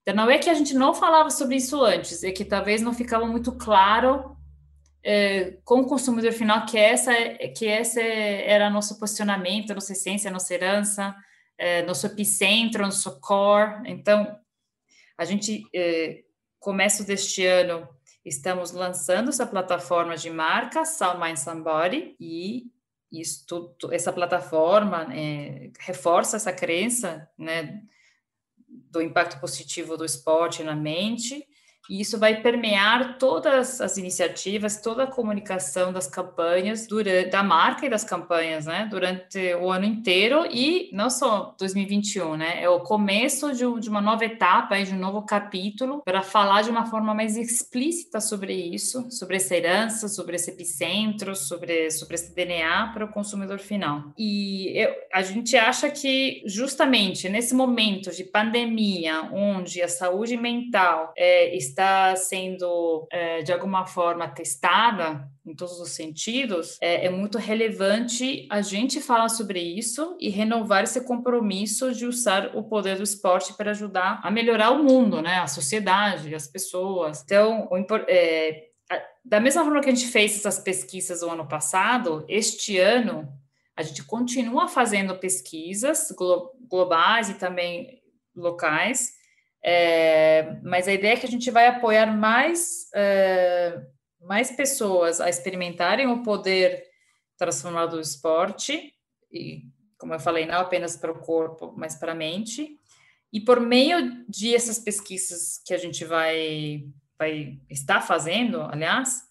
Então, 0.01 0.15
não 0.15 0.31
é 0.31 0.39
que 0.39 0.49
a 0.49 0.55
gente 0.55 0.73
não 0.73 0.95
falava 0.95 1.29
sobre 1.29 1.57
isso 1.57 1.79
antes, 1.83 2.23
é 2.23 2.31
que 2.31 2.43
talvez 2.43 2.81
não 2.81 2.91
ficava 2.91 3.27
muito 3.27 3.51
claro 3.51 4.35
é, 5.03 5.57
com 5.63 5.81
o 5.81 5.87
consumidor 5.87 6.31
final 6.33 6.65
que 6.65 6.77
essa 6.77 7.13
que 7.55 7.65
esse 7.65 8.01
era 8.01 8.69
nosso 8.69 8.99
posicionamento, 8.99 9.73
nossa 9.73 9.93
essência, 9.93 10.31
nossa 10.31 10.53
herança, 10.53 11.15
é, 11.57 11.81
nosso 11.83 12.05
epicentro, 12.05 12.83
nosso 12.83 13.19
core. 13.19 13.81
Então, 13.85 14.37
a 15.17 15.25
gente 15.25 15.63
é, 15.73 16.23
começo 16.59 17.05
deste 17.05 17.45
ano 17.45 17.87
estamos 18.25 18.71
lançando 18.71 19.29
essa 19.29 19.45
plataforma 19.45 20.15
de 20.15 20.29
marca 20.29 20.85
Sound 20.85 21.19
Mind 21.21 21.37
Somebody 21.37 22.15
e 22.19 22.71
isso, 23.11 23.45
tudo, 23.47 23.91
essa 23.91 24.13
plataforma 24.13 25.07
é, 25.13 25.71
reforça 25.79 26.35
essa 26.35 26.53
crença 26.53 27.27
né, 27.37 27.81
do 28.67 29.01
impacto 29.01 29.39
positivo 29.39 29.97
do 29.97 30.05
esporte 30.05 30.63
na 30.63 30.75
mente 30.75 31.47
e 31.89 32.01
isso 32.01 32.19
vai 32.19 32.41
permear 32.41 33.17
todas 33.17 33.81
as 33.81 33.97
iniciativas, 33.97 34.81
toda 34.81 35.03
a 35.03 35.07
comunicação 35.07 35.91
das 35.91 36.07
campanhas, 36.07 36.87
durante, 36.87 37.29
da 37.29 37.41
marca 37.41 37.85
e 37.85 37.89
das 37.89 38.03
campanhas, 38.03 38.65
né, 38.65 38.87
durante 38.89 39.55
o 39.55 39.71
ano 39.71 39.85
inteiro 39.85 40.45
e 40.51 40.89
não 40.93 41.09
só 41.09 41.55
2021, 41.57 42.37
né, 42.37 42.61
é 42.61 42.69
o 42.69 42.81
começo 42.81 43.51
de, 43.53 43.65
de 43.79 43.89
uma 43.89 44.01
nova 44.01 44.23
etapa, 44.25 44.81
de 44.81 44.93
um 44.93 44.99
novo 44.99 45.23
capítulo, 45.23 46.01
para 46.03 46.21
falar 46.21 46.61
de 46.61 46.69
uma 46.69 46.85
forma 46.85 47.13
mais 47.13 47.35
explícita 47.35 48.21
sobre 48.21 48.53
isso, 48.53 49.09
sobre 49.11 49.37
essa 49.37 49.55
herança, 49.55 50.07
sobre 50.07 50.35
esse 50.35 50.51
epicentro, 50.51 51.35
sobre, 51.35 51.89
sobre 51.91 52.15
esse 52.15 52.35
DNA 52.35 52.91
para 52.93 53.05
o 53.05 53.11
consumidor 53.11 53.59
final. 53.59 54.13
E 54.17 54.71
eu, 54.75 54.93
a 55.11 55.21
gente 55.21 55.57
acha 55.57 55.89
que 55.89 56.43
justamente 56.45 57.27
nesse 57.29 57.55
momento 57.55 58.11
de 58.11 58.23
pandemia, 58.23 59.29
onde 59.33 59.81
a 59.81 59.87
saúde 59.87 60.37
mental 60.37 61.13
é, 61.17 61.55
está 61.55 61.78
está 61.79 62.15
sendo 62.17 63.07
é, 63.09 63.41
de 63.41 63.53
alguma 63.53 63.85
forma 63.85 64.27
testada 64.27 65.25
em 65.45 65.55
todos 65.55 65.79
os 65.79 65.91
sentidos, 65.91 66.77
é, 66.81 67.05
é, 67.05 67.09
muito 67.09 67.37
relevante 67.37 68.45
a 68.51 68.61
gente 68.61 69.01
falar 69.01 69.29
sobre 69.29 69.59
isso 69.59 70.15
e 70.19 70.29
renovar 70.29 70.83
esse 70.83 71.01
compromisso 71.05 71.93
de 71.93 72.05
usar 72.05 72.55
o 72.55 72.63
poder 72.63 72.97
do 72.97 73.03
esporte 73.03 73.53
para 73.53 73.71
ajudar 73.71 74.19
a 74.21 74.29
melhorar 74.29 74.71
o 74.71 74.83
mundo, 74.83 75.21
né, 75.21 75.39
a 75.39 75.47
sociedade, 75.47 76.35
as 76.35 76.47
pessoas. 76.47 77.23
Então, 77.23 77.67
o, 77.71 77.77
é, 78.07 78.67
da 79.23 79.39
mesma 79.39 79.63
forma 79.63 79.81
que 79.81 79.89
a 79.89 79.95
gente 79.95 80.07
fez 80.07 80.35
essas 80.35 80.59
pesquisas 80.59 81.21
no 81.21 81.31
ano 81.31 81.47
passado, 81.47 82.25
este 82.27 82.77
ano 82.77 83.27
a 83.75 83.81
gente 83.81 84.03
continua 84.03 84.67
fazendo 84.67 85.15
pesquisas 85.15 86.11
glo 86.11 86.51
globais 86.69 87.29
e 87.29 87.35
também 87.35 88.01
locais 88.35 89.18
é, 89.63 90.59
mas 90.63 90.87
a 90.87 90.93
ideia 90.93 91.13
é 91.13 91.17
que 91.17 91.25
a 91.25 91.29
gente 91.29 91.51
vai 91.51 91.67
apoiar 91.67 92.07
mais, 92.07 92.89
é, 92.95 93.81
mais 94.21 94.51
pessoas 94.51 95.19
a 95.19 95.29
experimentarem 95.29 96.07
o 96.07 96.23
poder 96.23 96.83
transformador 97.37 97.95
do 97.95 98.01
esporte, 98.01 98.93
e, 99.31 99.63
como 99.97 100.13
eu 100.13 100.19
falei, 100.19 100.45
não 100.45 100.59
apenas 100.59 100.95
para 100.95 101.11
o 101.11 101.19
corpo, 101.19 101.73
mas 101.77 101.95
para 101.95 102.13
a 102.13 102.15
mente. 102.15 102.77
E 103.31 103.39
por 103.39 103.59
meio 103.59 104.25
de 104.27 104.55
essas 104.55 104.79
pesquisas 104.79 105.61
que 105.65 105.73
a 105.73 105.77
gente 105.77 106.03
vai, 106.03 106.83
vai 107.17 107.59
estar 107.69 108.01
fazendo, 108.01 108.61
aliás, 108.61 109.21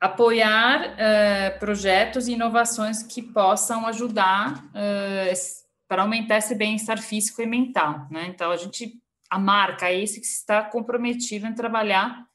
apoiar 0.00 0.92
uh, 0.92 1.58
projetos 1.58 2.28
e 2.28 2.32
inovações 2.32 3.02
que 3.02 3.22
possam 3.22 3.86
ajudar 3.86 4.64
uh, 4.66 5.32
para 5.88 6.02
aumentar 6.02 6.38
esse 6.38 6.54
bem-estar 6.54 7.00
físico 7.00 7.42
e 7.42 7.46
mental. 7.46 8.06
Né? 8.10 8.26
Então, 8.28 8.50
a 8.50 8.56
gente 8.56 9.00
a 9.30 9.38
marca, 9.38 9.88
é 9.88 10.02
esse 10.02 10.20
que 10.20 10.26
está 10.26 10.62
comprometido 10.62 11.46
em 11.46 11.54
trabalhar 11.54 12.26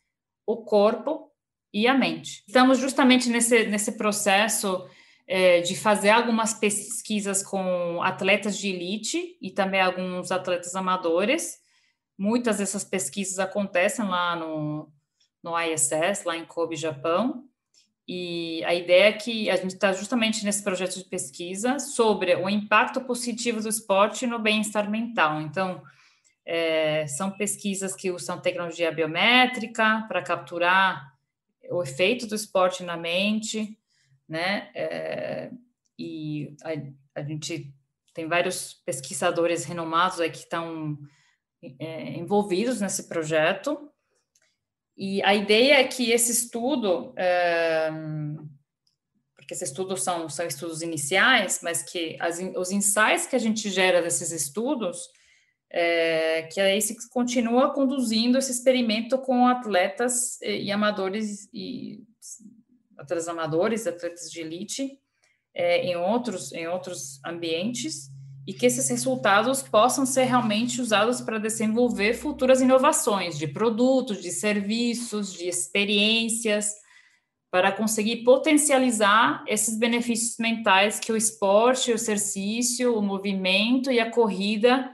o 0.45 0.57
corpo 0.57 1.31
e 1.73 1.87
a 1.87 1.93
mente. 1.93 2.43
Estamos 2.47 2.77
justamente 2.79 3.29
nesse, 3.29 3.65
nesse 3.65 3.93
processo 3.93 4.85
é, 5.27 5.61
de 5.61 5.75
fazer 5.75 6.09
algumas 6.09 6.53
pesquisas 6.53 7.41
com 7.41 8.01
atletas 8.03 8.57
de 8.57 8.69
elite 8.69 9.37
e 9.41 9.49
também 9.51 9.79
alguns 9.79 10.31
atletas 10.31 10.75
amadores. 10.75 11.59
Muitas 12.17 12.57
dessas 12.57 12.83
pesquisas 12.83 13.39
acontecem 13.39 14.05
lá 14.05 14.35
no, 14.35 14.91
no 15.41 15.57
ISS, 15.57 16.25
lá 16.25 16.35
em 16.35 16.45
Kobe, 16.45 16.75
Japão. 16.75 17.45
E 18.07 18.61
a 18.65 18.73
ideia 18.73 19.05
é 19.05 19.13
que 19.13 19.49
a 19.49 19.55
gente 19.55 19.75
está 19.75 19.93
justamente 19.93 20.43
nesse 20.43 20.61
projeto 20.61 20.97
de 20.97 21.05
pesquisa 21.05 21.79
sobre 21.79 22.35
o 22.35 22.49
impacto 22.49 22.99
positivo 22.99 23.61
do 23.61 23.69
esporte 23.69 24.27
no 24.27 24.37
bem-estar 24.37 24.89
mental. 24.89 25.39
Então, 25.41 25.81
é, 26.45 27.05
são 27.07 27.31
pesquisas 27.31 27.95
que 27.95 28.11
usam 28.11 28.41
tecnologia 28.41 28.91
biométrica 28.91 30.05
para 30.07 30.21
capturar 30.21 31.11
o 31.69 31.81
efeito 31.83 32.27
do 32.27 32.35
esporte 32.35 32.83
na 32.83 32.97
mente, 32.97 33.77
né? 34.27 34.69
É, 34.73 35.51
e 35.97 36.55
a, 36.63 37.19
a, 37.21 37.23
gente 37.23 37.73
tem 38.13 38.27
vários 38.27 38.73
pesquisadores 38.85 39.63
renomados 39.63 40.19
aí 40.19 40.29
que 40.29 40.39
estão 40.39 40.97
é, 41.79 42.13
envolvidos 42.13 42.81
nesse 42.81 43.07
projeto. 43.07 43.89
E 44.97 45.23
a 45.23 45.33
ideia 45.33 45.75
é 45.75 45.83
que 45.83 46.11
esse 46.11 46.31
estudo, 46.31 47.13
é, 47.15 47.89
porque 49.35 49.53
esses 49.53 49.69
estudos 49.69 50.03
são, 50.03 50.27
são 50.27 50.45
estudos 50.45 50.81
iniciais, 50.81 51.59
mas 51.63 51.83
que 51.83 52.17
as, 52.19 52.39
os 52.55 52.71
insights 52.71 53.25
que 53.25 53.35
a 53.35 53.39
gente 53.39 53.69
gera 53.69 54.01
desses 54.01 54.31
estudos 54.31 55.09
é, 55.73 56.43
que 56.43 56.59
a 56.59 56.75
ASICS 56.75 57.07
continua 57.07 57.73
conduzindo 57.73 58.37
esse 58.37 58.51
experimento 58.51 59.17
com 59.17 59.47
atletas 59.47 60.41
e, 60.41 60.65
e 60.65 60.71
amadores 60.71 61.49
e 61.53 62.03
atletas 62.97 63.27
amadores, 63.27 63.87
atletas 63.87 64.29
de 64.29 64.41
elite 64.41 64.99
é, 65.55 65.85
em 65.85 65.95
outros 65.95 66.51
em 66.51 66.67
outros 66.67 67.23
ambientes 67.25 68.09
e 68.45 68.53
que 68.53 68.65
esses 68.65 68.89
resultados 68.89 69.61
possam 69.61 70.05
ser 70.05 70.23
realmente 70.23 70.81
usados 70.81 71.21
para 71.21 71.39
desenvolver 71.39 72.15
futuras 72.15 72.59
inovações 72.59 73.37
de 73.37 73.47
produtos, 73.47 74.21
de 74.21 74.31
serviços, 74.31 75.31
de 75.33 75.47
experiências, 75.47 76.73
para 77.51 77.71
conseguir 77.71 78.23
potencializar 78.23 79.43
esses 79.47 79.77
benefícios 79.77 80.37
mentais 80.39 80.99
que 80.99 81.11
o 81.11 81.17
esporte, 81.17 81.91
o 81.91 81.93
exercício, 81.93 82.97
o 82.97 83.01
movimento 83.01 83.91
e 83.91 83.99
a 83.99 84.09
corrida 84.09 84.89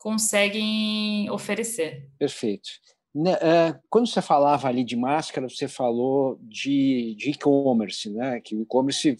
conseguem 0.00 1.30
oferecer. 1.30 2.08
Perfeito. 2.18 2.70
Né, 3.14 3.32
é, 3.32 3.78
quando 3.90 4.08
você 4.08 4.22
falava 4.22 4.66
ali 4.66 4.82
de 4.82 4.96
máscara, 4.96 5.48
você 5.48 5.68
falou 5.68 6.38
de, 6.42 7.16
e-commerce, 7.26 8.08
né? 8.08 8.40
Que 8.40 8.56
o 8.56 8.62
e-commerce, 8.62 9.16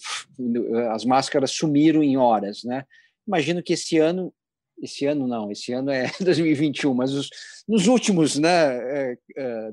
as 0.92 1.04
máscaras 1.04 1.50
sumiram 1.50 2.02
em 2.02 2.16
horas, 2.16 2.64
né? 2.64 2.84
Imagino 3.26 3.62
que 3.62 3.74
esse 3.74 3.98
ano, 3.98 4.32
esse 4.80 5.04
ano 5.04 5.26
não, 5.26 5.50
esse 5.52 5.72
ano 5.72 5.90
é 5.90 6.10
2021, 6.18 6.94
mas 6.94 7.12
os, 7.12 7.28
nos 7.68 7.86
últimos, 7.86 8.38
né, 8.38 9.16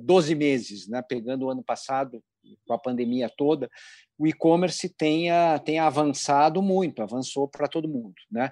12 0.01 0.34
é, 0.34 0.36
meses, 0.36 0.88
né? 0.89 1.01
Pegando 1.01 1.45
o 1.45 1.49
ano 1.49 1.64
passado 1.64 2.22
com 2.66 2.74
a 2.74 2.80
pandemia 2.80 3.30
toda, 3.30 3.70
o 4.18 4.28
e-commerce 4.28 4.89
tenha, 4.89 5.60
tenha 5.60 5.86
avançado 5.86 6.62
muito, 6.62 7.01
avançou 7.01 7.47
para 7.47 7.68
todo 7.68 7.88
mundo, 7.88 8.16
né? 8.30 8.51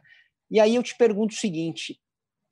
E 0.50 0.60
aí 0.60 0.76
eu 0.76 0.84
te 0.84 0.96
pergunto 0.96 1.34
o 1.34 1.38
seguinte: 1.38 2.00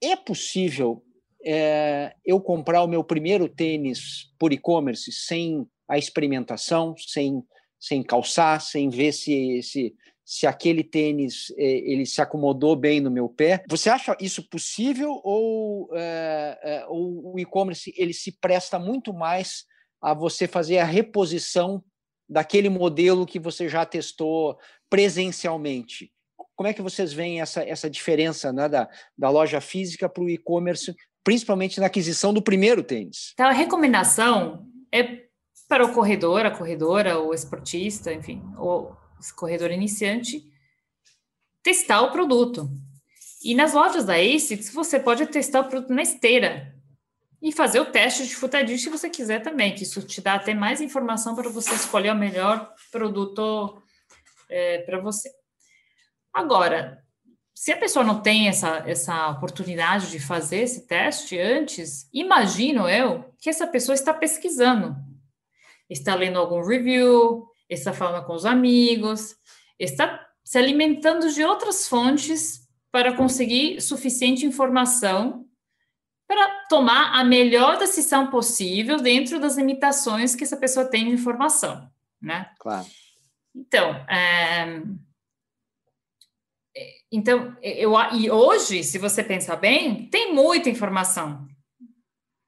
é 0.04 0.16
possível 0.16 1.02
é, 1.44 2.14
eu 2.24 2.40
comprar 2.40 2.82
o 2.82 2.88
meu 2.88 3.04
primeiro 3.04 3.48
tênis 3.48 4.32
por 4.38 4.52
e-commerce 4.52 5.12
sem 5.12 5.66
a 5.88 5.98
experimentação, 5.98 6.94
sem, 6.96 7.42
sem 7.78 8.02
calçar, 8.02 8.60
sem 8.60 8.88
ver 8.88 9.12
se, 9.12 9.62
se, 9.62 9.94
se 10.24 10.46
aquele 10.46 10.82
tênis 10.82 11.52
é, 11.58 11.64
ele 11.64 12.06
se 12.06 12.22
acomodou 12.22 12.74
bem 12.74 13.00
no 13.00 13.10
meu 13.10 13.28
pé. 13.28 13.62
Você 13.68 13.90
acha 13.90 14.16
isso 14.20 14.48
possível 14.48 15.20
ou, 15.22 15.90
é, 15.92 16.58
é, 16.62 16.86
ou 16.88 17.34
o 17.34 17.38
e-commerce 17.38 17.92
ele 17.96 18.14
se 18.14 18.32
presta 18.32 18.78
muito 18.78 19.12
mais 19.12 19.66
a 20.00 20.14
você 20.14 20.48
fazer 20.48 20.78
a 20.78 20.84
reposição 20.84 21.84
daquele 22.28 22.70
modelo 22.70 23.26
que 23.26 23.38
você 23.38 23.68
já 23.68 23.84
testou 23.84 24.58
presencialmente? 24.88 26.13
Como 26.56 26.68
é 26.68 26.72
que 26.74 26.82
vocês 26.82 27.12
veem 27.12 27.40
essa, 27.40 27.62
essa 27.62 27.90
diferença 27.90 28.52
né, 28.52 28.68
da, 28.68 28.88
da 29.16 29.30
loja 29.30 29.60
física 29.60 30.08
para 30.08 30.22
o 30.22 30.30
e-commerce, 30.30 30.94
principalmente 31.22 31.80
na 31.80 31.86
aquisição 31.86 32.32
do 32.32 32.42
primeiro 32.42 32.82
tênis? 32.82 33.32
Então, 33.34 33.46
a 33.46 33.52
recomendação 33.52 34.66
é 34.92 35.24
para 35.68 35.84
o 35.84 35.92
corredor, 35.92 36.46
a 36.46 36.50
corredora, 36.50 37.18
o 37.18 37.34
esportista, 37.34 38.12
enfim, 38.12 38.42
esse 39.18 39.34
corredor 39.34 39.70
iniciante, 39.70 40.44
testar 41.62 42.02
o 42.02 42.12
produto. 42.12 42.70
E 43.42 43.54
nas 43.54 43.72
lojas 43.72 44.04
da 44.04 44.14
ASICS, 44.14 44.72
você 44.72 45.00
pode 45.00 45.26
testar 45.26 45.60
o 45.60 45.68
produto 45.68 45.92
na 45.92 46.02
esteira 46.02 46.74
e 47.42 47.52
fazer 47.52 47.80
o 47.80 47.86
teste 47.86 48.26
de 48.26 48.34
futadinho 48.34 48.78
se 48.78 48.88
você 48.88 49.10
quiser 49.10 49.42
também, 49.42 49.74
que 49.74 49.82
isso 49.82 50.00
te 50.00 50.20
dá 50.20 50.34
até 50.34 50.54
mais 50.54 50.80
informação 50.80 51.34
para 51.34 51.50
você 51.50 51.74
escolher 51.74 52.12
o 52.12 52.16
melhor 52.16 52.72
produto 52.90 53.82
é, 54.48 54.78
para 54.78 54.98
você. 55.00 55.30
Agora, 56.34 57.04
se 57.54 57.70
a 57.70 57.76
pessoa 57.76 58.04
não 58.04 58.20
tem 58.20 58.48
essa, 58.48 58.82
essa 58.86 59.30
oportunidade 59.30 60.10
de 60.10 60.18
fazer 60.18 60.58
esse 60.58 60.86
teste 60.88 61.38
antes, 61.38 62.08
imagino 62.12 62.88
eu 62.88 63.32
que 63.38 63.48
essa 63.48 63.66
pessoa 63.66 63.94
está 63.94 64.12
pesquisando, 64.12 64.96
está 65.88 66.16
lendo 66.16 66.38
algum 66.38 66.66
review, 66.66 67.46
está 67.70 67.92
falando 67.92 68.26
com 68.26 68.34
os 68.34 68.44
amigos, 68.44 69.36
está 69.78 70.26
se 70.42 70.58
alimentando 70.58 71.32
de 71.32 71.44
outras 71.44 71.86
fontes 71.86 72.68
para 72.90 73.16
conseguir 73.16 73.80
suficiente 73.80 74.44
informação 74.44 75.46
para 76.26 76.64
tomar 76.68 77.12
a 77.18 77.22
melhor 77.22 77.78
decisão 77.78 78.28
possível 78.30 78.96
dentro 78.96 79.38
das 79.38 79.56
limitações 79.56 80.34
que 80.34 80.42
essa 80.42 80.56
pessoa 80.56 80.86
tem 80.86 81.04
de 81.04 81.10
informação, 81.12 81.88
né? 82.20 82.50
Claro. 82.58 82.86
Então, 83.54 83.90
é, 84.08 84.82
então, 87.14 87.56
eu, 87.62 87.92
e 88.12 88.30
hoje, 88.30 88.82
se 88.82 88.98
você 88.98 89.22
pensar 89.22 89.56
bem, 89.56 90.08
tem 90.08 90.34
muita 90.34 90.68
informação, 90.68 91.46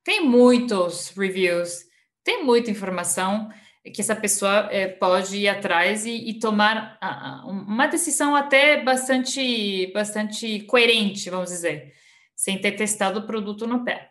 tem 0.03 0.25
muitos 0.25 1.11
reviews, 1.11 1.85
tem 2.25 2.43
muita 2.43 2.71
informação 2.71 3.49
que 3.95 4.01
essa 4.01 4.17
pessoa 4.17 4.69
é, 4.73 4.89
pode 4.89 5.37
ir 5.37 5.49
atrás 5.49 6.05
e, 6.05 6.31
e 6.31 6.39
tomar 6.41 6.99
a, 7.01 7.45
uma 7.47 7.87
decisão 7.87 8.35
até 8.35 8.83
bastante, 8.83 9.93
bastante 9.93 10.61
coerente, 10.63 11.31
vamos 11.31 11.51
dizer, 11.51 11.95
sem 12.35 12.61
ter 12.61 12.73
testado 12.73 13.21
o 13.21 13.27
produto 13.27 13.67
no 13.67 13.85
pé. 13.85 14.11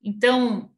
Então, 0.00 0.70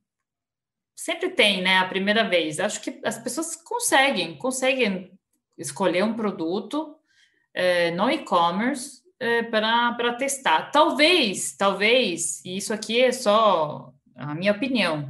sempre 0.96 1.28
tem, 1.28 1.60
né, 1.60 1.76
a 1.76 1.88
primeira 1.88 2.26
vez. 2.26 2.58
Acho 2.58 2.80
que 2.80 3.00
as 3.04 3.18
pessoas 3.18 3.54
conseguem, 3.54 4.38
conseguem 4.38 5.12
escolher 5.58 6.02
um 6.02 6.14
produto 6.14 6.93
é, 7.54 7.90
no 7.92 8.10
e-commerce 8.10 9.02
é, 9.20 9.42
para 9.44 10.14
testar. 10.14 10.70
Talvez, 10.70 11.56
talvez, 11.56 12.44
e 12.44 12.56
isso 12.56 12.74
aqui 12.74 13.00
é 13.00 13.12
só 13.12 13.92
a 14.16 14.34
minha 14.34 14.52
opinião, 14.52 15.08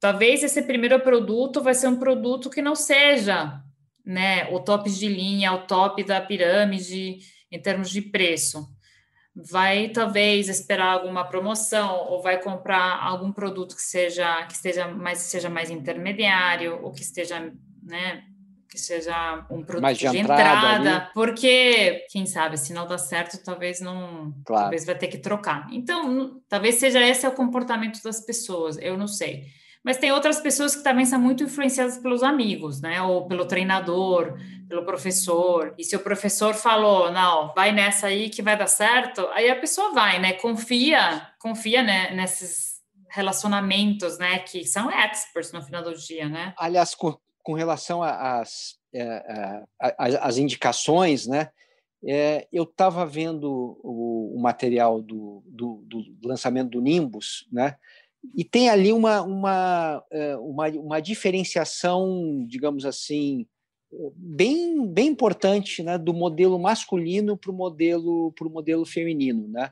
talvez 0.00 0.42
esse 0.42 0.62
primeiro 0.62 0.98
produto 1.00 1.62
vai 1.62 1.74
ser 1.74 1.88
um 1.88 1.98
produto 1.98 2.50
que 2.50 2.62
não 2.62 2.74
seja 2.74 3.60
né, 4.04 4.48
o 4.50 4.60
top 4.60 4.90
de 4.90 5.08
linha, 5.08 5.52
o 5.52 5.66
top 5.66 6.02
da 6.04 6.20
pirâmide 6.20 7.18
em 7.50 7.60
termos 7.60 7.90
de 7.90 8.02
preço. 8.02 8.68
Vai 9.34 9.88
talvez 9.88 10.48
esperar 10.48 10.92
alguma 10.92 11.24
promoção 11.24 12.06
ou 12.08 12.22
vai 12.22 12.40
comprar 12.40 13.02
algum 13.02 13.32
produto 13.32 13.74
que 13.74 13.82
seja 13.82 14.44
que 14.46 14.52
esteja 14.52 14.86
mais 14.86 15.18
seja 15.18 15.48
mais 15.48 15.70
intermediário 15.70 16.78
ou 16.82 16.92
que 16.92 17.02
esteja 17.02 17.52
né, 17.82 18.22
que 18.74 18.80
seja 18.80 19.46
um 19.48 19.62
produto 19.62 19.92
de, 19.92 20.10
de 20.10 20.18
entrada, 20.18 20.42
entrada 20.42 21.10
porque, 21.14 22.04
quem 22.10 22.26
sabe, 22.26 22.56
se 22.56 22.72
não 22.72 22.88
dá 22.88 22.98
certo, 22.98 23.40
talvez 23.44 23.80
não. 23.80 24.34
Claro. 24.44 24.64
Talvez 24.64 24.84
vai 24.84 24.98
ter 24.98 25.06
que 25.06 25.18
trocar. 25.18 25.68
Então, 25.70 26.42
talvez 26.48 26.74
seja 26.74 27.00
esse 27.00 27.24
é 27.24 27.28
o 27.28 27.32
comportamento 27.32 28.02
das 28.02 28.20
pessoas, 28.20 28.76
eu 28.78 28.98
não 28.98 29.06
sei. 29.06 29.44
Mas 29.84 29.96
tem 29.96 30.10
outras 30.10 30.40
pessoas 30.40 30.74
que 30.74 30.82
também 30.82 31.04
são 31.04 31.20
muito 31.20 31.44
influenciadas 31.44 31.98
pelos 31.98 32.24
amigos, 32.24 32.80
né? 32.80 33.00
Ou 33.00 33.28
pelo 33.28 33.46
treinador, 33.46 34.36
pelo 34.68 34.84
professor. 34.84 35.72
E 35.78 35.84
se 35.84 35.94
o 35.94 36.00
professor 36.00 36.54
falou, 36.54 37.12
não, 37.12 37.52
vai 37.54 37.70
nessa 37.70 38.08
aí 38.08 38.28
que 38.28 38.42
vai 38.42 38.56
dar 38.56 38.66
certo, 38.66 39.28
aí 39.32 39.48
a 39.48 39.56
pessoa 39.56 39.92
vai, 39.92 40.18
né? 40.18 40.32
Confia, 40.32 41.28
confia 41.38 41.82
né? 41.82 42.10
nesses 42.12 42.80
relacionamentos, 43.08 44.18
né? 44.18 44.40
Que 44.40 44.64
são 44.64 44.90
experts 44.90 45.52
no 45.52 45.62
final 45.62 45.82
do 45.84 45.94
dia, 45.94 46.28
né? 46.28 46.54
Aliás, 46.58 46.92
com 47.44 47.52
relação 47.52 48.02
às 48.02 48.76
as 49.88 50.38
indicações, 50.38 51.26
né? 51.26 51.50
É, 52.06 52.46
eu 52.52 52.64
estava 52.64 53.06
vendo 53.06 53.78
o, 53.82 54.36
o 54.36 54.40
material 54.40 55.00
do, 55.00 55.42
do, 55.46 55.82
do, 55.86 56.28
lançamento 56.28 56.70
do 56.70 56.80
Nimbus, 56.80 57.48
né? 57.50 57.76
E 58.34 58.44
tem 58.44 58.68
ali 58.68 58.92
uma, 58.92 59.22
uma, 59.22 60.04
é, 60.10 60.36
uma, 60.36 60.68
uma 60.68 61.00
diferenciação, 61.00 62.44
digamos 62.46 62.84
assim, 62.84 63.46
bem, 64.16 64.86
bem 64.86 65.08
importante 65.08 65.82
né, 65.82 65.98
do 65.98 66.12
modelo 66.14 66.58
masculino 66.58 67.36
para 67.36 67.50
o 67.50 67.54
modelo, 67.54 68.32
pro 68.32 68.50
modelo 68.50 68.84
feminino. 68.86 69.48
Né? 69.48 69.70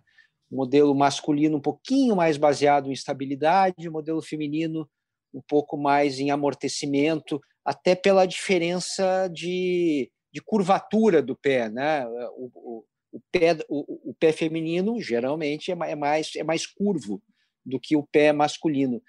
O 0.51 0.57
modelo 0.57 0.95
masculino 0.95 1.57
um 1.57 1.61
pouquinho 1.61 2.14
mais 2.14 2.37
baseado 2.37 2.89
em 2.89 2.93
estabilidade, 2.93 3.89
o 3.89 3.93
modelo 3.93 4.20
feminino 4.20 4.89
um 5.33 5.41
pouco 5.41 5.79
mais 5.79 6.18
em 6.20 6.31
amortecimento, 6.31 7.41
até 7.64 7.94
pela 7.94 8.26
diferença 8.26 9.28
de, 9.28 10.10
de 10.32 10.42
curvatura 10.42 11.22
do 11.22 11.36
pé. 11.36 11.68
Né? 11.68 12.06
O, 12.36 12.50
o, 12.54 12.84
o 13.12 13.20
pé, 13.30 13.58
o, 13.68 14.10
o, 14.10 14.14
pé 14.14 14.32
feminino 14.32 15.00
geralmente 15.00 15.70
é, 15.70 15.76
é 15.90 15.94
mais, 15.94 16.30
é 16.36 16.42
mais 16.42 16.66
curvo 16.66 17.22
do 17.64 17.78
que 17.78 17.96
o 17.96 18.02
pé 18.02 18.32
masculino. 18.32 19.02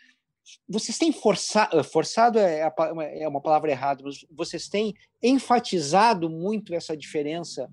Vocês 0.68 0.98
têm 0.98 1.12
forçado, 1.12 1.82
forçado 1.84 2.38
é, 2.38 2.70
é 3.16 3.28
uma 3.28 3.42
palavra 3.42 3.72
errada, 3.72 4.04
mas 4.04 4.26
vocês 4.30 4.68
têm 4.68 4.94
enfatizado 5.22 6.30
muito 6.30 6.76
essa 6.76 6.98
diferença 6.98 7.70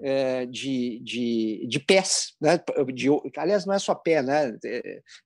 é, 0.00 0.46
de, 0.46 1.00
de, 1.02 1.66
de 1.68 1.80
pés, 1.80 2.34
né? 2.40 2.60
De, 2.94 3.08
aliás, 3.36 3.66
não 3.66 3.74
é 3.74 3.78
só 3.78 3.94
pé, 3.94 4.22
né? 4.22 4.56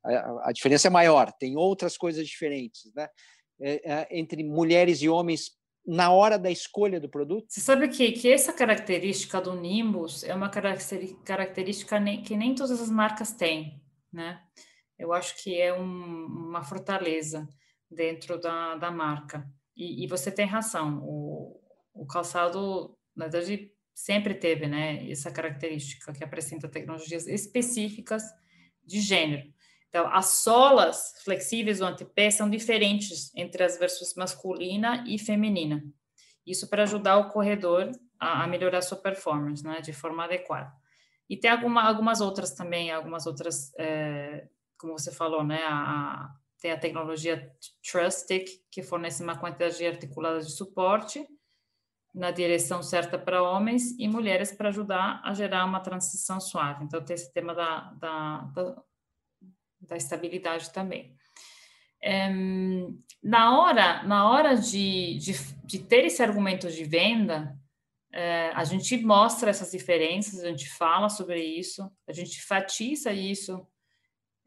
A, 0.05 0.49
a 0.49 0.53
diferença 0.53 0.88
é 0.88 0.91
maior, 0.91 1.32
tem 1.32 1.57
outras 1.57 1.97
coisas 1.97 2.26
diferentes, 2.26 2.91
né? 2.95 3.09
É, 3.61 3.93
é, 3.93 4.19
entre 4.19 4.43
mulheres 4.43 5.03
e 5.03 5.09
homens 5.09 5.51
na 5.87 6.11
hora 6.11 6.39
da 6.39 6.51
escolha 6.51 7.01
do 7.01 7.09
produto? 7.09 7.47
Você 7.49 7.61
sabe 7.61 7.89
que, 7.89 8.13
que 8.13 8.33
essa 8.33 8.53
característica 8.53 9.41
do 9.41 9.55
Nimbus 9.55 10.25
é 10.25 10.35
uma 10.35 10.49
característica 10.49 12.01
que 12.25 12.37
nem 12.37 12.55
todas 12.55 12.81
as 12.81 12.91
marcas 12.91 13.33
têm, 13.33 13.83
né? 14.13 14.41
Eu 14.99 15.13
acho 15.13 15.43
que 15.43 15.59
é 15.59 15.73
um, 15.73 16.27
uma 16.27 16.63
fortaleza 16.63 17.49
dentro 17.91 18.39
da, 18.39 18.77
da 18.77 18.91
marca. 18.91 19.47
E, 19.77 20.05
e 20.05 20.07
você 20.07 20.31
tem 20.31 20.47
razão, 20.47 21.01
o, 21.03 21.59
o 21.95 22.07
calçado, 22.07 22.97
na 23.17 23.27
verdade, 23.27 23.73
sempre 23.95 24.35
teve 24.35 24.67
né, 24.67 25.11
essa 25.11 25.31
característica 25.31 26.13
que 26.13 26.23
apresenta 26.23 26.69
tecnologias 26.69 27.27
específicas 27.27 28.23
de 28.85 29.01
gênero. 29.01 29.51
Então, 29.91 30.07
as 30.12 30.26
solas 30.26 31.14
flexíveis 31.24 31.80
do 31.80 31.84
antepé 31.84 32.30
são 32.30 32.49
diferentes 32.49 33.34
entre 33.34 33.64
as 33.64 33.76
versões 33.76 34.14
masculina 34.14 35.05
e 35.07 35.18
feminina. 35.18 35.82
Isso 36.47 36.70
para 36.70 36.84
ajudar 36.84 37.18
o 37.18 37.28
corredor 37.28 37.91
a, 38.18 38.45
a 38.45 38.47
melhorar 38.47 38.82
sua 38.82 38.97
performance, 38.97 39.64
né, 39.64 39.80
de 39.80 39.93
forma 39.93 40.24
adequada. 40.24 40.72
E 41.28 41.36
tem 41.36 41.51
alguma, 41.51 41.82
algumas 41.82 42.20
outras 42.20 42.55
também, 42.55 42.91
algumas 42.93 43.26
outras, 43.26 43.72
é, 43.78 44.49
como 44.78 44.97
você 44.97 45.11
falou, 45.11 45.43
né, 45.43 45.61
a, 45.66 46.30
tem 46.61 46.70
a 46.70 46.78
tecnologia 46.78 47.51
Trustic, 47.82 48.49
que 48.70 48.82
fornece 48.82 49.22
uma 49.24 49.38
quantidade 49.38 49.84
articulada 49.84 50.41
de 50.41 50.53
suporte 50.53 51.26
na 52.14 52.30
direção 52.30 52.82
certa 52.82 53.18
para 53.18 53.43
homens 53.43 53.97
e 53.99 54.07
mulheres 54.07 54.53
para 54.53 54.68
ajudar 54.68 55.20
a 55.24 55.32
gerar 55.34 55.64
uma 55.64 55.80
transição 55.80 56.41
suave. 56.41 56.84
Então, 56.84 57.05
tem 57.05 57.14
esse 57.14 57.32
tema 57.32 57.55
da, 57.55 57.93
da, 57.93 58.38
da 58.55 58.82
da 59.81 59.97
estabilidade 59.97 60.70
também. 60.70 61.14
É, 62.03 62.31
na 63.22 63.59
hora, 63.59 64.03
na 64.05 64.31
hora 64.31 64.55
de, 64.55 65.18
de, 65.18 65.33
de, 65.64 65.78
ter 65.81 66.07
esse 66.07 66.22
argumento 66.22 66.70
de 66.70 66.85
venda, 66.85 67.59
é, 68.12 68.51
a 68.55 68.64
gente 68.64 68.97
mostra 68.99 69.51
essas 69.51 69.70
diferenças, 69.70 70.43
a 70.43 70.49
gente 70.49 70.68
fala 70.70 71.09
sobre 71.09 71.43
isso, 71.43 71.91
a 72.09 72.12
gente 72.12 72.39
enfatiza 72.39 73.12
isso, 73.12 73.66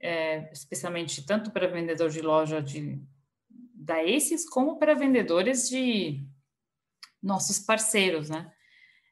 é, 0.02 0.52
especialmente 0.52 1.26
tanto 1.26 1.52
para 1.52 1.68
vendedor 1.68 2.10
de 2.10 2.22
loja 2.22 2.62
de, 2.62 3.00
da 3.74 4.02
ACES, 4.02 4.50
como 4.50 4.80
para 4.80 4.96
vendedores 4.96 5.70
de 5.70 6.26
nossos 7.22 7.60
parceiros, 7.60 8.30
né? 8.30 8.52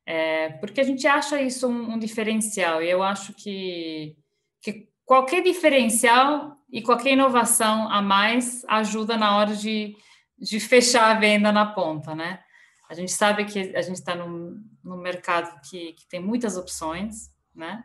É, 0.06 0.50
porque 0.54 0.82
a 0.82 0.84
gente 0.84 1.08
acha 1.08 1.40
isso 1.42 1.68
um, 1.68 1.94
um 1.94 2.00
diferencial, 2.00 2.82
e 2.82 2.90
eu 2.90 3.04
acho 3.04 3.34
que, 3.34 4.18
que 4.60 4.91
qualquer 5.12 5.44
diferencial 5.44 6.58
e 6.72 6.82
qualquer 6.82 7.12
inovação 7.12 7.92
a 7.92 8.02
mais 8.02 8.64
ajuda 8.70 9.18
na 9.18 9.36
hora 9.36 9.54
de, 9.54 9.94
de 10.40 10.58
fechar 10.58 11.14
a 11.14 11.20
venda 11.20 11.52
na 11.52 11.66
ponta, 11.66 12.16
né? 12.16 12.42
A 12.90 12.94
gente 12.94 13.12
sabe 13.12 13.44
que 13.44 13.76
a 13.76 13.82
gente 13.82 13.98
está 13.98 14.16
num, 14.16 14.64
num 14.82 14.96
mercado 14.96 15.60
que, 15.70 15.92
que 15.92 16.08
tem 16.08 16.22
muitas 16.22 16.56
opções, 16.56 17.30
né? 17.54 17.84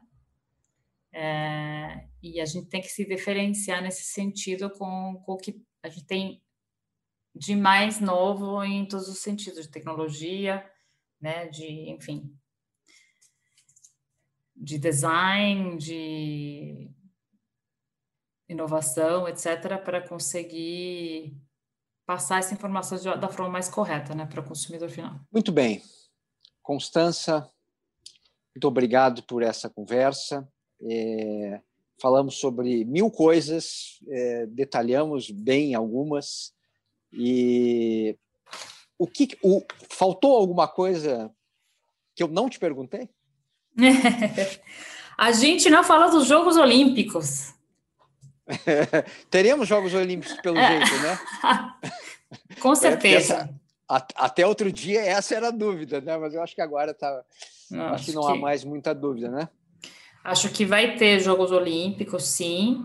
É, 1.13 2.07
e 2.23 2.41
a 2.41 2.45
gente 2.45 2.69
tem 2.69 2.81
que 2.81 2.93
se 2.93 3.05
diferenciar 3.05 3.83
nesse 3.83 4.05
sentido 4.05 4.71
com, 4.71 5.21
com 5.27 5.33
o 5.33 5.37
que 5.37 5.61
a 5.83 5.89
gente 5.89 6.07
tem 6.07 6.41
de 7.35 7.57
mais 7.57 7.99
novo 7.99 8.63
em 8.63 8.87
todos 8.87 9.09
os 9.09 9.19
sentidos, 9.19 9.65
de 9.65 9.73
tecnologia, 9.73 10.65
né? 11.21 11.49
De, 11.49 11.91
enfim, 11.91 12.33
de 14.55 14.79
design, 14.79 15.77
de 15.77 16.95
inovação, 18.49 19.29
etc., 19.29 19.79
para 19.85 20.01
conseguir 20.07 21.37
passar 22.07 22.39
essa 22.39 22.55
informação 22.55 22.99
da 23.19 23.29
forma 23.29 23.51
mais 23.51 23.69
correta, 23.69 24.15
né, 24.15 24.27
para 24.27 24.41
o 24.41 24.45
consumidor 24.45 24.89
final. 24.89 25.19
Muito 25.33 25.51
bem. 25.51 25.83
Constança, 26.63 27.51
muito 28.55 28.69
obrigado 28.69 29.23
por 29.25 29.43
essa 29.43 29.69
conversa. 29.69 30.49
É, 30.81 31.61
falamos 32.01 32.39
sobre 32.39 32.85
mil 32.85 33.11
coisas, 33.11 33.99
é, 34.09 34.47
detalhamos 34.47 35.31
bem 35.31 35.75
algumas. 35.75 36.55
E 37.13 38.17
o 38.99 39.07
que 39.07 39.37
o, 39.43 39.63
faltou 39.91 40.37
alguma 40.37 40.69
coisa 40.69 41.31
que 42.15 42.23
eu 42.23 42.29
não 42.29 42.49
te 42.49 42.59
perguntei? 42.59 43.11
A 45.19 45.33
gente 45.33 45.71
não 45.71 45.83
fala 45.83 46.09
dos 46.09 46.27
Jogos 46.27 46.57
Olímpicos. 46.57 47.56
Teremos 49.31 49.69
Jogos 49.69 49.95
Olímpicos 49.95 50.41
pelo 50.41 50.59
é. 50.59 50.69
jeito, 50.69 51.03
né? 51.03 51.19
Com 52.61 52.73
é, 52.73 52.77
certeza. 52.77 53.35
Essa, 53.35 54.07
até 54.17 54.47
outro 54.47 54.71
dia 54.71 55.01
essa 55.01 55.35
era 55.35 55.49
a 55.49 55.53
dúvida, 55.53 56.01
né? 56.01 56.17
Mas 56.17 56.35
eu 56.35 56.43
acho 56.43 56.55
que 56.55 56.63
agora 56.63 56.93
tá. 56.95 57.23
Não, 57.71 57.87
acho 57.87 58.07
que 58.07 58.13
não 58.13 58.27
que... 58.27 58.33
há 58.33 58.35
mais 58.37 58.65
muita 58.65 58.95
dúvida, 58.95 59.31
né? 59.31 59.49
Acho 60.25 60.49
que 60.51 60.65
vai 60.65 60.97
ter 60.97 61.21
Jogos 61.21 61.53
Olímpicos, 61.53 62.25
sim. 62.25 62.85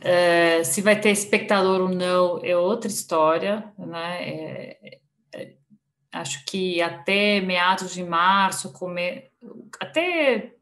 É, 0.00 0.62
se 0.64 0.80
vai 0.80 0.98
ter 0.98 1.10
espectador 1.10 1.80
ou 1.80 1.88
não 1.88 2.40
é 2.42 2.56
outra 2.56 2.88
história, 2.88 3.72
né? 3.76 4.22
É, 4.22 4.98
é, 5.34 5.52
acho 6.12 6.44
que 6.46 6.80
até 6.80 7.40
meados 7.40 7.92
de 7.92 8.02
março, 8.02 8.72
come... 8.72 9.24
até 9.80 10.54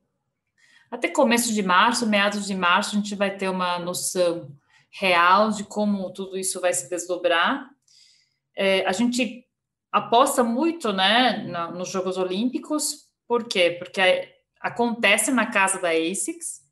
até 0.97 1.09
começo 1.09 1.53
de 1.53 1.63
março, 1.63 2.07
meados 2.07 2.47
de 2.47 2.55
março, 2.55 2.97
a 2.97 2.99
gente 2.99 3.15
vai 3.15 3.37
ter 3.37 3.49
uma 3.49 3.79
noção 3.79 4.51
real 4.91 5.51
de 5.51 5.63
como 5.65 6.11
tudo 6.11 6.39
isso 6.39 6.61
vai 6.61 6.73
se 6.73 6.89
desdobrar. 6.89 7.69
É, 8.57 8.87
a 8.87 8.93
gente 8.93 9.45
aposta 9.93 10.43
muito 10.43 10.93
né, 10.93 11.45
na, 11.49 11.71
nos 11.71 11.91
Jogos 11.91 12.17
Olímpicos, 12.17 13.11
por 13.29 13.45
quê? 13.45 13.77
Porque 13.79 14.35
acontece 14.59 15.31
na 15.31 15.47
casa 15.47 15.81
da 15.81 15.91
ASICS 15.91 16.63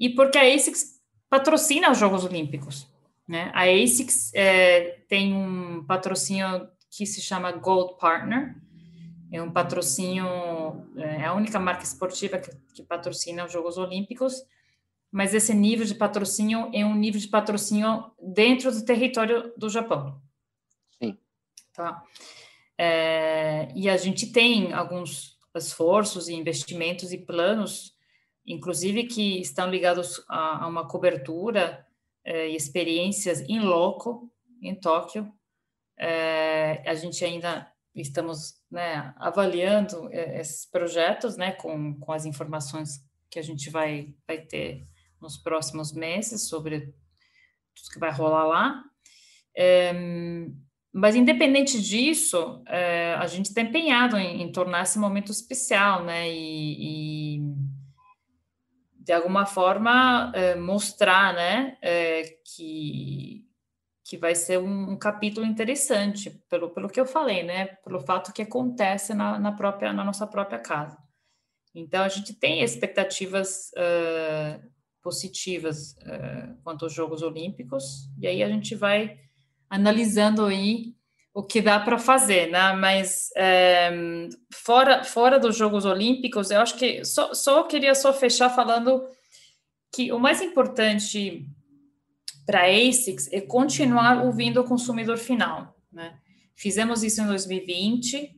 e 0.00 0.08
porque 0.10 0.38
a 0.38 0.54
ASICS 0.54 1.00
patrocina 1.28 1.90
os 1.90 1.98
Jogos 1.98 2.24
Olímpicos. 2.24 2.88
Né? 3.28 3.50
A 3.54 3.64
ASICS 3.64 4.32
é, 4.34 5.02
tem 5.08 5.34
um 5.34 5.84
patrocínio 5.84 6.68
que 6.90 7.04
se 7.04 7.20
chama 7.20 7.52
Gold 7.52 7.98
Partner, 7.98 8.56
é 9.32 9.42
um 9.42 9.50
patrocínio, 9.50 10.26
é 10.96 11.24
a 11.24 11.32
única 11.32 11.58
marca 11.58 11.82
esportiva 11.82 12.38
que, 12.38 12.50
que 12.74 12.82
patrocina 12.82 13.46
os 13.46 13.52
Jogos 13.52 13.78
Olímpicos, 13.78 14.44
mas 15.10 15.32
esse 15.32 15.54
nível 15.54 15.86
de 15.86 15.94
patrocínio 15.94 16.70
é 16.72 16.84
um 16.84 16.94
nível 16.94 17.18
de 17.18 17.28
patrocínio 17.28 18.12
dentro 18.20 18.70
do 18.70 18.84
território 18.84 19.50
do 19.56 19.70
Japão. 19.70 20.20
Sim. 20.98 21.18
Tá. 21.72 22.02
É, 22.76 23.72
e 23.74 23.88
a 23.88 23.96
gente 23.96 24.30
tem 24.30 24.72
alguns 24.74 25.38
esforços 25.56 26.28
e 26.28 26.34
investimentos 26.34 27.10
e 27.10 27.18
planos, 27.18 27.96
inclusive 28.46 29.04
que 29.04 29.40
estão 29.40 29.70
ligados 29.70 30.22
a, 30.28 30.64
a 30.64 30.66
uma 30.66 30.86
cobertura 30.86 31.86
é, 32.22 32.50
e 32.50 32.56
experiências 32.56 33.40
em 33.48 33.60
loco, 33.60 34.30
em 34.60 34.74
Tóquio. 34.74 35.32
É, 35.98 36.82
a 36.86 36.94
gente 36.94 37.24
ainda 37.24 37.71
estamos 38.00 38.54
né, 38.70 39.12
avaliando 39.16 40.08
é, 40.12 40.40
esses 40.40 40.64
projetos 40.66 41.36
né, 41.36 41.52
com, 41.52 41.98
com 41.98 42.12
as 42.12 42.24
informações 42.24 43.00
que 43.30 43.38
a 43.38 43.42
gente 43.42 43.70
vai, 43.70 44.14
vai 44.26 44.38
ter 44.38 44.84
nos 45.20 45.36
próximos 45.36 45.92
meses 45.92 46.48
sobre 46.48 46.80
tudo 47.74 47.92
que 47.92 47.98
vai 47.98 48.10
rolar 48.10 48.44
lá. 48.44 48.84
É, 49.56 49.92
mas, 50.92 51.16
independente 51.16 51.80
disso, 51.80 52.62
é, 52.66 53.14
a 53.14 53.26
gente 53.26 53.46
está 53.46 53.62
empenhado 53.62 54.16
em, 54.18 54.42
em, 54.42 54.52
tornar 54.52 54.82
esse 54.82 54.98
momento 54.98 55.32
especial, 55.32 56.04
né? 56.04 56.30
E, 56.30 57.38
e 57.38 57.42
de 58.98 59.12
alguma 59.12 59.46
forma, 59.46 60.30
é, 60.34 60.54
mostrar, 60.54 61.32
né? 61.32 61.78
É, 61.80 62.36
que 62.44 63.46
que 64.12 64.18
vai 64.18 64.34
ser 64.34 64.58
um, 64.58 64.90
um, 64.90 64.96
capítulo 64.98 65.46
interessante, 65.46 66.28
pelo, 66.50 66.68
pelo 66.68 66.90
que 66.90 67.00
eu 67.00 67.06
falei, 67.06 67.42
né? 67.42 67.64
Pelo 67.82 67.98
fato 67.98 68.30
que 68.30 68.42
acontece 68.42 69.14
na, 69.14 69.38
na 69.38 69.52
própria, 69.52 69.90
na 69.90 70.04
nossa 70.04 70.26
própria 70.26 70.58
casa. 70.58 70.98
Então, 71.74 72.04
a 72.04 72.10
gente 72.10 72.34
tem 72.34 72.62
expectativas 72.62 73.70
uh, 73.70 74.62
positivas 75.00 75.92
uh, 76.02 76.62
quanto 76.62 76.84
aos 76.84 76.92
Jogos 76.92 77.22
Olímpicos, 77.22 78.10
e 78.18 78.26
aí 78.26 78.42
a 78.42 78.48
gente 78.50 78.74
vai 78.74 79.18
analisando 79.70 80.44
aí 80.44 80.94
o 81.32 81.42
que 81.42 81.62
dá 81.62 81.80
para 81.80 81.98
fazer, 81.98 82.50
né? 82.50 82.74
Mas 82.74 83.30
fora, 84.52 85.04
fora 85.04 85.40
dos 85.40 85.56
Jogos 85.56 85.86
Olímpicos, 85.86 86.50
eu 86.50 86.60
acho 86.60 86.76
que 86.76 87.02
só, 87.02 87.32
só 87.32 87.62
queria 87.62 87.94
só 87.94 88.12
fechar 88.12 88.50
falando 88.50 89.08
que 89.90 90.12
o 90.12 90.18
mais 90.18 90.42
importante 90.42 91.48
para 92.44 92.66
ASICS 92.66 93.32
é 93.32 93.40
continuar 93.40 94.24
ouvindo 94.24 94.60
o 94.60 94.64
consumidor 94.64 95.16
final. 95.16 95.76
Né? 95.90 96.18
Fizemos 96.54 97.02
isso 97.02 97.20
em 97.20 97.26
2020, 97.26 98.36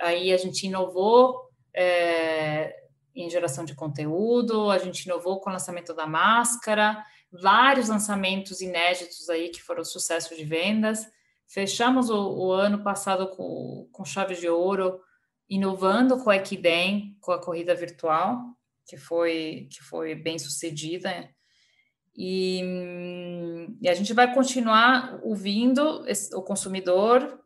aí 0.00 0.32
a 0.32 0.36
gente 0.36 0.66
inovou 0.66 1.50
é, 1.74 2.74
em 3.14 3.28
geração 3.30 3.64
de 3.64 3.74
conteúdo, 3.74 4.70
a 4.70 4.78
gente 4.78 5.04
inovou 5.04 5.40
com 5.40 5.50
o 5.50 5.52
lançamento 5.52 5.94
da 5.94 6.06
máscara, 6.06 7.02
vários 7.32 7.88
lançamentos 7.88 8.60
inéditos 8.60 9.28
aí 9.28 9.48
que 9.48 9.62
foram 9.62 9.84
sucesso 9.84 10.36
de 10.36 10.44
vendas. 10.44 11.06
Fechamos 11.46 12.10
o, 12.10 12.16
o 12.16 12.52
ano 12.52 12.82
passado 12.82 13.28
com, 13.30 13.88
com 13.92 14.04
chave 14.04 14.34
de 14.34 14.48
ouro, 14.48 15.00
inovando 15.48 16.18
com 16.22 16.30
a 16.30 16.36
Equidem, 16.36 17.16
com 17.20 17.32
a 17.32 17.40
corrida 17.40 17.74
virtual, 17.74 18.42
que 18.86 18.96
foi, 18.96 19.68
que 19.70 19.82
foi 19.82 20.14
bem 20.14 20.38
sucedida 20.38 21.28
e, 22.16 22.62
e 23.80 23.88
a 23.88 23.94
gente 23.94 24.12
vai 24.14 24.32
continuar 24.32 25.20
ouvindo 25.22 26.04
esse, 26.08 26.34
o 26.34 26.42
consumidor, 26.42 27.40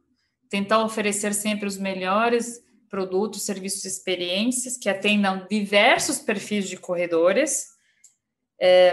tentar 0.49 0.85
oferecer 0.85 1.35
sempre 1.35 1.67
os 1.67 1.77
melhores 1.77 2.63
produtos, 2.89 3.43
serviços 3.43 3.85
experiências 3.85 4.77
que 4.77 4.89
atendam 4.89 5.47
diversos 5.49 6.19
perfis 6.19 6.69
de 6.69 6.77
corredores. 6.77 7.67
É, 8.61 8.93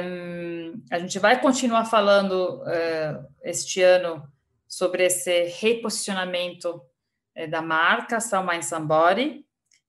a 0.92 1.00
gente 1.00 1.20
vai 1.20 1.42
continuar 1.42 1.86
falando 1.86 2.64
é, 2.68 3.20
este 3.44 3.82
ano 3.82 4.24
sobre 4.68 5.06
esse 5.06 5.46
reposicionamento 5.60 6.82
é, 7.36 7.48
da 7.48 7.62
marca 7.62 8.20
Mind 8.50 8.64
Somebody, 8.64 9.46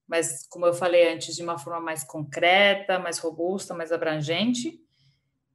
mas, 0.07 0.47
como 0.49 0.65
eu 0.65 0.73
falei 0.73 1.13
antes, 1.13 1.37
de 1.37 1.43
uma 1.43 1.59
forma 1.59 1.81
mais 1.81 2.03
concreta, 2.03 2.99
mais 2.99 3.19
robusta, 3.19 3.75
mais 3.75 3.93
abrangente. 3.93 4.81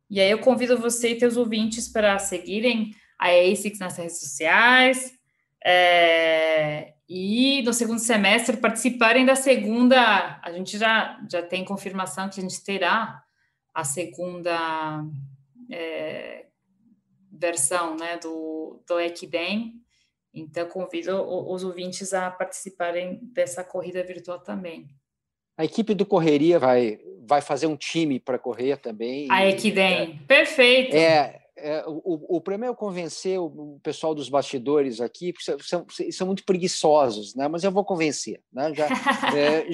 E 0.10 0.20
aí 0.20 0.30
eu 0.30 0.40
convido 0.40 0.78
você 0.78 1.10
e 1.10 1.18
teus 1.18 1.38
ouvintes 1.38 1.88
para 1.88 2.20
seguirem 2.20 2.96
a 3.18 3.30
ASICS 3.30 3.80
nas 3.80 3.98
redes 3.98 4.20
sociais 4.20 5.18
é, 5.64 6.94
e 7.08 7.62
no 7.64 7.74
segundo 7.74 8.00
semestre 8.00 8.58
participarem 8.58 9.26
da 9.26 9.36
segunda. 9.36 10.40
A 10.44 10.52
gente 10.52 10.78
já, 10.78 11.20
já 11.32 11.42
tem 11.42 11.64
confirmação 11.64 12.30
que 12.30 12.40
a 12.40 12.44
gente 12.44 12.62
terá 12.64 13.24
a 13.74 13.84
segunda 13.84 15.06
é, 15.72 16.48
versão 17.32 17.96
né, 17.96 18.18
do, 18.18 18.84
do 18.88 19.00
Equidem. 19.00 19.82
Então, 20.34 20.68
convido 20.68 21.22
os 21.22 21.64
ouvintes 21.64 22.14
a 22.14 22.30
participarem 22.30 23.20
dessa 23.32 23.64
corrida 23.64 24.04
virtual 24.04 24.40
também. 24.40 24.88
A 25.58 25.64
equipe 25.66 25.94
do 25.94 26.06
Correria 26.06 26.58
vai, 26.58 27.00
vai 27.28 27.42
fazer 27.42 27.68
um 27.68 27.76
time 27.76 28.20
para 28.20 28.40
correr 28.40 28.78
também. 28.78 29.28
A 29.30 29.48
Equidem, 29.48 30.20
é, 30.24 30.28
perfeito. 30.28 30.96
É, 30.96 31.43
é, 31.64 31.84
o, 31.88 32.38
o 32.38 32.42
problema 32.42 32.66
é 32.66 32.70
eu 32.70 32.76
convencer 32.76 33.40
o, 33.40 33.80
pessoal 33.82 34.14
dos 34.14 34.28
bastidores 34.28 35.00
aqui, 35.00 35.32
porque 35.32 35.46
são, 35.64 35.86
são 36.12 36.28
muito 36.28 36.44
preguiçosos, 36.44 37.34
né? 37.36 37.48
mas 37.48 37.64
eu 37.64 37.72
vou 37.72 37.86
convencer. 37.86 38.42
Né? 38.52 38.74
Já, 38.76 38.88
é, 39.34 39.66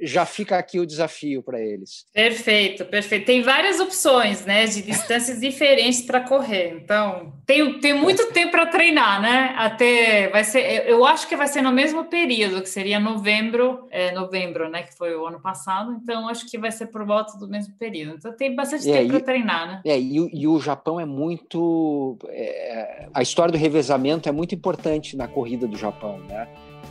já 0.00 0.26
fica 0.26 0.58
aqui 0.58 0.78
o 0.78 0.86
desafio 0.86 1.42
para 1.42 1.58
eles. 1.58 2.04
Perfeito, 2.12 2.84
perfeito. 2.84 3.24
Tem 3.24 3.40
várias 3.40 3.80
opções 3.80 4.44
né, 4.44 4.66
de 4.66 4.82
distâncias 4.82 5.40
diferentes 5.40 6.02
para 6.02 6.20
correr. 6.20 6.78
Então, 6.82 7.32
tem, 7.46 7.80
tem 7.80 7.94
muito 7.94 8.30
tempo 8.32 8.50
para 8.50 8.66
treinar, 8.66 9.22
né? 9.22 9.54
Até 9.56 10.28
vai 10.28 10.44
ser, 10.44 10.86
eu 10.86 11.04
acho 11.06 11.26
que 11.26 11.36
vai 11.36 11.46
ser 11.46 11.62
no 11.62 11.72
mesmo 11.72 12.04
período, 12.04 12.60
que 12.60 12.68
seria 12.68 13.00
novembro, 13.00 13.86
é, 13.90 14.12
novembro, 14.12 14.68
né? 14.68 14.82
Que 14.82 14.94
foi 14.94 15.16
o 15.16 15.26
ano 15.26 15.40
passado. 15.40 15.98
Então, 16.02 16.28
acho 16.28 16.46
que 16.46 16.58
vai 16.58 16.70
ser 16.70 16.86
por 16.88 17.06
volta 17.06 17.38
do 17.38 17.48
mesmo 17.48 17.74
período. 17.78 18.16
Então, 18.18 18.36
tem 18.36 18.54
bastante 18.54 18.90
é, 18.90 18.98
tempo 18.98 19.10
para 19.10 19.20
treinar, 19.20 19.66
né? 19.66 19.82
É, 19.86 19.98
e, 19.98 20.16
e 20.32 20.46
o 20.46 20.60
Japão 20.60 21.00
é 21.00 21.06
muito 21.06 21.37
muito. 21.38 22.18
É, 22.28 23.06
a 23.14 23.22
história 23.22 23.52
do 23.52 23.58
revezamento 23.58 24.28
é 24.28 24.32
muito 24.32 24.54
importante 24.54 25.16
na 25.16 25.28
corrida 25.28 25.66
do 25.66 25.76
Japão, 25.76 26.18
né? 26.28 26.48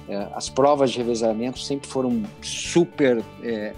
É, 0.09 0.27
as 0.33 0.49
provas 0.49 0.91
de 0.91 0.97
revezamento 0.97 1.59
sempre 1.59 1.87
foram 1.87 2.23
super 2.41 3.21
é, 3.43 3.73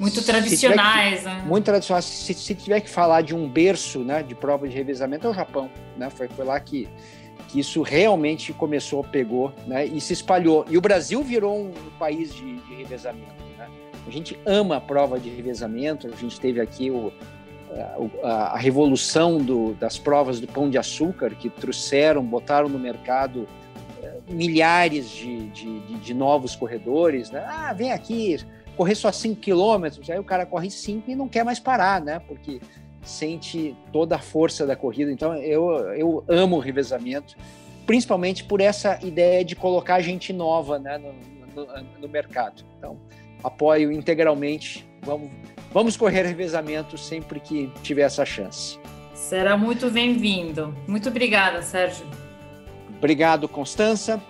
muito 0.00 0.22
tradicionais, 0.22 1.20
que, 1.20 1.26
né? 1.26 1.44
Muito 1.46 1.64
tradicionais. 1.64 2.04
Se, 2.04 2.34
se, 2.34 2.54
tiver 2.54 2.80
que 2.80 2.90
falar 2.90 3.22
de 3.22 3.34
um 3.34 3.48
berço 3.48 4.00
né, 4.00 4.22
de 4.22 4.34
prova 4.34 4.68
de 4.68 4.74
revezamento, 4.74 5.26
é 5.26 5.30
o 5.30 5.34
Japão. 5.34 5.70
Né? 5.96 6.10
Foi, 6.10 6.28
foi 6.28 6.44
lá 6.44 6.58
que, 6.60 6.88
que 7.48 7.60
isso 7.60 7.82
realmente 7.82 8.52
começou, 8.52 9.02
pegou 9.02 9.52
né, 9.66 9.86
e 9.86 10.00
se 10.00 10.12
espalhou. 10.12 10.64
E 10.68 10.76
o 10.76 10.80
Brasil 10.80 11.22
virou 11.22 11.56
um, 11.56 11.68
um 11.68 11.98
país 11.98 12.34
de, 12.34 12.56
de 12.56 12.74
revezamento. 12.74 13.42
Né? 13.58 13.68
A 14.06 14.10
gente 14.10 14.38
ama 14.46 14.76
a 14.76 14.80
prova 14.80 15.18
de 15.18 15.30
revezamento, 15.30 16.06
a 16.06 16.16
gente 16.16 16.38
teve 16.40 16.60
aqui 16.60 16.90
o, 16.90 17.12
a, 18.22 18.56
revolução 18.56 19.38
do, 19.38 19.74
das 19.74 19.98
provas 19.98 20.40
do 20.40 20.46
pão 20.46 20.68
de 20.70 20.78
açúcar, 20.78 21.30
que 21.30 21.48
trouxeram, 21.48 22.22
botaram 22.24 22.68
no 22.68 22.78
mercado 22.78 23.48
eh, 24.02 24.18
milhares 24.28 25.10
de, 25.10 25.48
de, 25.48 25.80
de, 25.80 25.94
de 25.96 26.14
novos 26.14 26.54
corredores. 26.54 27.30
Né? 27.30 27.44
Ah, 27.46 27.72
vem 27.72 27.92
aqui, 27.92 28.38
correr 28.76 28.94
só 28.94 29.10
5 29.10 29.40
quilômetros, 29.40 30.08
aí 30.08 30.18
o 30.18 30.24
cara 30.24 30.46
corre 30.46 30.70
5 30.70 31.10
e 31.10 31.14
não 31.14 31.28
quer 31.28 31.44
mais 31.44 31.58
parar, 31.58 32.00
né? 32.00 32.20
Porque 32.20 32.60
sente 33.02 33.76
toda 33.92 34.16
a 34.16 34.18
força 34.18 34.66
da 34.66 34.74
corrida. 34.74 35.12
Então, 35.12 35.34
eu, 35.34 35.70
eu 35.94 36.24
amo 36.28 36.56
o 36.56 36.60
revezamento, 36.60 37.36
principalmente 37.86 38.44
por 38.44 38.60
essa 38.60 38.98
ideia 39.02 39.44
de 39.44 39.54
colocar 39.54 40.00
gente 40.00 40.32
nova 40.32 40.78
né, 40.78 40.98
no, 40.98 41.12
no, 41.54 41.82
no 42.00 42.08
mercado. 42.08 42.64
Então, 42.78 42.98
apoio 43.42 43.92
integralmente. 43.92 44.86
Vamos, 45.02 45.30
vamos 45.74 45.96
correr 45.96 46.22
revezamento 46.22 46.96
sempre 46.96 47.40
que 47.40 47.68
tiver 47.82 48.02
essa 48.02 48.24
chance. 48.24 48.78
Será 49.12 49.56
muito 49.56 49.90
bem-vindo. 49.90 50.72
Muito 50.86 51.08
obrigada, 51.08 51.60
Sérgio. 51.62 52.06
Obrigado, 52.96 53.48
Constança. 53.48 54.22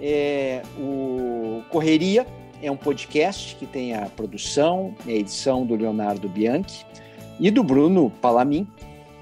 É, 0.00 0.62
o 0.76 1.62
Correria 1.70 2.26
é 2.60 2.70
um 2.70 2.76
podcast 2.76 3.54
que 3.54 3.66
tem 3.66 3.94
a 3.94 4.06
produção 4.06 4.94
e 5.06 5.12
a 5.12 5.14
edição 5.14 5.64
do 5.64 5.76
Leonardo 5.76 6.28
Bianchi 6.28 6.84
e 7.38 7.50
do 7.50 7.62
Bruno 7.62 8.10
Palamin, 8.20 8.66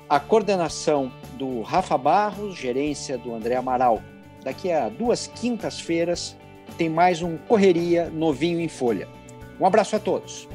a 0.08 0.18
coordenação 0.18 1.12
do 1.34 1.60
Rafa 1.60 1.98
Barros, 1.98 2.56
gerência 2.56 3.18
do 3.18 3.34
André 3.34 3.54
Amaral. 3.56 4.02
Daqui 4.42 4.72
a 4.72 4.88
duas 4.88 5.26
quintas-feiras 5.26 6.36
tem 6.78 6.88
mais 6.88 7.20
um 7.20 7.36
Correria 7.36 8.08
novinho 8.08 8.60
em 8.60 8.68
folha. 8.68 9.08
Um 9.60 9.66
abraço 9.66 9.96
a 9.96 9.98
todos. 9.98 10.48